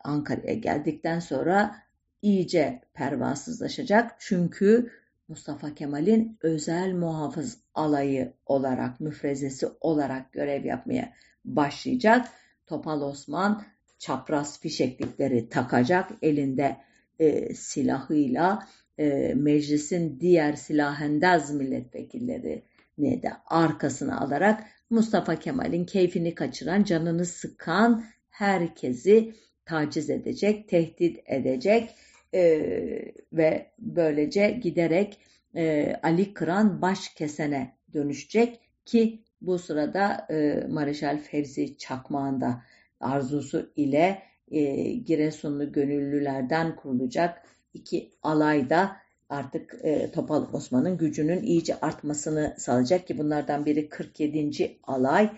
Ankara'ya 0.00 0.54
geldikten 0.54 1.20
sonra 1.20 1.76
iyice 2.22 2.80
pervasızlaşacak. 2.94 4.16
Çünkü 4.18 4.90
Mustafa 5.28 5.74
Kemal'in 5.74 6.38
özel 6.42 6.92
muhafız 6.92 7.58
alayı 7.74 8.32
olarak, 8.46 9.00
müfrezesi 9.00 9.66
olarak 9.80 10.32
görev 10.32 10.64
yapmaya 10.64 11.12
başlayacak. 11.44 12.28
Topal 12.66 13.00
Osman 13.02 13.62
çapraz 13.98 14.60
fişeklikleri 14.60 15.48
takacak 15.48 16.10
elinde 16.22 16.76
e, 17.18 17.54
silahıyla 17.54 18.66
e, 18.98 19.34
meclisin 19.34 20.20
diğer 20.20 20.52
silahendaz 20.52 21.54
milletvekillerini 21.54 23.22
de 23.22 23.32
arkasına 23.46 24.20
alarak 24.20 24.64
Mustafa 24.90 25.36
Kemal'in 25.36 25.84
keyfini 25.84 26.34
kaçıran, 26.34 26.84
canını 26.84 27.26
sıkan 27.26 28.04
herkesi 28.30 29.34
taciz 29.64 30.10
edecek, 30.10 30.68
tehdit 30.68 31.18
edecek 31.26 31.94
e, 32.36 33.12
ve 33.32 33.66
böylece 33.78 34.50
giderek 34.50 35.18
e, 35.56 35.94
Ali 36.02 36.34
Kıran 36.34 36.82
baş 36.82 37.08
kesene 37.08 37.76
dönüşecek 37.92 38.60
ki 38.84 39.22
bu 39.40 39.58
sırada 39.58 40.26
e, 40.30 40.66
Mareşal 40.68 41.18
Fevzi 41.18 41.78
Çakmağı'nda 41.78 42.62
arzusu 43.00 43.72
ile 43.76 44.22
e, 44.50 44.92
Giresunlu 44.92 45.72
gönüllülerden 45.72 46.76
kurulacak 46.76 47.42
iki 47.74 48.10
alayda 48.22 48.96
artık 49.28 49.74
e, 49.82 50.10
Topal 50.10 50.46
Osman'ın 50.52 50.98
gücünün 50.98 51.42
iyice 51.42 51.80
artmasını 51.80 52.54
sağlayacak 52.58 53.06
ki 53.06 53.18
bunlardan 53.18 53.66
biri 53.66 53.88
47. 53.88 54.78
alay 54.82 55.30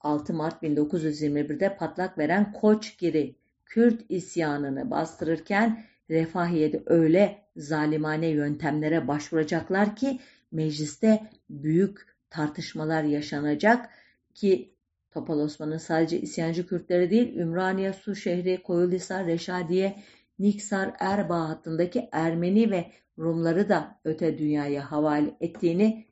6 0.00 0.34
Mart 0.34 0.62
1921'de 0.62 1.76
patlak 1.76 2.18
veren 2.18 2.52
Koçgiri 2.52 3.36
Kürt 3.66 4.00
isyanını 4.08 4.90
bastırırken 4.90 5.84
Refahiye'de 6.12 6.82
öyle 6.86 7.42
zalimane 7.56 8.26
yöntemlere 8.26 9.08
başvuracaklar 9.08 9.96
ki 9.96 10.20
mecliste 10.52 11.30
büyük 11.50 12.06
tartışmalar 12.30 13.02
yaşanacak 13.02 13.90
ki 14.34 14.74
Topal 15.10 15.38
Osman'ın 15.38 15.78
sadece 15.78 16.20
isyancı 16.20 16.66
Kürtleri 16.66 17.10
değil 17.10 17.36
Ümraniye, 17.36 17.92
Su 17.92 18.14
şehri, 18.14 18.62
Koyulhisar, 18.62 19.26
Reşadiye, 19.26 19.96
Niksar, 20.38 20.94
Erbaa 20.98 21.48
hattındaki 21.48 22.08
Ermeni 22.12 22.70
ve 22.70 22.86
Rumları 23.18 23.68
da 23.68 24.00
öte 24.04 24.38
dünyaya 24.38 24.92
havale 24.92 25.36
ettiğini 25.40 26.06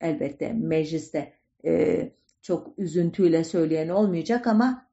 elbette 0.00 0.52
mecliste 0.52 1.32
e, 1.64 2.10
çok 2.42 2.78
üzüntüyle 2.78 3.44
söyleyen 3.44 3.88
olmayacak 3.88 4.46
ama 4.46 4.86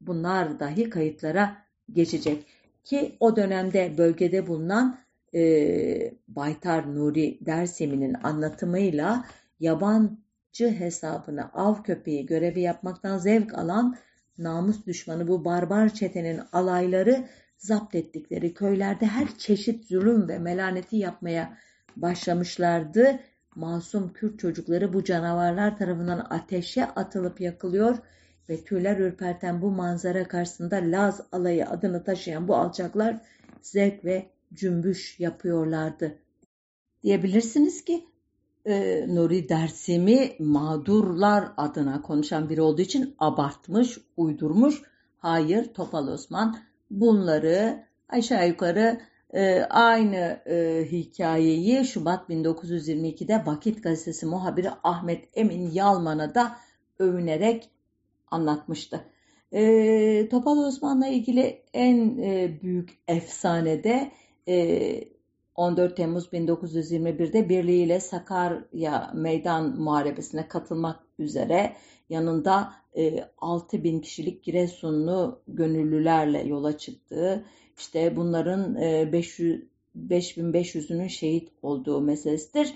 bunlar 0.00 0.60
dahi 0.60 0.90
kayıtlara 0.90 1.56
geçecek. 1.92 2.46
Ki 2.84 3.16
o 3.20 3.36
dönemde 3.36 3.98
bölgede 3.98 4.46
bulunan 4.46 4.98
e, 5.34 6.14
Baytar 6.28 6.94
Nuri 6.94 7.38
Dersemi'nin 7.40 8.14
anlatımıyla 8.22 9.24
yabancı 9.60 10.70
hesabına 10.78 11.50
av 11.54 11.82
köpeği 11.82 12.26
görevi 12.26 12.60
yapmaktan 12.60 13.18
zevk 13.18 13.54
alan 13.54 13.96
namus 14.38 14.86
düşmanı 14.86 15.28
bu 15.28 15.44
barbar 15.44 15.94
çetenin 15.94 16.40
alayları 16.52 17.28
zapt 17.58 17.94
ettikleri 17.94 18.54
köylerde 18.54 19.06
her 19.06 19.38
çeşit 19.38 19.86
zulüm 19.86 20.28
ve 20.28 20.38
melaneti 20.38 20.96
yapmaya 20.96 21.58
başlamışlardı. 21.96 23.20
Masum 23.56 24.12
Kürt 24.12 24.38
çocukları 24.38 24.92
bu 24.92 25.04
canavarlar 25.04 25.78
tarafından 25.78 26.26
ateşe 26.30 26.84
atılıp 26.84 27.40
yakılıyor 27.40 27.98
ve 28.48 28.64
tüyler 28.64 28.96
ürperten 28.96 29.62
bu 29.62 29.70
manzara 29.70 30.28
karşısında 30.28 30.76
Laz 30.76 31.20
alayı 31.32 31.68
adını 31.68 32.04
taşıyan 32.04 32.48
bu 32.48 32.56
alçaklar 32.56 33.20
zevk 33.62 34.04
ve 34.04 34.26
cümbüş 34.54 35.20
yapıyorlardı. 35.20 36.18
Diyebilirsiniz 37.02 37.84
ki 37.84 38.06
e, 38.66 39.04
Nuri 39.08 39.48
Dersimi 39.48 40.32
mağdurlar 40.38 41.44
adına 41.56 42.02
konuşan 42.02 42.50
biri 42.50 42.62
olduğu 42.62 42.82
için 42.82 43.14
abartmış, 43.18 43.98
uydurmuş. 44.16 44.82
Hayır, 45.18 45.74
Topal 45.74 46.08
Osman 46.08 46.58
bunları 46.90 47.84
aşağı 48.08 48.48
yukarı 48.48 49.00
e, 49.30 49.62
aynı 49.62 50.40
e, 50.46 50.86
hikayeyi 50.92 51.84
Şubat 51.84 52.30
1922'de 52.30 53.42
Vakit 53.46 53.82
Gazetesi 53.82 54.26
muhabiri 54.26 54.70
Ahmet 54.84 55.28
Emin 55.34 55.70
Yalman'a 55.70 56.34
da 56.34 56.56
övünerek 56.98 57.70
anlatmıştı. 58.32 59.04
E, 59.52 60.28
Topal 60.28 60.58
Osman'la 60.58 61.06
ilgili 61.06 61.62
en 61.72 62.18
e, 62.18 62.58
büyük 62.62 62.98
efsanede 63.08 64.12
e, 64.48 65.12
14 65.54 65.96
Temmuz 65.96 66.26
1921'de 66.26 67.48
birliğiyle 67.48 68.00
Sakarya 68.00 69.10
Meydan 69.14 69.80
Muharebesi'ne 69.80 70.48
katılmak 70.48 71.00
üzere 71.18 71.72
yanında 72.08 72.72
e, 72.96 73.24
6 73.38 73.84
bin 73.84 74.00
kişilik 74.00 74.44
Giresunlu 74.44 75.42
gönüllülerle 75.48 76.42
yola 76.42 76.78
çıktığı, 76.78 77.44
işte 77.78 78.16
bunların 78.16 78.74
e, 78.76 79.12
500 79.12 79.72
5500'ünün 79.96 81.08
şehit 81.08 81.48
olduğu 81.62 82.00
meselesidir. 82.00 82.74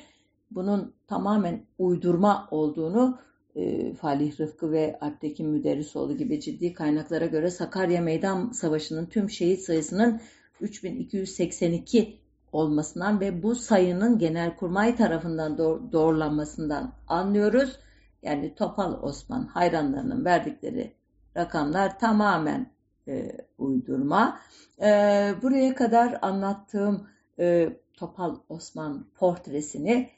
Bunun 0.51 0.95
tamamen 1.07 1.67
uydurma 1.79 2.49
olduğunu 2.51 3.19
e, 3.57 3.95
Falih 3.95 4.41
Rıfkı 4.41 4.73
ve 4.73 4.99
Alptekin 5.01 5.49
Müderrisoğlu 5.49 6.17
gibi 6.17 6.41
ciddi 6.41 6.73
kaynaklara 6.73 7.27
göre 7.27 7.51
Sakarya 7.51 8.01
Meydan 8.01 8.53
Savaşı'nın 8.53 9.07
tüm 9.07 9.31
şehit 9.31 9.61
sayısının 9.61 10.21
3282 10.61 12.19
olmasından 12.53 13.21
ve 13.21 13.43
bu 13.43 13.55
sayının 13.55 14.19
Genelkurmay 14.19 14.97
tarafından 14.97 15.59
doğrulanmasından 15.93 16.93
anlıyoruz. 17.09 17.79
Yani 18.23 18.55
Topal 18.55 19.03
Osman 19.03 19.47
hayranlarının 19.47 20.25
verdikleri 20.25 20.93
rakamlar 21.37 21.99
tamamen 21.99 22.71
e, 23.09 23.33
uydurma. 23.59 24.41
E, 24.83 24.89
buraya 25.43 25.75
kadar 25.75 26.19
anlattığım 26.23 27.09
e, 27.39 27.69
Topal 27.95 28.37
Osman 28.49 29.07
portresini 29.19 30.11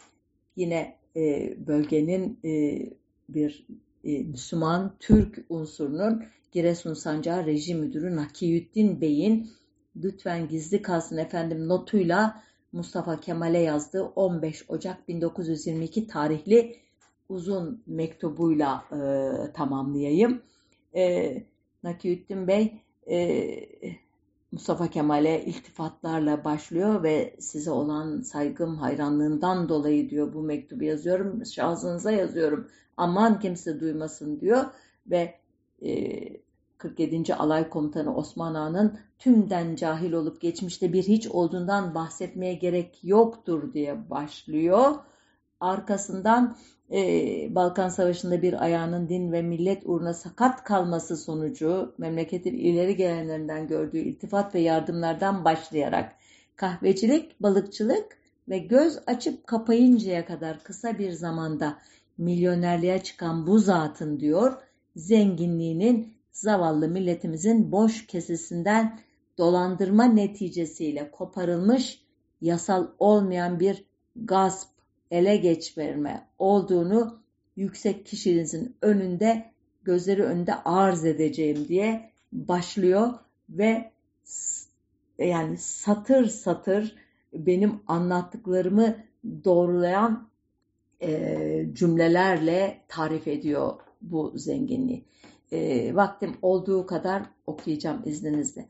yine 0.56 0.96
e, 1.16 1.54
bölgenin 1.66 2.40
e, 2.44 2.80
bir 3.28 3.66
e, 4.04 4.22
Müslüman 4.22 4.96
Türk 4.98 5.44
unsurunun 5.48 6.24
Giresun 6.52 6.94
Sancağı 6.94 7.46
Rejim 7.46 7.78
Müdürü 7.78 8.16
Nakiyüddin 8.16 9.00
Bey'in 9.00 9.50
lütfen 9.96 10.48
gizli 10.48 10.82
kalsın 10.82 11.16
efendim 11.16 11.68
notuyla 11.68 12.42
Mustafa 12.72 13.20
Kemal'e 13.20 13.58
yazdığı 13.58 14.04
15 14.04 14.64
Ocak 14.68 15.08
1922 15.08 16.06
tarihli 16.06 16.76
uzun 17.28 17.82
mektubuyla 17.86 18.84
e, 18.92 19.52
tamamlayayım. 19.52 20.42
E, 20.94 21.34
Nakiyüddin 21.82 22.48
Bey 22.48 22.80
e, 23.10 23.18
Mustafa 24.52 24.88
Kemal'e 24.88 25.44
iltifatlarla 25.44 26.44
başlıyor 26.44 27.02
ve 27.02 27.36
size 27.38 27.70
olan 27.70 28.20
saygım, 28.20 28.76
hayranlığından 28.76 29.68
dolayı 29.68 30.10
diyor 30.10 30.32
bu 30.34 30.42
mektubu 30.42 30.84
yazıyorum, 30.84 31.46
şahsınıza 31.46 32.10
yazıyorum. 32.10 32.68
Aman 32.96 33.40
kimse 33.40 33.80
duymasın 33.80 34.40
diyor 34.40 34.64
ve 35.06 35.34
e, 35.82 36.18
47. 36.78 37.34
Alay 37.34 37.68
Komutanı 37.68 38.16
Osman 38.16 38.54
Ağa'nın 38.54 38.98
tümden 39.18 39.76
cahil 39.76 40.12
olup 40.12 40.40
geçmişte 40.40 40.92
bir 40.92 41.02
hiç 41.02 41.26
olduğundan 41.26 41.94
bahsetmeye 41.94 42.54
gerek 42.54 42.98
yoktur 43.02 43.72
diye 43.72 44.10
başlıyor. 44.10 44.94
Arkasından 45.60 46.56
e, 46.92 47.00
Balkan 47.54 47.88
Savaşı'nda 47.88 48.42
bir 48.42 48.64
ayağının 48.64 49.08
din 49.08 49.32
ve 49.32 49.42
millet 49.42 49.82
uğruna 49.84 50.14
sakat 50.14 50.64
kalması 50.64 51.16
sonucu 51.16 51.94
memleketin 51.98 52.54
ileri 52.54 52.96
gelenlerinden 52.96 53.66
gördüğü 53.66 53.98
iltifat 53.98 54.54
ve 54.54 54.60
yardımlardan 54.60 55.44
başlayarak 55.44 56.14
kahvecilik, 56.56 57.42
balıkçılık 57.42 58.18
ve 58.48 58.58
göz 58.58 58.98
açıp 59.06 59.46
kapayıncaya 59.46 60.26
kadar 60.26 60.64
kısa 60.64 60.98
bir 60.98 61.12
zamanda 61.12 61.78
milyonerliğe 62.18 63.02
çıkan 63.02 63.46
bu 63.46 63.58
zatın 63.58 64.20
diyor, 64.20 64.52
zenginliğinin 64.96 66.14
zavallı 66.32 66.88
milletimizin 66.88 67.72
boş 67.72 68.06
kesesinden 68.06 69.00
dolandırma 69.38 70.04
neticesiyle 70.04 71.10
koparılmış 71.10 72.02
yasal 72.40 72.86
olmayan 72.98 73.60
bir 73.60 73.84
gasp, 74.16 74.77
ele 75.10 75.36
geçirme 75.36 76.26
olduğunu 76.38 77.22
yüksek 77.56 78.06
kişinizin 78.06 78.76
önünde 78.82 79.50
gözleri 79.82 80.22
önünde 80.22 80.54
arz 80.54 81.04
edeceğim 81.04 81.68
diye 81.68 82.10
başlıyor 82.32 83.12
ve 83.50 83.90
yani 85.18 85.58
satır 85.58 86.26
satır 86.26 86.96
benim 87.32 87.80
anlattıklarımı 87.86 88.96
doğrulayan 89.44 90.28
e, 91.02 91.66
cümlelerle 91.72 92.80
tarif 92.88 93.28
ediyor 93.28 93.74
bu 94.02 94.32
zenginliği. 94.34 95.04
E, 95.52 95.94
vaktim 95.94 96.36
olduğu 96.42 96.86
kadar 96.86 97.22
okuyacağım 97.46 98.02
izninizle. 98.04 98.68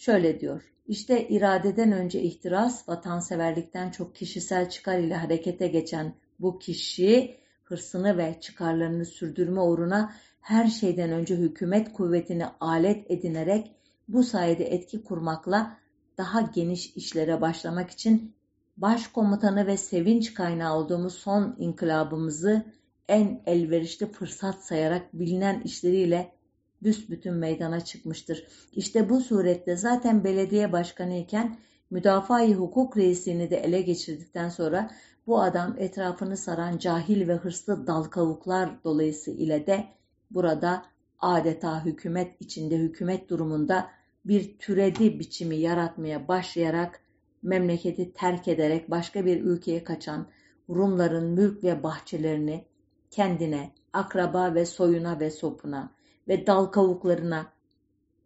Şöyle 0.00 0.40
diyor. 0.40 0.62
İşte 0.86 1.28
iradeden 1.28 1.92
önce 1.92 2.22
ihtiras, 2.22 2.88
vatanseverlikten 2.88 3.90
çok 3.90 4.14
kişisel 4.14 4.70
çıkar 4.70 4.98
ile 4.98 5.14
harekete 5.14 5.68
geçen 5.68 6.14
bu 6.38 6.58
kişi 6.58 7.36
hırsını 7.64 8.18
ve 8.18 8.38
çıkarlarını 8.40 9.04
sürdürme 9.04 9.60
uğruna 9.60 10.12
her 10.40 10.66
şeyden 10.66 11.10
önce 11.10 11.36
hükümet 11.36 11.92
kuvvetini 11.92 12.46
alet 12.60 13.10
edinerek 13.10 13.74
bu 14.08 14.22
sayede 14.22 14.64
etki 14.64 15.04
kurmakla 15.04 15.76
daha 16.18 16.40
geniş 16.40 16.96
işlere 16.96 17.40
başlamak 17.40 17.90
için 17.90 18.34
başkomutanı 18.76 19.66
ve 19.66 19.76
sevinç 19.76 20.34
kaynağı 20.34 20.76
olduğumuz 20.76 21.14
son 21.14 21.56
inkılabımızı 21.58 22.64
en 23.08 23.42
elverişli 23.46 24.06
fırsat 24.06 24.64
sayarak 24.64 25.14
bilinen 25.14 25.60
işleriyle 25.60 26.39
büsbütün 26.82 27.34
meydana 27.34 27.80
çıkmıştır. 27.80 28.46
İşte 28.72 29.08
bu 29.08 29.20
surette 29.20 29.76
zaten 29.76 30.24
belediye 30.24 30.72
başkanı 30.72 31.16
iken 31.16 31.56
müdafaa-i 31.90 32.54
hukuk 32.54 32.96
reisini 32.96 33.50
de 33.50 33.56
ele 33.56 33.82
geçirdikten 33.82 34.48
sonra 34.48 34.90
bu 35.26 35.42
adam 35.42 35.74
etrafını 35.78 36.36
saran 36.36 36.78
cahil 36.78 37.28
ve 37.28 37.34
hırslı 37.34 37.86
dal 37.86 38.04
kavuklar 38.04 38.84
dolayısıyla 38.84 39.66
de 39.66 39.84
burada 40.30 40.84
adeta 41.18 41.84
hükümet 41.84 42.40
içinde 42.40 42.78
hükümet 42.78 43.30
durumunda 43.30 43.90
bir 44.24 44.58
türedi 44.58 45.18
biçimi 45.18 45.56
yaratmaya 45.56 46.28
başlayarak 46.28 47.00
memleketi 47.42 48.12
terk 48.12 48.48
ederek 48.48 48.90
başka 48.90 49.26
bir 49.26 49.40
ülkeye 49.40 49.84
kaçan 49.84 50.26
Rumların 50.70 51.30
mülk 51.30 51.64
ve 51.64 51.82
bahçelerini 51.82 52.64
kendine, 53.10 53.70
akraba 53.92 54.54
ve 54.54 54.66
soyuna 54.66 55.20
ve 55.20 55.30
sopuna 55.30 55.90
ve 56.28 56.46
dal 56.46 56.66
kavuklarına 56.66 57.46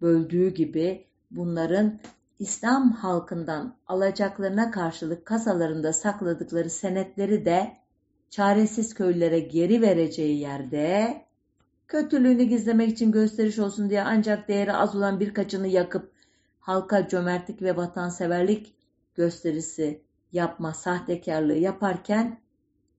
böldüğü 0.03 0.55
gibi 0.55 1.07
bunların 1.31 2.01
İslam 2.39 2.93
halkından 2.93 3.77
alacaklarına 3.87 4.71
karşılık 4.71 5.27
kasalarında 5.27 5.93
sakladıkları 5.93 6.71
senetleri 6.71 7.45
de 7.45 7.77
çaresiz 8.31 8.95
köylülere 8.95 9.41
geri 9.41 9.83
vereceği 9.83 10.39
yerde 10.39 11.25
kötülüğünü 11.89 12.43
gizlemek 12.43 12.91
için 12.91 13.13
gösteriş 13.13 13.59
olsun 13.59 13.91
diye 13.91 14.03
ancak 14.03 14.49
değeri 14.49 14.73
az 14.73 14.97
olan 14.97 15.21
birkaçını 15.21 15.69
yakıp 15.69 16.13
halka 16.61 17.09
cömertlik 17.09 17.63
ve 17.63 17.77
vatanseverlik 17.77 18.75
gösterisi 19.15 20.03
yapma 20.33 20.75
sahtekarlığı 20.75 21.57
yaparken 21.57 22.41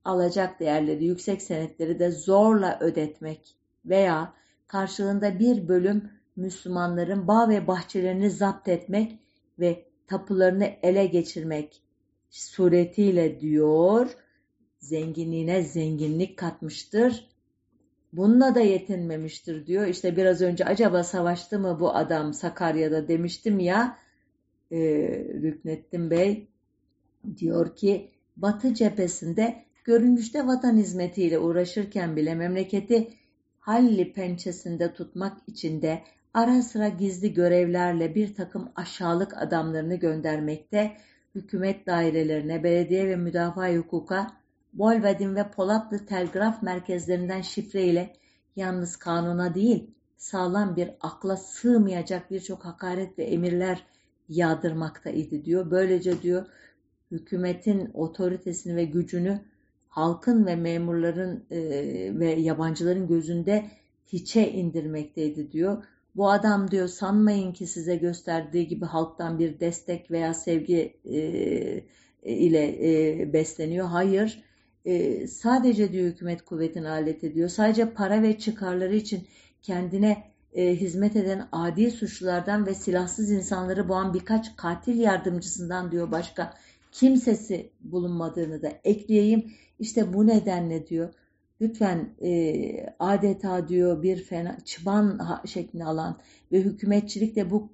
alacak 0.05 0.59
değerleri 0.59 1.05
yüksek 1.05 1.41
senetleri 1.41 1.99
de 1.99 2.11
zorla 2.11 2.79
ödetmek 2.79 3.55
veya 3.85 4.33
karşılığında 4.67 5.39
bir 5.39 5.67
bölüm 5.67 6.09
Müslümanların 6.35 7.27
bağ 7.27 7.49
ve 7.49 7.67
bahçelerini 7.67 8.29
zapt 8.29 8.67
etmek 8.67 9.19
ve 9.59 9.85
tapularını 10.07 10.69
ele 10.83 11.05
geçirmek 11.05 11.81
suretiyle 12.29 13.39
diyor 13.39 14.15
zenginliğine 14.79 15.63
zenginlik 15.63 16.37
katmıştır. 16.37 17.29
Bununla 18.13 18.55
da 18.55 18.59
yetinmemiştir 18.59 19.67
diyor. 19.67 19.87
İşte 19.87 20.17
biraz 20.17 20.41
önce 20.41 20.65
acaba 20.65 21.03
savaştı 21.03 21.59
mı 21.59 21.77
bu 21.79 21.95
adam 21.95 22.33
Sakarya'da 22.33 23.07
demiştim 23.07 23.59
ya 23.59 23.97
e, 24.71 24.77
Rüknettin 25.41 26.09
Bey 26.11 26.47
diyor 27.37 27.75
ki 27.75 28.11
Batı 28.37 28.73
cephesinde 28.73 29.65
görünüşte 29.83 30.47
vatan 30.47 30.77
hizmetiyle 30.77 31.39
uğraşırken 31.39 32.15
bile 32.15 32.35
memleketi 32.35 33.09
halli 33.65 34.13
pençesinde 34.13 34.93
tutmak 34.93 35.37
için 35.47 35.81
de 35.81 36.03
ara 36.33 36.61
sıra 36.61 36.87
gizli 36.87 37.33
görevlerle 37.33 38.15
bir 38.15 38.35
takım 38.35 38.71
aşağılık 38.75 39.37
adamlarını 39.37 39.95
göndermekte, 39.95 40.97
hükümet 41.35 41.87
dairelerine, 41.87 42.63
belediye 42.63 43.07
ve 43.07 43.15
müdafaa 43.15 43.75
hukuka, 43.75 44.31
Bolvedin 44.73 45.35
ve 45.35 45.51
Polatlı 45.51 46.05
telgraf 46.05 46.63
merkezlerinden 46.63 47.41
şifreyle 47.41 48.13
yalnız 48.55 48.95
kanuna 48.95 49.55
değil, 49.55 49.91
sağlam 50.17 50.75
bir 50.75 50.89
akla 51.01 51.37
sığmayacak 51.37 52.31
birçok 52.31 52.65
hakaret 52.65 53.19
ve 53.19 53.23
emirler 53.23 53.85
yağdırmaktaydı 54.29 55.45
diyor. 55.45 55.71
Böylece 55.71 56.21
diyor 56.21 56.45
hükümetin 57.11 57.91
otoritesini 57.93 58.75
ve 58.75 58.85
gücünü 58.85 59.41
halkın 59.95 60.45
ve 60.45 60.55
memurların 60.55 61.45
e, 61.51 61.59
ve 62.19 62.31
yabancıların 62.31 63.07
gözünde 63.07 63.65
hiçe 64.07 64.51
indirmekteydi 64.51 65.51
diyor. 65.51 65.83
Bu 66.15 66.29
adam 66.29 66.71
diyor 66.71 66.87
sanmayın 66.87 67.51
ki 67.53 67.67
size 67.67 67.95
gösterdiği 67.95 68.67
gibi 68.67 68.85
halktan 68.85 69.39
bir 69.39 69.59
destek 69.59 70.11
veya 70.11 70.33
sevgi 70.33 70.97
e, 71.05 71.19
ile 72.23 72.75
e, 72.81 73.33
besleniyor. 73.33 73.87
Hayır 73.87 74.43
e, 74.85 75.27
sadece 75.27 75.91
diyor 75.91 76.05
hükümet 76.05 76.45
kuvvetini 76.45 76.89
alet 76.89 77.23
ediyor. 77.23 77.49
Sadece 77.49 77.89
para 77.89 78.21
ve 78.21 78.39
çıkarları 78.39 78.95
için 78.95 79.27
kendine 79.61 80.23
e, 80.53 80.75
hizmet 80.75 81.15
eden 81.15 81.47
adi 81.51 81.91
suçlulardan 81.91 82.65
ve 82.65 82.73
silahsız 82.73 83.31
insanları 83.31 83.89
boğan 83.89 84.13
birkaç 84.13 84.55
katil 84.55 84.99
yardımcısından 84.99 85.91
diyor 85.91 86.11
başka 86.11 86.53
kimsesi 86.95 87.71
bulunmadığını 87.81 88.61
da 88.61 88.71
ekleyeyim. 88.83 89.51
İşte 89.79 90.13
bu 90.13 90.27
nedenle 90.27 90.87
diyor 90.87 91.13
lütfen 91.61 92.15
e, 92.21 92.95
adeta 92.99 93.67
diyor 93.67 94.03
bir 94.03 94.23
fena 94.23 94.57
çıban 94.65 95.19
şeklini 95.45 95.85
alan 95.85 96.19
ve 96.51 96.59
hükümetçilik 96.59 97.35
de 97.35 97.51
bu 97.51 97.69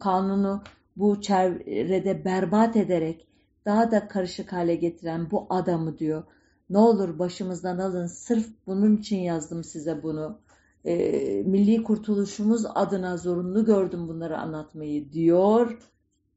kanunu 0.00 0.62
bu 0.96 1.20
çevrede 1.20 2.24
berbat 2.24 2.76
ederek 2.76 3.26
daha 3.64 3.90
da 3.90 4.08
karışık 4.08 4.52
hale 4.52 4.74
getiren 4.74 5.30
bu 5.30 5.46
adamı 5.50 5.98
diyor. 5.98 6.24
Ne 6.70 6.78
olur 6.78 7.18
başımızdan 7.18 7.78
alın 7.78 8.06
sırf 8.06 8.46
bunun 8.66 8.96
için 8.96 9.18
yazdım 9.18 9.64
size 9.64 10.02
bunu. 10.02 10.38
E, 10.84 10.94
milli 11.46 11.82
kurtuluşumuz 11.82 12.66
adına 12.74 13.16
zorunlu 13.16 13.64
gördüm 13.64 14.08
bunları 14.08 14.38
anlatmayı 14.38 15.12
diyor. 15.12 15.78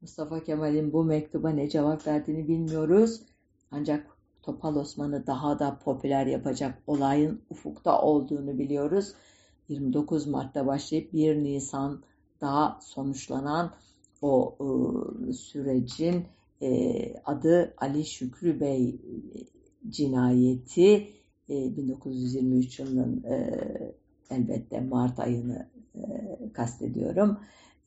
Mustafa 0.00 0.44
Kemal'in 0.44 0.92
bu 0.92 1.04
mektuba 1.04 1.50
ne 1.50 1.68
cevap 1.68 2.06
verdiğini 2.06 2.48
bilmiyoruz. 2.48 3.22
Ancak 3.70 4.06
Topal 4.42 4.76
Osman'ı 4.76 5.26
daha 5.26 5.58
da 5.58 5.78
popüler 5.78 6.26
yapacak 6.26 6.82
olayın 6.86 7.40
ufukta 7.50 8.02
olduğunu 8.02 8.58
biliyoruz. 8.58 9.14
29 9.68 10.26
Mart'ta 10.26 10.66
başlayıp 10.66 11.12
1 11.12 11.36
Nisan'da 11.36 12.78
sonuçlanan 12.82 13.74
o 14.22 14.56
e, 15.28 15.32
sürecin 15.32 16.26
e, 16.62 17.14
adı 17.24 17.74
Ali 17.78 18.04
Şükrü 18.04 18.60
Bey 18.60 18.88
e, 18.88 18.98
cinayeti 19.90 20.94
e, 21.50 21.76
1923 21.76 22.78
yılının 22.78 23.24
e, 23.24 23.60
elbette 24.30 24.80
Mart 24.80 25.20
ayını 25.20 25.68
e, 25.94 26.02
kastediyorum. 26.52 27.38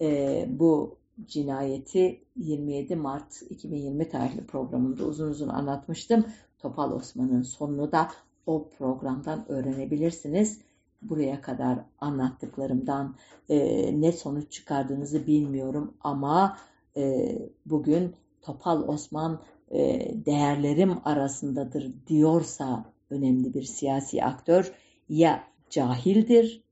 E, 0.01 0.47
bu 0.49 1.00
cinayeti 1.25 2.23
27 2.35 2.95
Mart 2.95 3.41
2020 3.49 4.09
tarihli 4.09 4.45
programında 4.45 5.05
uzun 5.05 5.29
uzun 5.29 5.49
anlatmıştım. 5.49 6.25
Topal 6.59 6.91
Osman'ın 6.91 7.41
sonunu 7.41 7.91
da 7.91 8.09
o 8.45 8.69
programdan 8.69 9.51
öğrenebilirsiniz. 9.51 10.61
Buraya 11.01 11.41
kadar 11.41 11.79
anlattıklarımdan 11.99 13.15
e, 13.49 13.57
ne 14.01 14.11
sonuç 14.11 14.51
çıkardığınızı 14.51 15.27
bilmiyorum 15.27 15.93
ama 16.01 16.57
e, 16.97 17.35
bugün 17.65 18.15
Topal 18.41 18.87
Osman 18.87 19.41
e, 19.71 20.11
değerlerim 20.25 20.97
arasındadır 21.05 21.91
diyorsa 22.07 22.85
önemli 23.09 23.53
bir 23.53 23.63
siyasi 23.63 24.23
aktör 24.23 24.73
ya 25.09 25.43
cahildir 25.69 26.63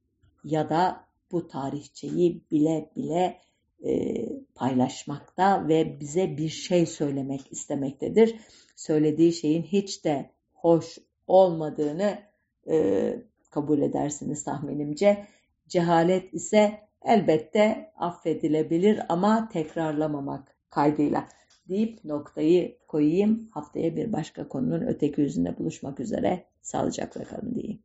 ya 0.44 0.70
da 0.70 1.04
bu 1.32 1.48
tarihçeyi 1.48 2.42
bile 2.52 2.92
bile 2.96 3.40
e, 3.86 4.29
paylaşmakta 4.60 5.68
ve 5.68 6.00
bize 6.00 6.38
bir 6.38 6.50
şey 6.50 6.86
söylemek 6.86 7.52
istemektedir. 7.52 8.36
Söylediği 8.76 9.34
şeyin 9.34 9.64
hiç 9.64 10.06
de 10.06 10.30
hoş 10.54 10.98
olmadığını 11.28 12.20
e, 12.70 13.16
kabul 13.50 13.82
edersiniz 13.82 14.44
tahminimce. 14.44 15.26
Cehalet 15.68 16.34
ise 16.34 16.80
elbette 17.06 17.92
affedilebilir 17.96 19.00
ama 19.10 19.50
tekrarlamamak 19.50 20.56
kaydıyla 20.70 21.28
deyip 21.70 22.06
noktayı 22.06 22.78
koyayım. 22.88 23.50
Haftaya 23.52 23.96
bir 23.96 24.14
başka 24.14 24.48
konunun 24.48 24.82
öteki 24.82 25.22
yüzünde 25.22 25.58
buluşmak 25.58 26.00
üzere. 26.00 26.46
Sağlıcakla 26.62 27.24
kalın 27.24 27.56
diyeyim. 27.56 27.80